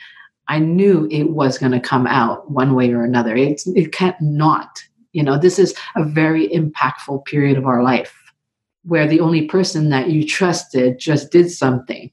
I 0.47 0.59
knew 0.59 1.07
it 1.11 1.29
was 1.29 1.57
going 1.57 1.71
to 1.71 1.79
come 1.79 2.07
out 2.07 2.49
one 2.49 2.73
way 2.73 2.91
or 2.91 3.03
another. 3.03 3.35
It, 3.35 3.61
it 3.67 3.91
can't 3.91 4.19
not. 4.19 4.83
You 5.13 5.23
know, 5.23 5.37
this 5.37 5.59
is 5.59 5.75
a 5.95 6.03
very 6.03 6.49
impactful 6.49 7.25
period 7.25 7.57
of 7.57 7.67
our 7.67 7.83
life 7.83 8.19
where 8.83 9.07
the 9.07 9.19
only 9.19 9.45
person 9.45 9.89
that 9.89 10.09
you 10.09 10.27
trusted 10.27 10.99
just 10.99 11.31
did 11.31 11.51
something 11.51 12.11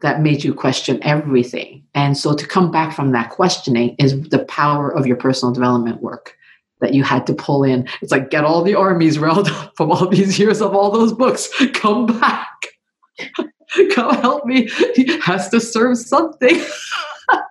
that 0.00 0.22
made 0.22 0.42
you 0.42 0.54
question 0.54 0.98
everything. 1.02 1.84
And 1.94 2.16
so 2.16 2.34
to 2.34 2.46
come 2.46 2.70
back 2.70 2.94
from 2.94 3.12
that 3.12 3.30
questioning 3.30 3.96
is 3.98 4.20
the 4.30 4.44
power 4.46 4.90
of 4.90 5.06
your 5.06 5.16
personal 5.16 5.52
development 5.52 6.02
work 6.02 6.36
that 6.80 6.94
you 6.94 7.02
had 7.02 7.26
to 7.26 7.34
pull 7.34 7.64
in. 7.64 7.86
It's 8.00 8.12
like 8.12 8.30
get 8.30 8.44
all 8.44 8.62
the 8.62 8.74
armies 8.74 9.18
riled 9.18 9.48
up 9.48 9.72
from 9.76 9.92
all 9.92 10.08
these 10.08 10.38
years 10.38 10.62
of 10.62 10.74
all 10.74 10.90
those 10.90 11.12
books. 11.12 11.48
Come 11.74 12.06
back. 12.06 12.48
Come 13.94 14.14
help 14.16 14.44
me. 14.46 14.68
He 14.94 15.18
has 15.20 15.48
to 15.50 15.60
serve 15.60 15.98
something. 15.98 16.60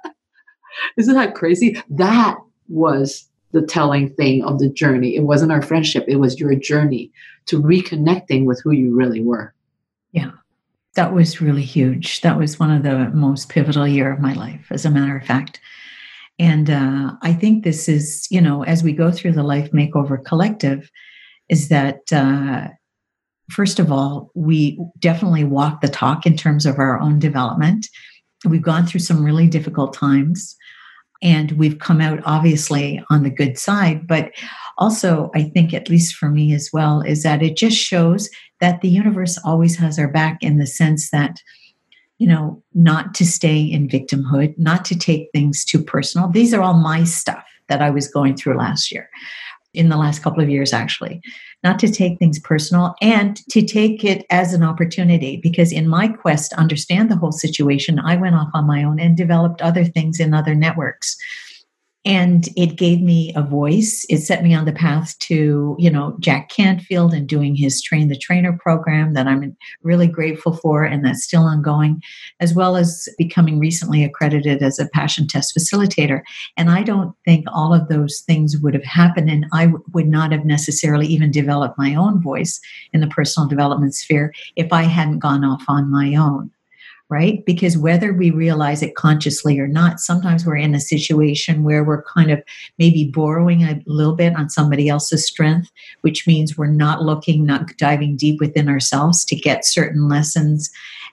Isn't 0.97 1.15
that 1.15 1.35
crazy? 1.35 1.81
That 1.89 2.37
was 2.69 3.27
the 3.51 3.61
telling 3.61 4.09
thing 4.15 4.43
of 4.43 4.59
the 4.59 4.69
journey. 4.69 5.15
It 5.15 5.23
wasn't 5.23 5.51
our 5.51 5.61
friendship, 5.61 6.05
it 6.07 6.17
was 6.17 6.39
your 6.39 6.53
journey 6.55 7.11
to 7.45 7.61
reconnecting 7.61 8.45
with 8.45 8.61
who 8.63 8.71
you 8.71 8.95
really 8.95 9.21
were. 9.21 9.53
Yeah. 10.11 10.31
That 10.95 11.13
was 11.13 11.41
really 11.41 11.63
huge. 11.63 12.21
That 12.21 12.37
was 12.37 12.59
one 12.59 12.71
of 12.71 12.83
the 12.83 13.09
most 13.13 13.49
pivotal 13.49 13.87
year 13.87 14.11
of 14.11 14.19
my 14.19 14.33
life, 14.33 14.67
as 14.71 14.83
a 14.83 14.89
matter 14.89 15.15
of 15.15 15.25
fact. 15.25 15.59
And 16.39 16.69
uh, 16.69 17.13
I 17.21 17.33
think 17.33 17.63
this 17.63 17.87
is, 17.87 18.27
you 18.29 18.41
know, 18.41 18.63
as 18.63 18.83
we 18.83 18.93
go 18.93 19.11
through 19.11 19.33
the 19.33 19.43
Life 19.43 19.71
Makeover 19.71 20.23
Collective, 20.23 20.91
is 21.49 21.69
that 21.69 22.01
uh, 22.11 22.69
first 23.49 23.79
of 23.79 23.91
all, 23.91 24.31
we 24.35 24.79
definitely 24.99 25.43
walk 25.43 25.81
the 25.81 25.87
talk 25.87 26.25
in 26.25 26.35
terms 26.35 26.65
of 26.65 26.79
our 26.79 26.99
own 26.99 27.19
development. 27.19 27.87
We've 28.45 28.61
gone 28.61 28.85
through 28.85 28.99
some 29.01 29.23
really 29.23 29.47
difficult 29.47 29.93
times 29.93 30.55
and 31.21 31.53
we've 31.53 31.79
come 31.79 32.01
out 32.01 32.19
obviously 32.25 33.03
on 33.09 33.23
the 33.23 33.29
good 33.29 33.57
side. 33.57 34.07
But 34.07 34.31
also, 34.77 35.31
I 35.33 35.43
think, 35.43 35.73
at 35.73 35.89
least 35.89 36.15
for 36.15 36.29
me 36.29 36.53
as 36.53 36.69
well, 36.71 37.01
is 37.01 37.23
that 37.23 37.41
it 37.41 37.57
just 37.57 37.77
shows 37.77 38.29
that 38.59 38.81
the 38.81 38.89
universe 38.89 39.37
always 39.43 39.75
has 39.77 39.97
our 39.97 40.07
back 40.07 40.37
in 40.41 40.57
the 40.57 40.67
sense 40.67 41.09
that 41.09 41.41
you 42.17 42.27
know, 42.27 42.61
not 42.73 43.13
to 43.15 43.25
stay 43.25 43.61
in 43.61 43.87
victimhood, 43.87 44.57
not 44.57 44.83
to 44.85 44.97
take 44.97 45.29
things 45.31 45.63
too 45.63 45.83
personal. 45.83 46.27
These 46.27 46.53
are 46.53 46.61
all 46.61 46.73
my 46.73 47.03
stuff 47.03 47.43
that 47.69 47.81
I 47.81 47.89
was 47.89 48.07
going 48.07 48.35
through 48.35 48.57
last 48.57 48.91
year, 48.91 49.09
in 49.77 49.89
the 49.89 49.97
last 49.97 50.23
couple 50.23 50.43
of 50.43 50.49
years, 50.49 50.73
actually. 50.73 51.21
Not 51.63 51.79
to 51.79 51.91
take 51.91 52.19
things 52.19 52.39
personal 52.39 52.95
and 53.01 53.37
to 53.49 53.65
take 53.65 54.03
it 54.03 54.25
as 54.29 54.53
an 54.53 54.63
opportunity. 54.63 55.37
Because 55.37 55.71
in 55.71 55.87
my 55.87 56.07
quest 56.07 56.51
to 56.51 56.59
understand 56.59 57.09
the 57.09 57.15
whole 57.15 57.31
situation, 57.31 57.99
I 57.99 58.15
went 58.17 58.35
off 58.35 58.49
on 58.53 58.67
my 58.67 58.83
own 58.83 58.99
and 58.99 59.15
developed 59.15 59.61
other 59.61 59.85
things 59.85 60.19
in 60.19 60.33
other 60.33 60.55
networks 60.55 61.17
and 62.07 62.47
it 62.55 62.77
gave 62.77 63.01
me 63.01 63.33
a 63.35 63.41
voice. 63.41 64.05
It 64.09 64.19
set 64.19 64.41
me 64.41 64.55
on 64.55 64.63
the 64.63 64.71
path 64.71 65.19
to 65.19 65.75
you 65.77 65.89
know 65.89 66.15
jack 66.19 66.49
canfield 66.49 67.13
and 67.13 67.27
doing 67.27 67.53
his 67.53 67.81
train 67.81 68.07
the 68.07 68.17
trainer 68.17 68.53
program 68.53 69.13
that 69.13 69.27
i'm 69.27 69.55
really 69.83 70.07
grateful 70.07 70.53
for 70.53 70.85
and 70.85 71.03
that's 71.03 71.23
still 71.23 71.43
ongoing 71.43 72.01
as 72.39 72.53
well 72.53 72.77
as 72.77 73.09
becoming 73.17 73.59
recently 73.59 74.03
accredited 74.05 74.63
as 74.63 74.79
a 74.79 74.87
passion 74.89 75.27
test 75.27 75.55
facilitator. 75.55 76.21
And 76.55 76.69
i 76.69 76.81
don't 76.81 77.13
think 77.25 77.45
all 77.51 77.73
of 77.73 77.89
those 77.89 78.21
things 78.21 78.57
would 78.57 78.73
have 78.73 78.85
happened 78.85 79.29
and 79.29 79.45
I 79.51 79.65
w- 79.65 79.83
would 79.93 80.07
not 80.07 80.31
have 80.31 80.45
necessarily 80.45 81.07
even 81.07 81.31
developed 81.31 81.77
my 81.77 81.93
own 81.93 82.21
voice 82.21 82.61
in 82.93 83.01
the 83.01 83.07
personal 83.07 83.49
development 83.49 83.95
sphere 83.95 84.33
if 84.55 84.71
i 84.71 84.83
hadn't 84.83 85.19
gone 85.19 85.43
off 85.43 85.63
on 85.67 85.91
my 85.91 86.15
own 86.15 86.51
right? 87.09 87.45
Because 87.45 87.77
whether 87.77 88.13
we 88.13 88.31
realize 88.31 88.81
it 88.81 88.95
consciously 88.95 89.59
or 89.59 89.67
not, 89.67 89.99
sometimes 89.99 90.45
we're 90.45 90.57
in 90.57 90.75
a 90.75 90.79
situation 90.79 91.63
where 91.63 91.83
we're 91.83 92.03
kind 92.03 92.31
of 92.31 92.43
maybe 92.77 93.05
borrowing 93.13 93.63
a 93.63 93.81
little 93.85 94.15
bit 94.15 94.35
on 94.35 94.49
somebody 94.49 94.89
else's 94.89 95.25
strength, 95.25 95.71
which 96.01 96.27
means 96.27 96.57
we're 96.57 96.67
not 96.67 97.03
looking, 97.03 97.45
not 97.45 97.75
diving 97.77 98.17
deep 98.17 98.41
within 98.41 98.67
ourselves 98.67 99.23
to 99.25 99.35
get 99.35 99.65
certain 99.65 100.09
lessons 100.09 100.69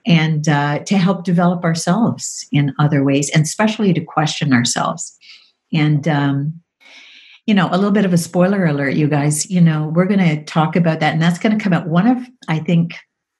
and 0.06 0.48
uh, 0.48 0.80
to 0.80 0.98
help 0.98 1.24
develop 1.24 1.64
ourselves 1.64 2.46
in 2.52 2.74
other 2.78 3.04
ways, 3.04 3.30
and 3.30 3.44
especially 3.44 3.94
to 3.94 4.00
question 4.00 4.52
ourselves. 4.52 5.16
And, 5.72 6.06
um, 6.08 6.60
you 7.46 7.54
know, 7.54 7.68
a 7.70 7.76
little 7.76 7.90
bit 7.90 8.04
of 8.04 8.12
a 8.12 8.18
spoiler 8.18 8.64
alert, 8.64 8.94
you 8.94 9.06
guys, 9.06 9.50
you 9.50 9.60
know, 9.60 9.92
we're 9.94 10.06
going 10.06 10.20
to 10.20 10.44
talk 10.44 10.76
about 10.76 11.00
that. 11.00 11.12
And 11.12 11.22
that's 11.22 11.38
going 11.38 11.56
to 11.56 11.62
come 11.62 11.72
out. 11.72 11.86
One 11.86 12.06
of, 12.06 12.18
I 12.48 12.58
think, 12.58 12.94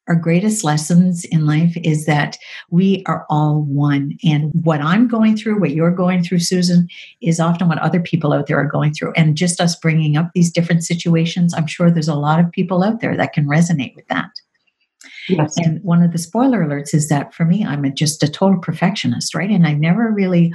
our 0.08 0.14
greatest 0.14 0.64
lessons 0.64 1.24
in 1.26 1.46
life 1.46 1.76
is 1.82 2.04
that 2.06 2.36
we 2.70 3.02
are 3.06 3.24
all 3.30 3.62
one. 3.62 4.18
And 4.22 4.52
what 4.62 4.80
I'm 4.80 5.08
going 5.08 5.36
through, 5.36 5.60
what 5.60 5.70
you're 5.70 5.90
going 5.90 6.22
through, 6.22 6.40
Susan, 6.40 6.88
is 7.22 7.40
often 7.40 7.68
what 7.68 7.78
other 7.78 8.00
people 8.00 8.32
out 8.32 8.46
there 8.46 8.58
are 8.58 8.68
going 8.68 8.92
through. 8.92 9.12
And 9.16 9.36
just 9.36 9.60
us 9.60 9.76
bringing 9.76 10.16
up 10.16 10.30
these 10.34 10.52
different 10.52 10.84
situations, 10.84 11.54
I'm 11.54 11.66
sure 11.66 11.90
there's 11.90 12.08
a 12.08 12.14
lot 12.14 12.38
of 12.38 12.52
people 12.52 12.82
out 12.82 13.00
there 13.00 13.16
that 13.16 13.32
can 13.32 13.46
resonate 13.46 13.94
with 13.96 14.06
that. 14.08 14.30
Yes. 15.28 15.56
And 15.56 15.82
one 15.82 16.02
of 16.02 16.12
the 16.12 16.18
spoiler 16.18 16.62
alerts 16.62 16.92
is 16.92 17.08
that 17.08 17.32
for 17.32 17.46
me, 17.46 17.64
I'm 17.64 17.84
a, 17.84 17.90
just 17.90 18.22
a 18.22 18.28
total 18.28 18.58
perfectionist, 18.58 19.34
right? 19.34 19.50
And 19.50 19.66
I 19.66 19.72
never 19.72 20.10
really 20.12 20.52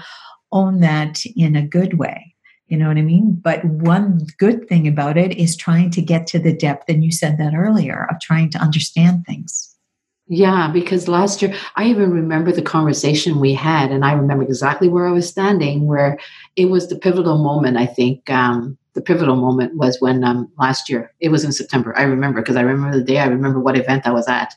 own 0.51 0.79
that 0.81 1.23
in 1.35 1.55
a 1.55 1.65
good 1.65 1.97
way. 1.97 2.35
You 2.69 2.77
know 2.77 2.87
what 2.87 2.97
I 2.97 3.01
mean? 3.01 3.33
But 3.33 3.65
one 3.65 4.27
good 4.37 4.67
thing 4.69 4.87
about 4.87 5.17
it 5.17 5.37
is 5.37 5.57
trying 5.57 5.89
to 5.91 6.01
get 6.01 6.27
to 6.27 6.39
the 6.39 6.55
depth, 6.55 6.87
and 6.87 7.03
you 7.03 7.11
said 7.11 7.37
that 7.39 7.55
earlier, 7.55 8.07
of 8.09 8.19
trying 8.21 8.51
to 8.51 8.59
understand 8.59 9.25
things. 9.25 9.75
Yeah, 10.27 10.69
because 10.71 11.07
last 11.07 11.41
year 11.41 11.55
I 11.75 11.85
even 11.85 12.11
remember 12.11 12.51
the 12.51 12.61
conversation 12.61 13.39
we 13.39 13.55
had, 13.55 13.91
and 13.91 14.05
I 14.05 14.13
remember 14.13 14.43
exactly 14.43 14.87
where 14.87 15.07
I 15.07 15.11
was 15.11 15.27
standing, 15.27 15.87
where 15.87 16.19
it 16.55 16.65
was 16.65 16.87
the 16.87 16.99
pivotal 16.99 17.39
moment. 17.39 17.77
I 17.77 17.87
think 17.87 18.29
um, 18.29 18.77
the 18.93 19.01
pivotal 19.01 19.35
moment 19.35 19.75
was 19.75 19.99
when 19.99 20.23
um, 20.23 20.51
last 20.59 20.87
year, 20.87 21.11
it 21.19 21.29
was 21.29 21.43
in 21.43 21.51
September. 21.51 21.97
I 21.97 22.03
remember 22.03 22.41
because 22.41 22.55
I 22.55 22.61
remember 22.61 22.97
the 22.97 23.03
day, 23.03 23.17
I 23.17 23.25
remember 23.25 23.59
what 23.59 23.77
event 23.77 24.05
I 24.05 24.11
was 24.11 24.27
at. 24.27 24.53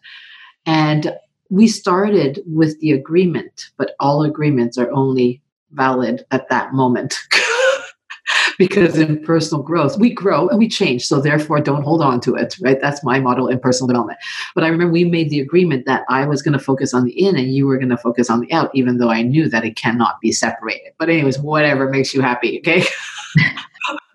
And 0.66 1.14
we 1.48 1.68
started 1.68 2.42
with 2.46 2.78
the 2.80 2.92
agreement, 2.92 3.70
but 3.78 3.94
all 3.98 4.22
agreements 4.22 4.76
are 4.76 4.90
only 4.92 5.40
valid 5.70 6.26
at 6.30 6.50
that 6.50 6.74
moment. 6.74 7.18
because 8.58 8.98
in 8.98 9.22
personal 9.22 9.62
growth, 9.62 9.98
we 9.98 10.10
grow 10.10 10.48
and 10.48 10.58
we 10.58 10.68
change. 10.68 11.06
So 11.06 11.20
therefore, 11.20 11.60
don't 11.60 11.82
hold 11.82 12.02
on 12.02 12.20
to 12.22 12.34
it, 12.34 12.56
right? 12.60 12.80
That's 12.80 13.04
my 13.04 13.20
model 13.20 13.48
in 13.48 13.60
personal 13.60 13.88
development. 13.88 14.18
But 14.54 14.64
I 14.64 14.68
remember 14.68 14.92
we 14.92 15.04
made 15.04 15.30
the 15.30 15.40
agreement 15.40 15.86
that 15.86 16.04
I 16.08 16.26
was 16.26 16.42
going 16.42 16.58
to 16.58 16.64
focus 16.64 16.94
on 16.94 17.04
the 17.04 17.12
in 17.12 17.36
and 17.36 17.52
you 17.52 17.66
were 17.66 17.78
going 17.78 17.90
to 17.90 17.96
focus 17.96 18.30
on 18.30 18.40
the 18.40 18.52
out, 18.52 18.70
even 18.74 18.98
though 18.98 19.10
I 19.10 19.22
knew 19.22 19.48
that 19.48 19.64
it 19.64 19.76
cannot 19.76 20.20
be 20.20 20.32
separated. 20.32 20.92
But 20.98 21.08
anyways, 21.08 21.38
whatever 21.38 21.88
makes 21.88 22.12
you 22.14 22.20
happy, 22.20 22.58
okay? 22.58 22.84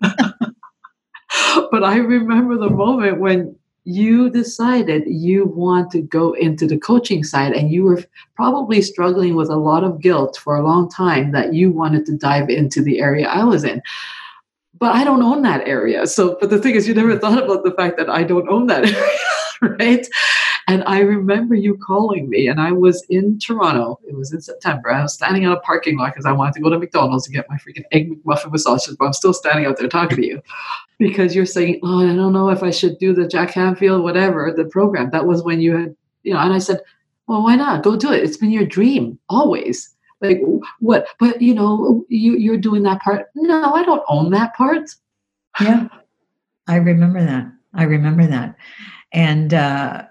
but 1.70 1.84
I 1.84 1.96
remember 1.96 2.56
the 2.56 2.70
moment 2.70 3.20
when 3.20 3.56
you 3.84 4.28
decided 4.28 5.02
you 5.06 5.46
want 5.46 5.90
to 5.90 6.02
go 6.02 6.34
into 6.34 6.66
the 6.66 6.76
coaching 6.76 7.24
side 7.24 7.52
and 7.52 7.70
you 7.70 7.82
were 7.84 8.04
probably 8.36 8.82
struggling 8.82 9.34
with 9.34 9.48
a 9.48 9.56
lot 9.56 9.82
of 9.82 9.98
guilt 9.98 10.36
for 10.36 10.56
a 10.56 10.62
long 10.62 10.90
time 10.90 11.32
that 11.32 11.54
you 11.54 11.70
wanted 11.70 12.04
to 12.04 12.14
dive 12.14 12.50
into 12.50 12.82
the 12.82 13.00
area 13.00 13.26
I 13.26 13.44
was 13.44 13.64
in 13.64 13.80
but 14.78 14.94
I 14.94 15.04
don't 15.04 15.22
own 15.22 15.42
that 15.42 15.66
area. 15.66 16.06
So, 16.06 16.36
but 16.40 16.50
the 16.50 16.58
thing 16.58 16.74
is, 16.74 16.86
you 16.86 16.94
never 16.94 17.16
mm. 17.16 17.20
thought 17.20 17.42
about 17.42 17.64
the 17.64 17.72
fact 17.72 17.96
that 17.98 18.08
I 18.08 18.22
don't 18.22 18.48
own 18.48 18.66
that 18.66 18.84
area, 19.62 19.76
right? 19.78 20.06
And 20.68 20.84
I 20.86 21.00
remember 21.00 21.54
you 21.54 21.78
calling 21.78 22.28
me, 22.28 22.46
and 22.46 22.60
I 22.60 22.72
was 22.72 23.02
in 23.08 23.38
Toronto. 23.38 23.98
It 24.06 24.14
was 24.14 24.32
in 24.32 24.42
September. 24.42 24.92
I 24.92 25.02
was 25.02 25.14
standing 25.14 25.46
on 25.46 25.52
a 25.56 25.60
parking 25.60 25.96
lot 25.96 26.12
because 26.12 26.26
I 26.26 26.32
wanted 26.32 26.54
to 26.54 26.60
go 26.60 26.68
to 26.68 26.78
McDonald's 26.78 27.26
and 27.26 27.34
get 27.34 27.48
my 27.48 27.56
freaking 27.56 27.84
egg 27.90 28.10
McMuffin 28.10 28.52
with 28.52 28.60
sausage, 28.60 28.96
but 28.98 29.06
I'm 29.06 29.14
still 29.14 29.32
standing 29.32 29.64
out 29.64 29.78
there 29.78 29.88
talking 29.88 30.18
to 30.18 30.26
you 30.26 30.42
because 30.98 31.34
you're 31.34 31.46
saying, 31.46 31.80
"Oh, 31.82 32.06
I 32.06 32.14
don't 32.14 32.34
know 32.34 32.50
if 32.50 32.62
I 32.62 32.70
should 32.70 32.98
do 32.98 33.14
the 33.14 33.26
Jack 33.26 33.52
Canfield, 33.52 34.02
whatever, 34.02 34.52
the 34.54 34.66
program." 34.66 35.10
That 35.10 35.26
was 35.26 35.42
when 35.42 35.60
you 35.60 35.74
had, 35.74 35.96
you 36.22 36.34
know, 36.34 36.40
and 36.40 36.52
I 36.52 36.58
said, 36.58 36.80
"Well, 37.26 37.42
why 37.42 37.56
not? 37.56 37.82
Go 37.82 37.96
do 37.96 38.12
it. 38.12 38.22
It's 38.22 38.36
been 38.36 38.50
your 38.50 38.66
dream 38.66 39.18
always." 39.30 39.94
Like 40.20 40.40
what 40.80 41.06
but 41.18 41.40
you 41.40 41.54
know 41.54 42.04
you 42.08 42.36
you're 42.36 42.56
doing 42.56 42.82
that 42.82 43.00
part. 43.02 43.26
No 43.34 43.72
i 43.74 43.84
don't 43.84 44.02
own 44.08 44.30
that 44.30 44.54
part. 44.54 44.90
Yeah. 45.60 45.88
I 46.66 46.76
remember 46.76 47.24
that. 47.24 47.50
I 47.74 47.84
remember 47.84 48.26
that. 48.26 48.56
And 49.12 49.54
uh 49.54 50.04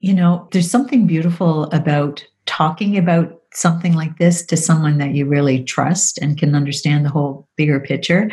you 0.00 0.14
know 0.14 0.48
there's 0.52 0.70
something 0.70 1.06
beautiful 1.06 1.64
about 1.64 2.24
talking 2.46 2.98
about 2.98 3.40
something 3.54 3.94
like 3.94 4.18
this 4.18 4.44
to 4.44 4.56
someone 4.56 4.98
that 4.98 5.14
you 5.14 5.26
really 5.26 5.62
trust 5.62 6.18
and 6.18 6.36
can 6.36 6.54
understand 6.54 7.04
the 7.04 7.10
whole 7.10 7.48
bigger 7.56 7.80
picture. 7.80 8.28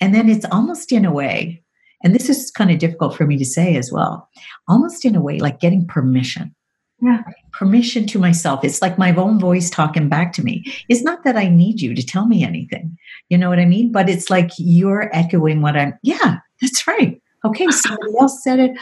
And 0.00 0.14
then 0.14 0.28
it's 0.28 0.46
almost 0.50 0.92
in 0.92 1.04
a 1.04 1.12
way 1.12 1.62
and 2.02 2.14
this 2.14 2.30
is 2.30 2.50
kind 2.50 2.70
of 2.70 2.78
difficult 2.78 3.14
for 3.14 3.26
me 3.26 3.36
to 3.36 3.44
say 3.44 3.76
as 3.76 3.92
well 3.92 4.28
almost 4.68 5.04
in 5.04 5.14
a 5.14 5.20
way 5.20 5.38
like 5.38 5.60
getting 5.60 5.86
permission. 5.86 6.54
Yeah. 7.02 7.22
Permission 7.52 8.06
to 8.08 8.18
myself. 8.18 8.64
It's 8.64 8.82
like 8.82 8.98
my 8.98 9.14
own 9.14 9.38
voice 9.38 9.70
talking 9.70 10.08
back 10.08 10.32
to 10.34 10.42
me. 10.42 10.64
It's 10.88 11.02
not 11.02 11.24
that 11.24 11.36
I 11.36 11.48
need 11.48 11.80
you 11.80 11.94
to 11.94 12.04
tell 12.04 12.26
me 12.26 12.44
anything. 12.44 12.96
You 13.28 13.38
know 13.38 13.48
what 13.48 13.58
I 13.58 13.64
mean? 13.64 13.92
But 13.92 14.08
it's 14.08 14.30
like 14.30 14.50
you're 14.58 15.14
echoing 15.14 15.62
what 15.62 15.76
I'm, 15.76 15.94
yeah, 16.02 16.38
that's 16.60 16.86
right. 16.86 17.20
Okay, 17.44 17.66
somebody 17.70 18.12
else 18.20 18.42
said 18.42 18.58
it, 18.58 18.72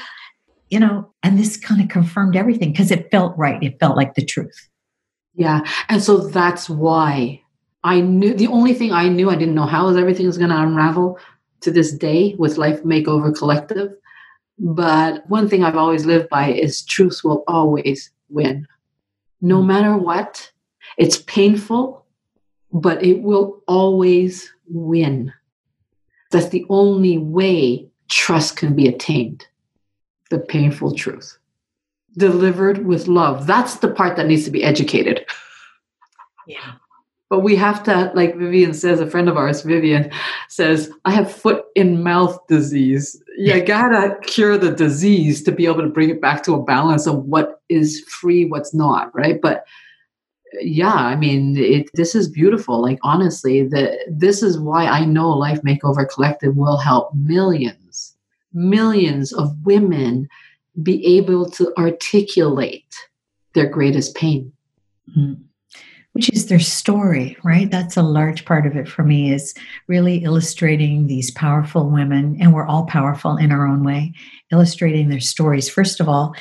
you 0.70 0.80
know, 0.80 1.12
and 1.22 1.38
this 1.38 1.56
kind 1.56 1.80
of 1.80 1.88
confirmed 1.88 2.36
everything 2.36 2.72
because 2.72 2.90
it 2.90 3.10
felt 3.10 3.36
right. 3.36 3.62
It 3.62 3.78
felt 3.80 3.96
like 3.96 4.14
the 4.14 4.24
truth. 4.24 4.68
Yeah. 5.34 5.60
And 5.88 6.02
so 6.02 6.18
that's 6.18 6.68
why 6.68 7.42
I 7.84 8.00
knew 8.00 8.34
the 8.34 8.48
only 8.48 8.74
thing 8.74 8.92
I 8.92 9.08
knew, 9.08 9.30
I 9.30 9.36
didn't 9.36 9.54
know 9.54 9.66
how 9.66 9.88
everything 9.88 10.26
was 10.26 10.36
going 10.36 10.50
to 10.50 10.60
unravel, 10.60 11.18
to 11.60 11.70
this 11.70 11.92
day 11.92 12.34
with 12.38 12.58
Life 12.58 12.82
Makeover 12.82 13.36
Collective. 13.36 13.92
But 14.58 15.28
one 15.28 15.48
thing 15.48 15.62
I've 15.62 15.76
always 15.76 16.06
lived 16.06 16.28
by 16.28 16.52
is 16.52 16.84
truth 16.84 17.20
will 17.24 17.44
always 17.46 18.10
win. 18.28 18.66
No 19.40 19.60
hmm. 19.60 19.66
matter 19.66 19.96
what, 19.96 20.50
it's 20.96 21.18
painful, 21.18 22.04
but 22.72 23.02
it 23.04 23.22
will 23.22 23.62
always 23.66 24.52
win. 24.68 25.32
That's 26.30 26.48
the 26.48 26.66
only 26.68 27.18
way 27.18 27.88
trust 28.08 28.56
can 28.56 28.74
be 28.74 28.86
attained 28.88 29.46
the 30.30 30.38
painful 30.38 30.94
truth 30.94 31.38
delivered 32.18 32.84
with 32.84 33.08
love. 33.08 33.46
That's 33.46 33.76
the 33.76 33.88
part 33.88 34.16
that 34.16 34.26
needs 34.26 34.44
to 34.44 34.50
be 34.50 34.64
educated. 34.64 35.24
Yeah. 36.46 36.72
But 37.30 37.40
we 37.40 37.56
have 37.56 37.82
to, 37.84 38.10
like 38.14 38.36
Vivian 38.36 38.74
says, 38.74 39.00
a 39.00 39.06
friend 39.08 39.28
of 39.28 39.36
ours, 39.36 39.62
Vivian, 39.62 40.10
says, 40.48 40.90
I 41.04 41.12
have 41.12 41.30
foot 41.30 41.64
in 41.74 42.02
mouth 42.02 42.38
disease. 42.48 43.22
You 43.38 43.64
gotta 43.64 44.18
cure 44.22 44.58
the 44.58 44.72
disease 44.72 45.42
to 45.44 45.52
be 45.52 45.66
able 45.66 45.82
to 45.82 45.88
bring 45.88 46.10
it 46.10 46.20
back 46.20 46.42
to 46.44 46.54
a 46.54 46.62
balance 46.62 47.06
of 47.06 47.24
what 47.24 47.62
is 47.68 48.00
free, 48.08 48.44
what's 48.44 48.74
not, 48.74 49.14
right? 49.14 49.40
But 49.40 49.64
yeah, 50.60 50.92
I 50.92 51.14
mean, 51.14 51.56
it, 51.56 51.88
this 51.94 52.14
is 52.14 52.28
beautiful. 52.28 52.82
Like 52.82 52.98
honestly, 53.02 53.62
the 53.62 53.96
this 54.10 54.42
is 54.42 54.58
why 54.58 54.86
I 54.86 55.04
know 55.04 55.30
Life 55.30 55.62
Makeover 55.62 56.08
Collective 56.08 56.56
will 56.56 56.78
help 56.78 57.14
millions, 57.14 58.16
millions 58.52 59.32
of 59.32 59.54
women 59.64 60.28
be 60.82 61.18
able 61.18 61.48
to 61.50 61.72
articulate 61.78 62.94
their 63.52 63.66
greatest 63.66 64.16
pain. 64.16 64.52
Mm-hmm 65.16 65.44
which 66.18 66.30
is 66.30 66.46
their 66.46 66.58
story, 66.58 67.36
right? 67.44 67.70
That's 67.70 67.96
a 67.96 68.02
large 68.02 68.44
part 68.44 68.66
of 68.66 68.74
it 68.74 68.88
for 68.88 69.04
me 69.04 69.32
is 69.32 69.54
really 69.86 70.24
illustrating 70.24 71.06
these 71.06 71.30
powerful 71.30 71.88
women, 71.88 72.36
and 72.40 72.52
we're 72.52 72.66
all 72.66 72.86
powerful 72.86 73.36
in 73.36 73.52
our 73.52 73.64
own 73.64 73.84
way, 73.84 74.14
illustrating 74.50 75.10
their 75.10 75.20
stories. 75.20 75.70
First 75.70 76.00
of 76.00 76.08
all, 76.08 76.34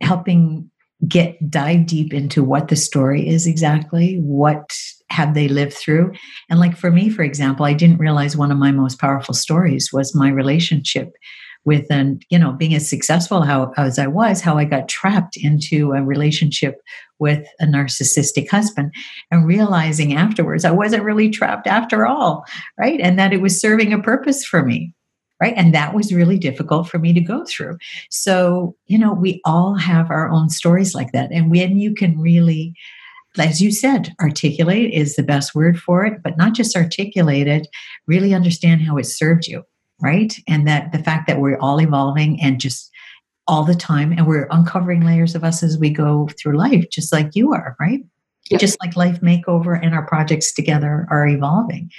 helping 0.00 0.70
get 1.08 1.50
dive 1.50 1.86
deep 1.86 2.14
into 2.14 2.44
what 2.44 2.68
the 2.68 2.76
story 2.76 3.28
is 3.28 3.48
exactly, 3.48 4.18
what 4.18 4.78
have 5.10 5.34
they 5.34 5.48
lived 5.48 5.74
through. 5.74 6.12
And 6.48 6.60
like 6.60 6.76
for 6.76 6.92
me, 6.92 7.10
for 7.10 7.24
example, 7.24 7.66
I 7.66 7.72
didn't 7.72 7.98
realize 7.98 8.36
one 8.36 8.52
of 8.52 8.58
my 8.58 8.70
most 8.70 9.00
powerful 9.00 9.34
stories 9.34 9.92
was 9.92 10.14
my 10.14 10.28
relationship 10.28 11.10
with 11.64 11.86
and 11.90 12.24
you 12.30 12.38
know 12.38 12.52
being 12.52 12.74
as 12.74 12.88
successful 12.88 13.42
how 13.42 13.72
as 13.76 13.98
I 13.98 14.06
was, 14.06 14.40
how 14.40 14.56
I 14.56 14.64
got 14.64 14.88
trapped 14.88 15.36
into 15.36 15.92
a 15.92 16.02
relationship 16.02 16.80
with 17.18 17.46
a 17.60 17.66
narcissistic 17.66 18.48
husband 18.48 18.92
and 19.30 19.46
realizing 19.46 20.14
afterwards 20.14 20.64
I 20.64 20.70
wasn't 20.70 21.04
really 21.04 21.30
trapped 21.30 21.66
after 21.66 22.06
all, 22.06 22.44
right? 22.78 23.00
And 23.00 23.18
that 23.18 23.32
it 23.32 23.42
was 23.42 23.60
serving 23.60 23.92
a 23.92 24.02
purpose 24.02 24.44
for 24.44 24.64
me. 24.64 24.94
Right. 25.42 25.54
And 25.56 25.74
that 25.74 25.94
was 25.94 26.12
really 26.12 26.38
difficult 26.38 26.86
for 26.86 26.98
me 26.98 27.14
to 27.14 27.20
go 27.20 27.46
through. 27.46 27.78
So, 28.10 28.76
you 28.84 28.98
know, 28.98 29.14
we 29.14 29.40
all 29.46 29.74
have 29.74 30.10
our 30.10 30.28
own 30.28 30.50
stories 30.50 30.94
like 30.94 31.12
that. 31.12 31.32
And 31.32 31.50
when 31.50 31.78
you 31.78 31.94
can 31.94 32.18
really 32.18 32.74
as 33.38 33.62
you 33.62 33.70
said, 33.70 34.12
articulate 34.20 34.92
is 34.92 35.14
the 35.14 35.22
best 35.22 35.54
word 35.54 35.78
for 35.78 36.04
it, 36.04 36.20
but 36.22 36.36
not 36.36 36.52
just 36.52 36.76
articulate 36.76 37.46
it, 37.46 37.68
really 38.08 38.34
understand 38.34 38.82
how 38.82 38.96
it 38.96 39.06
served 39.06 39.46
you 39.46 39.62
right? 40.00 40.34
And 40.48 40.66
that 40.66 40.92
the 40.92 40.98
fact 41.02 41.26
that 41.26 41.40
we're 41.40 41.58
all 41.58 41.80
evolving 41.80 42.40
and 42.40 42.60
just 42.60 42.90
all 43.46 43.64
the 43.64 43.74
time, 43.74 44.12
and 44.12 44.26
we're 44.26 44.46
uncovering 44.50 45.04
layers 45.04 45.34
of 45.34 45.42
us 45.42 45.62
as 45.62 45.76
we 45.78 45.90
go 45.90 46.28
through 46.38 46.56
life, 46.56 46.88
just 46.90 47.12
like 47.12 47.34
you 47.34 47.52
are, 47.52 47.76
right? 47.80 48.00
Yep. 48.50 48.60
Just 48.60 48.78
like 48.82 48.96
Life 48.96 49.20
Makeover 49.20 49.78
and 49.80 49.94
our 49.94 50.06
projects 50.06 50.52
together 50.52 51.06
are 51.10 51.26
evolving. 51.26 51.90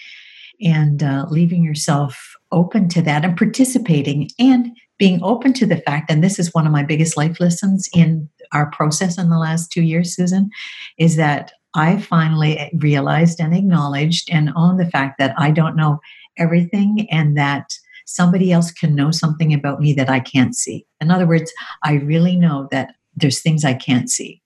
And 0.63 1.01
uh, 1.01 1.25
leaving 1.29 1.63
yourself 1.63 2.35
open 2.51 2.87
to 2.89 3.01
that 3.01 3.25
and 3.25 3.37
participating 3.37 4.29
and 4.37 4.71
being 4.97 5.21
open 5.23 5.53
to 5.53 5.65
the 5.65 5.77
fact, 5.77 6.11
and 6.11 6.23
this 6.23 6.37
is 6.37 6.53
one 6.53 6.67
of 6.67 6.71
my 6.71 6.83
biggest 6.83 7.17
life 7.17 7.39
lessons 7.39 7.89
in 7.93 8.29
our 8.51 8.69
process 8.69 9.17
in 9.17 9.29
the 9.29 9.39
last 9.39 9.71
two 9.71 9.81
years, 9.81 10.15
Susan, 10.15 10.49
is 10.97 11.15
that 11.15 11.53
I 11.73 11.97
finally 11.97 12.69
realized 12.77 13.39
and 13.39 13.55
acknowledged 13.55 14.29
and 14.29 14.51
owned 14.55 14.79
the 14.79 14.89
fact 14.89 15.17
that 15.17 15.33
I 15.37 15.51
don't 15.51 15.75
know 15.75 15.99
everything 16.37 17.07
and 17.09 17.37
that 17.37 17.73
somebody 18.15 18.51
else 18.51 18.71
can 18.71 18.95
know 18.95 19.11
something 19.11 19.53
about 19.53 19.79
me 19.79 19.93
that 19.93 20.09
I 20.09 20.19
can't 20.19 20.55
see. 20.55 20.85
In 20.99 21.11
other 21.11 21.27
words, 21.27 21.51
I 21.83 21.93
really 21.93 22.35
know 22.35 22.67
that 22.71 22.95
there's 23.15 23.41
things 23.41 23.63
I 23.63 23.73
can't 23.73 24.09
see. 24.09 24.41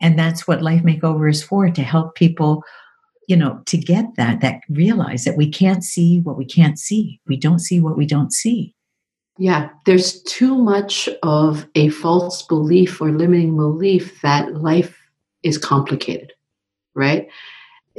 And 0.00 0.18
that's 0.18 0.46
what 0.46 0.62
Life 0.62 0.82
Makeover 0.82 1.30
is 1.30 1.42
for 1.42 1.68
to 1.70 1.82
help 1.82 2.14
people, 2.14 2.62
you 3.28 3.36
know, 3.36 3.62
to 3.66 3.78
get 3.78 4.04
that, 4.16 4.40
that 4.40 4.60
realize 4.68 5.24
that 5.24 5.36
we 5.36 5.48
can't 5.48 5.82
see 5.82 6.20
what 6.20 6.36
we 6.36 6.44
can't 6.44 6.78
see. 6.78 7.20
We 7.26 7.36
don't 7.36 7.60
see 7.60 7.80
what 7.80 7.96
we 7.96 8.06
don't 8.06 8.32
see. 8.32 8.74
Yeah, 9.38 9.68
there's 9.84 10.22
too 10.22 10.56
much 10.56 11.08
of 11.22 11.66
a 11.74 11.90
false 11.90 12.42
belief 12.42 13.00
or 13.00 13.10
limiting 13.10 13.56
belief 13.56 14.20
that 14.22 14.54
life 14.54 14.98
is 15.42 15.58
complicated, 15.58 16.32
right? 16.94 17.28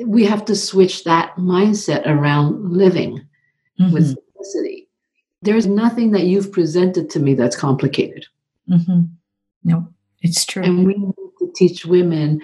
We 0.03 0.25
have 0.25 0.45
to 0.45 0.55
switch 0.55 1.03
that 1.03 1.35
mindset 1.35 2.05
around 2.07 2.71
living 2.71 3.27
mm-hmm. 3.79 3.91
with 3.91 4.07
simplicity. 4.07 4.86
There's 5.41 5.67
nothing 5.67 6.11
that 6.11 6.23
you've 6.23 6.51
presented 6.51 7.09
to 7.11 7.19
me 7.19 7.33
that's 7.33 7.55
complicated. 7.55 8.25
Mm-hmm. 8.69 9.01
No, 9.63 9.88
it's 10.21 10.45
true. 10.45 10.63
And 10.63 10.85
we 10.85 10.95
need 10.95 11.13
to 11.39 11.51
teach 11.55 11.85
women, 11.85 12.41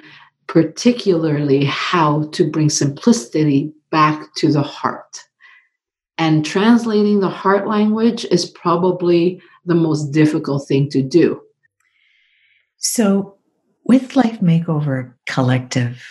particularly, 0.47 1.65
how 1.65 2.23
to 2.31 2.49
bring 2.49 2.69
simplicity 2.69 3.73
back 3.89 4.33
to 4.35 4.51
the 4.51 4.61
heart. 4.61 5.23
And 6.17 6.45
translating 6.45 7.19
the 7.19 7.29
heart 7.29 7.67
language 7.67 8.25
is 8.25 8.49
probably 8.49 9.41
the 9.65 9.75
most 9.75 10.11
difficult 10.11 10.67
thing 10.67 10.89
to 10.89 11.01
do. 11.01 11.41
So, 12.77 13.37
with 13.85 14.15
Life 14.15 14.39
Makeover 14.39 15.13
Collective, 15.25 16.05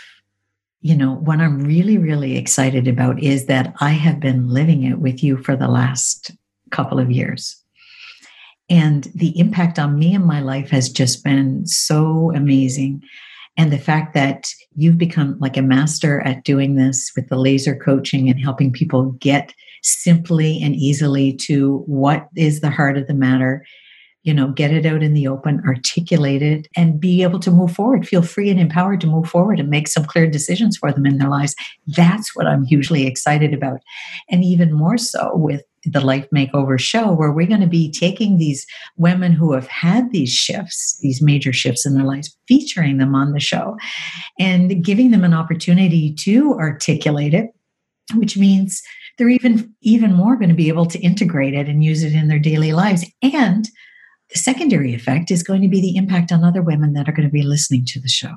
you 0.80 0.97
know, 0.97 1.14
what 1.14 1.41
I'm 1.41 1.62
really, 1.64 1.97
really 1.97 2.37
excited 2.37 2.89
about 2.89 3.22
is 3.22 3.47
that 3.47 3.74
I 3.80 3.91
have 3.91 4.20
been 4.20 4.49
living 4.49 4.83
it 4.83 4.99
with 4.99 5.22
you 5.22 5.37
for 5.37 5.55
the 5.55 5.68
last 5.68 6.33
couple 6.73 6.99
of 6.99 7.11
years. 7.11 7.57
And 8.68 9.05
the 9.14 9.39
impact 9.39 9.79
on 9.79 9.99
me 9.99 10.14
and 10.14 10.25
my 10.25 10.41
life 10.41 10.70
has 10.70 10.89
just 10.89 11.23
been 11.23 11.66
so 11.66 12.33
amazing. 12.35 13.03
And 13.57 13.70
the 13.70 13.79
fact 13.79 14.14
that 14.14 14.51
you've 14.75 14.99
become 14.99 15.39
like 15.39 15.57
a 15.57 15.62
master 15.62 16.20
at 16.23 16.45
doing 16.45 16.77
this 16.77 17.12
with 17.14 17.29
the 17.29 17.37
laser 17.37 17.77
coaching 17.77 18.29
and 18.31 18.41
helping 18.41 18.73
people 18.73 19.12
get 19.20 19.53
simply 19.83 20.62
and 20.62 20.75
easily 20.75 21.35
to 21.35 21.79
what 21.87 22.29
is 22.37 22.61
the 22.61 22.70
heart 22.70 22.97
of 22.97 23.07
the 23.09 23.14
matter 23.14 23.64
you 24.23 24.33
know 24.33 24.53
get 24.53 24.73
it 24.73 24.87
out 24.87 25.03
in 25.03 25.14
the 25.14 25.27
open 25.27 25.61
articulate 25.66 26.43
it 26.43 26.68
and 26.77 27.01
be 27.01 27.23
able 27.23 27.41
to 27.41 27.51
move 27.51 27.73
forward 27.73 28.07
feel 28.07 28.23
free 28.23 28.51
and 28.51 28.61
empowered 28.61 29.01
to 29.01 29.07
move 29.07 29.29
forward 29.29 29.59
and 29.59 29.68
make 29.68 29.89
some 29.89 30.05
clear 30.05 30.27
decisions 30.27 30.77
for 30.77 30.93
them 30.93 31.07
in 31.07 31.18
their 31.18 31.29
lives 31.29 31.55
that's 31.89 32.35
what 32.35 32.47
i'm 32.47 32.64
hugely 32.64 33.07
excited 33.07 33.53
about 33.53 33.81
and 34.31 34.45
even 34.45 34.73
more 34.73 34.97
so 34.97 35.33
with 35.35 35.62
the 35.85 36.01
life 36.01 36.28
makeover 36.35 36.78
show 36.78 37.12
where 37.12 37.33
we're 37.33 37.47
going 37.47 37.61
to 37.61 37.66
be 37.66 37.91
taking 37.91 38.37
these 38.37 38.66
women 38.97 39.33
who 39.33 39.53
have 39.53 39.66
had 39.66 40.11
these 40.12 40.30
shifts 40.30 40.99
these 41.01 41.22
major 41.22 41.53
shifts 41.53 41.85
in 41.85 41.95
their 41.95 42.05
lives 42.05 42.37
featuring 42.47 42.99
them 42.99 43.14
on 43.14 43.33
the 43.33 43.41
show 43.41 43.76
and 44.39 44.85
giving 44.85 45.11
them 45.11 45.24
an 45.24 45.35
opportunity 45.35 46.14
to 46.14 46.55
articulate 46.55 47.35
it 47.35 47.51
which 48.14 48.37
means 48.37 48.83
they're 49.18 49.28
even 49.28 49.72
even 49.80 50.12
more 50.14 50.37
going 50.37 50.49
to 50.49 50.55
be 50.55 50.68
able 50.68 50.87
to 50.87 51.01
integrate 51.01 51.55
it 51.55 51.68
and 51.68 51.85
use 51.85 52.03
it 52.03 52.12
in 52.12 52.28
their 52.28 52.39
daily 52.39 52.72
lives 52.72 53.05
and 53.22 53.68
the 54.33 54.39
secondary 54.39 54.95
effect 54.95 55.30
is 55.30 55.43
going 55.43 55.62
to 55.62 55.68
be 55.68 55.80
the 55.80 55.97
impact 55.97 56.33
on 56.33 56.45
other 56.45 56.62
women 56.62 56.95
that 56.95 57.09
are 57.09 57.12
going 57.12 57.28
to 57.28 57.33
be 57.33 57.43
listening 57.43 57.85
to 57.87 58.01
the 58.01 58.09
show. 58.09 58.33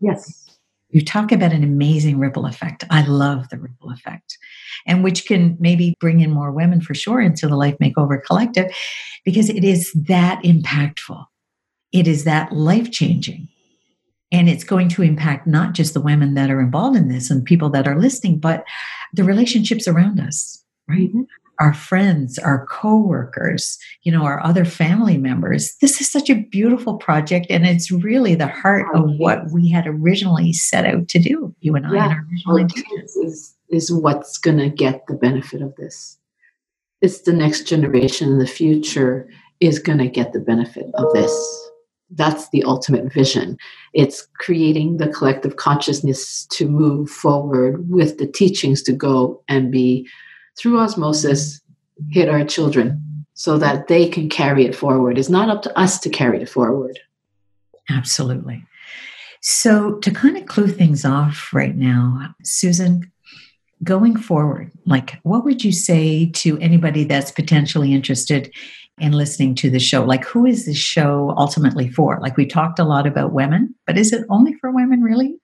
Yes. 0.00 0.57
You 0.90 1.04
talk 1.04 1.32
about 1.32 1.52
an 1.52 1.62
amazing 1.62 2.18
ripple 2.18 2.46
effect. 2.46 2.84
I 2.90 3.04
love 3.06 3.48
the 3.50 3.58
ripple 3.58 3.90
effect, 3.90 4.38
and 4.86 5.04
which 5.04 5.26
can 5.26 5.56
maybe 5.60 5.94
bring 6.00 6.20
in 6.20 6.30
more 6.30 6.50
women 6.50 6.80
for 6.80 6.94
sure 6.94 7.20
into 7.20 7.46
the 7.46 7.56
Life 7.56 7.76
Makeover 7.82 8.22
Collective 8.24 8.74
because 9.24 9.50
it 9.50 9.64
is 9.64 9.92
that 9.92 10.42
impactful. 10.42 11.26
It 11.92 12.06
is 12.06 12.24
that 12.24 12.52
life 12.52 12.90
changing. 12.90 13.48
And 14.30 14.48
it's 14.48 14.64
going 14.64 14.90
to 14.90 15.02
impact 15.02 15.46
not 15.46 15.72
just 15.72 15.94
the 15.94 16.02
women 16.02 16.34
that 16.34 16.50
are 16.50 16.60
involved 16.60 16.96
in 16.96 17.08
this 17.08 17.30
and 17.30 17.44
people 17.44 17.70
that 17.70 17.88
are 17.88 17.98
listening, 17.98 18.38
but 18.38 18.64
the 19.14 19.24
relationships 19.24 19.88
around 19.88 20.20
us, 20.20 20.62
right? 20.86 21.08
Mm-hmm. 21.08 21.22
Our 21.60 21.74
friends, 21.74 22.38
our 22.38 22.66
coworkers, 22.66 23.78
you 24.02 24.12
know, 24.12 24.24
our 24.24 24.42
other 24.44 24.64
family 24.64 25.18
members. 25.18 25.76
This 25.80 26.00
is 26.00 26.10
such 26.10 26.30
a 26.30 26.42
beautiful 26.50 26.96
project, 26.98 27.46
and 27.50 27.66
it's 27.66 27.90
really 27.90 28.34
the 28.34 28.46
heart 28.46 28.86
of 28.94 29.10
what 29.16 29.50
we 29.50 29.68
had 29.68 29.86
originally 29.86 30.52
set 30.52 30.86
out 30.86 31.08
to 31.08 31.18
do. 31.18 31.54
You 31.60 31.74
and 31.74 31.86
I, 31.86 31.94
yeah. 31.94 32.08
our 32.08 32.26
original 32.30 32.56
intention 32.56 33.24
is 33.24 33.54
is 33.70 33.92
what's 33.92 34.38
going 34.38 34.58
to 34.58 34.70
get 34.70 35.06
the 35.06 35.14
benefit 35.14 35.62
of 35.62 35.74
this. 35.76 36.18
It's 37.00 37.22
the 37.22 37.32
next 37.32 37.64
generation 37.64 38.28
in 38.28 38.38
the 38.38 38.46
future 38.46 39.28
is 39.60 39.78
going 39.78 39.98
to 39.98 40.08
get 40.08 40.32
the 40.32 40.40
benefit 40.40 40.86
of 40.94 41.12
this. 41.12 41.70
That's 42.10 42.48
the 42.50 42.64
ultimate 42.64 43.12
vision. 43.12 43.58
It's 43.92 44.26
creating 44.38 44.96
the 44.96 45.08
collective 45.08 45.56
consciousness 45.56 46.46
to 46.52 46.68
move 46.68 47.10
forward 47.10 47.90
with 47.90 48.18
the 48.18 48.26
teachings 48.26 48.82
to 48.84 48.92
go 48.92 49.42
and 49.48 49.70
be 49.70 50.08
through 50.58 50.80
osmosis 50.80 51.60
hit 52.10 52.28
our 52.28 52.44
children 52.44 53.24
so 53.34 53.58
that 53.58 53.88
they 53.88 54.08
can 54.08 54.28
carry 54.28 54.64
it 54.64 54.74
forward. 54.74 55.18
It's 55.18 55.28
not 55.28 55.48
up 55.48 55.62
to 55.62 55.78
us 55.78 55.98
to 56.00 56.10
carry 56.10 56.42
it 56.42 56.48
forward. 56.48 56.98
Absolutely. 57.88 58.64
So, 59.40 59.94
to 60.00 60.10
kind 60.10 60.36
of 60.36 60.46
clue 60.46 60.66
things 60.66 61.04
off 61.04 61.50
right 61.52 61.76
now, 61.76 62.34
Susan, 62.42 63.10
going 63.84 64.16
forward, 64.16 64.72
like 64.84 65.20
what 65.22 65.44
would 65.44 65.64
you 65.64 65.70
say 65.70 66.26
to 66.26 66.58
anybody 66.58 67.04
that's 67.04 67.30
potentially 67.30 67.94
interested 67.94 68.52
in 68.98 69.12
listening 69.12 69.54
to 69.56 69.70
the 69.70 69.78
show? 69.78 70.04
Like, 70.04 70.24
who 70.24 70.44
is 70.44 70.66
this 70.66 70.76
show 70.76 71.32
ultimately 71.36 71.88
for? 71.88 72.18
Like, 72.20 72.36
we 72.36 72.46
talked 72.46 72.80
a 72.80 72.84
lot 72.84 73.06
about 73.06 73.32
women, 73.32 73.74
but 73.86 73.96
is 73.96 74.12
it 74.12 74.26
only 74.28 74.54
for 74.54 74.72
women, 74.72 75.02
really? 75.02 75.36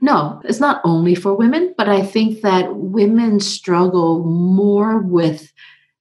No, 0.00 0.40
it's 0.44 0.60
not 0.60 0.80
only 0.84 1.14
for 1.14 1.34
women, 1.34 1.74
but 1.76 1.88
I 1.88 2.02
think 2.04 2.42
that 2.42 2.76
women 2.76 3.40
struggle 3.40 4.24
more 4.24 4.98
with 4.98 5.52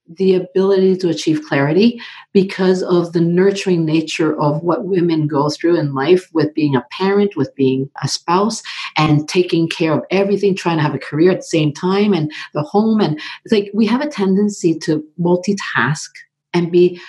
the 0.10 0.36
ability 0.36 0.96
to 0.96 1.10
achieve 1.10 1.46
clarity 1.48 2.00
because 2.32 2.82
of 2.82 3.12
the 3.12 3.20
nurturing 3.20 3.86
nature 3.86 4.40
of 4.40 4.64
what 4.64 4.86
women 4.86 5.28
go 5.28 5.50
through 5.50 5.78
in 5.78 5.94
life 5.94 6.30
with 6.34 6.54
being 6.54 6.76
a 6.76 6.86
parent, 6.92 7.36
with 7.36 7.54
being 7.56 7.90
a 8.02 8.08
spouse, 8.08 8.64
and 8.96 9.28
taking 9.28 9.68
care 9.68 9.94
of 9.94 10.06
everything, 10.10 10.56
trying 10.56 10.78
to 10.78 10.84
have 10.84 10.96
a 10.96 11.00
career 11.00 11.32
at 11.32 11.38
the 11.38 11.44
same 11.44 11.74
time, 11.74 12.14
and 12.14 12.32
the 12.54 12.64
home. 12.64 13.02
And 13.02 13.20
it's 13.44 13.52
like 13.52 13.70
we 13.74 13.86
have 13.88 14.02
a 14.02 14.10
tendency 14.10 14.78
to 14.80 15.04
multitask 15.20 16.10
and 16.54 16.72
be 16.72 17.02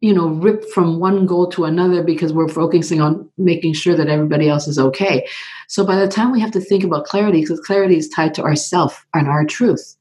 you 0.00 0.14
know 0.14 0.28
rip 0.28 0.64
from 0.70 0.98
one 0.98 1.26
goal 1.26 1.48
to 1.48 1.64
another 1.64 2.02
because 2.02 2.32
we're 2.32 2.48
focusing 2.48 3.00
on 3.00 3.28
making 3.36 3.74
sure 3.74 3.94
that 3.94 4.08
everybody 4.08 4.48
else 4.48 4.66
is 4.66 4.78
okay 4.78 5.26
so 5.68 5.84
by 5.84 5.96
the 5.96 6.08
time 6.08 6.32
we 6.32 6.40
have 6.40 6.50
to 6.50 6.60
think 6.60 6.84
about 6.84 7.04
clarity 7.04 7.40
because 7.40 7.60
clarity 7.60 7.96
is 7.96 8.08
tied 8.08 8.34
to 8.34 8.42
ourself 8.42 9.06
and 9.14 9.28
our 9.28 9.44
truth 9.44 9.96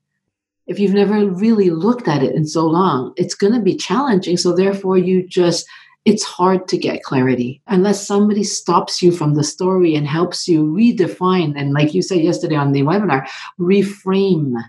if 0.70 0.80
you've 0.80 0.94
never 0.94 1.26
really 1.26 1.72
looked 1.72 2.08
at 2.08 2.22
it 2.22 2.36
in 2.36 2.46
so 2.46 2.66
long, 2.68 3.12
it's 3.18 3.34
going 3.34 3.54
to 3.54 3.60
be 3.60 3.76
challenging. 3.76 4.38
So, 4.38 4.56
therefore, 4.56 5.00
you 5.00 5.28
just, 5.28 5.68
it's 6.06 6.24
hard 6.24 6.68
to 6.68 6.78
get 6.78 7.02
clarity 7.02 7.60
unless 7.66 8.06
somebody 8.06 8.44
stops 8.44 9.02
you 9.02 9.12
from 9.12 9.34
the 9.34 9.44
story 9.44 9.96
and 9.96 10.08
helps 10.08 10.48
you 10.48 10.64
redefine. 10.64 11.60
And, 11.60 11.74
like 11.74 11.96
you 11.96 12.04
said 12.04 12.20
yesterday 12.20 12.56
on 12.56 12.72
the 12.72 12.84
webinar, 12.84 13.28
reframe 13.60 14.62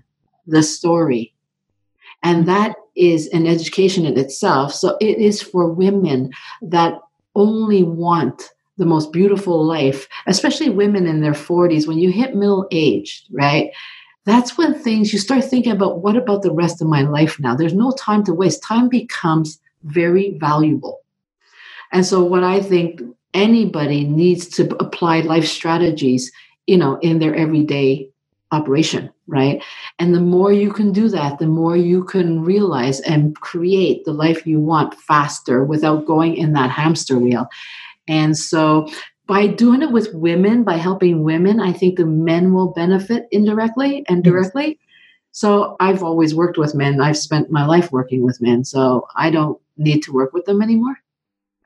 the 0.46 0.62
story. 0.62 1.34
And 2.22 2.48
that 2.48 2.76
is 2.96 3.28
an 3.28 3.46
education 3.46 4.04
in 4.06 4.18
itself. 4.18 4.74
So, 4.74 4.96
it 5.00 5.18
is 5.18 5.42
for 5.42 5.66
women 5.70 6.30
that 6.62 6.98
only 7.34 7.82
want 7.82 8.50
the 8.76 8.86
most 8.86 9.12
beautiful 9.12 9.64
life, 9.64 10.08
especially 10.26 10.70
women 10.70 11.06
in 11.06 11.20
their 11.20 11.32
40s. 11.32 11.86
When 11.86 11.98
you 11.98 12.10
hit 12.10 12.34
middle 12.34 12.66
age, 12.70 13.24
right? 13.30 13.70
that's 14.24 14.58
when 14.58 14.74
things 14.74 15.12
you 15.12 15.18
start 15.18 15.44
thinking 15.44 15.72
about 15.72 16.02
what 16.02 16.16
about 16.16 16.42
the 16.42 16.52
rest 16.52 16.82
of 16.82 16.88
my 16.88 17.02
life 17.02 17.40
now? 17.40 17.54
There's 17.54 17.74
no 17.74 17.92
time 17.92 18.24
to 18.24 18.34
waste. 18.34 18.62
Time 18.62 18.88
becomes 18.88 19.58
very 19.84 20.36
valuable. 20.38 21.00
And 21.92 22.04
so, 22.04 22.22
what 22.22 22.44
I 22.44 22.60
think 22.60 23.00
anybody 23.34 24.04
needs 24.04 24.46
to 24.48 24.76
apply 24.76 25.20
life 25.20 25.46
strategies, 25.46 26.30
you 26.66 26.76
know, 26.76 26.98
in 26.98 27.18
their 27.18 27.34
everyday 27.34 28.09
operation, 28.52 29.10
right? 29.26 29.62
And 29.98 30.14
the 30.14 30.20
more 30.20 30.52
you 30.52 30.72
can 30.72 30.92
do 30.92 31.08
that, 31.08 31.38
the 31.38 31.46
more 31.46 31.76
you 31.76 32.04
can 32.04 32.42
realize 32.42 33.00
and 33.00 33.36
create 33.40 34.04
the 34.04 34.12
life 34.12 34.46
you 34.46 34.58
want 34.58 34.94
faster 34.94 35.64
without 35.64 36.06
going 36.06 36.36
in 36.36 36.52
that 36.54 36.70
hamster 36.70 37.18
wheel. 37.18 37.48
And 38.08 38.36
so 38.36 38.88
by 39.26 39.46
doing 39.46 39.82
it 39.82 39.92
with 39.92 40.12
women, 40.12 40.64
by 40.64 40.76
helping 40.76 41.22
women, 41.22 41.60
I 41.60 41.72
think 41.72 41.96
the 41.96 42.06
men 42.06 42.52
will 42.52 42.72
benefit 42.72 43.28
indirectly 43.30 44.04
and 44.08 44.24
directly. 44.24 44.66
Yes. 44.66 44.76
So 45.32 45.76
I've 45.78 46.02
always 46.02 46.34
worked 46.34 46.58
with 46.58 46.74
men. 46.74 47.00
I've 47.00 47.16
spent 47.16 47.52
my 47.52 47.64
life 47.64 47.92
working 47.92 48.24
with 48.24 48.40
men. 48.40 48.64
So 48.64 49.06
I 49.14 49.30
don't 49.30 49.60
need 49.76 50.02
to 50.02 50.12
work 50.12 50.32
with 50.32 50.46
them 50.46 50.60
anymore. 50.60 50.98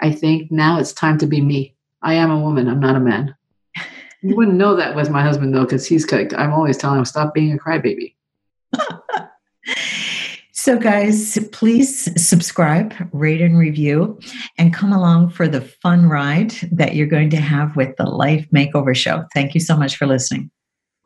I 0.00 0.12
think 0.12 0.52
now 0.52 0.78
it's 0.78 0.92
time 0.92 1.16
to 1.18 1.26
be 1.26 1.40
me. 1.40 1.74
I 2.02 2.14
am 2.14 2.30
a 2.30 2.40
woman. 2.40 2.68
I'm 2.68 2.80
not 2.80 2.96
a 2.96 3.00
man. 3.00 3.34
You 4.24 4.34
wouldn't 4.34 4.56
know 4.56 4.74
that 4.74 4.96
with 4.96 5.10
my 5.10 5.22
husband 5.22 5.54
though, 5.54 5.64
because 5.64 5.86
he's. 5.86 6.10
I'm 6.12 6.52
always 6.52 6.76
telling 6.76 6.98
him 6.98 7.04
stop 7.04 7.34
being 7.34 7.52
a 7.52 7.58
crybaby. 7.58 8.14
So, 10.64 10.78
guys, 10.78 11.38
please 11.52 12.08
subscribe, 12.16 12.94
rate, 13.12 13.42
and 13.42 13.58
review, 13.58 14.18
and 14.56 14.72
come 14.72 14.94
along 14.94 15.28
for 15.28 15.46
the 15.46 15.60
fun 15.60 16.08
ride 16.08 16.52
that 16.72 16.94
you're 16.94 17.06
going 17.06 17.28
to 17.30 17.36
have 17.36 17.76
with 17.76 17.94
the 17.98 18.04
Life 18.04 18.48
Makeover 18.50 18.96
Show. 18.96 19.26
Thank 19.34 19.52
you 19.52 19.60
so 19.60 19.76
much 19.76 19.96
for 19.96 20.06
listening. 20.06 20.50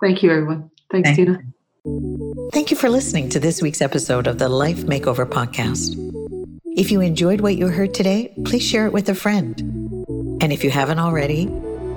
Thank 0.01 0.23
you, 0.23 0.31
everyone. 0.31 0.71
Thanks, 0.93 1.09
Thank 1.09 1.17
Tina. 1.17 1.41
You. 1.85 2.51
Thank 2.53 2.71
you 2.71 2.77
for 2.77 2.89
listening 2.89 3.31
to 3.31 3.41
this 3.41 3.61
week's 3.61 3.83
episode 3.83 4.29
of 4.29 4.39
the 4.39 4.49
Life 4.49 4.85
Makeover 4.85 5.29
Podcast. 5.29 5.97
If 6.77 6.93
you 6.93 7.01
enjoyed 7.01 7.41
what 7.41 7.57
you 7.57 7.67
heard 7.67 7.95
today, 7.95 8.33
please 8.45 8.63
share 8.63 8.87
it 8.87 8.93
with 8.93 9.09
a 9.09 9.15
friend. 9.17 9.59
And 10.41 10.53
if 10.53 10.63
you 10.63 10.71
haven't 10.71 11.01
already, 11.01 11.51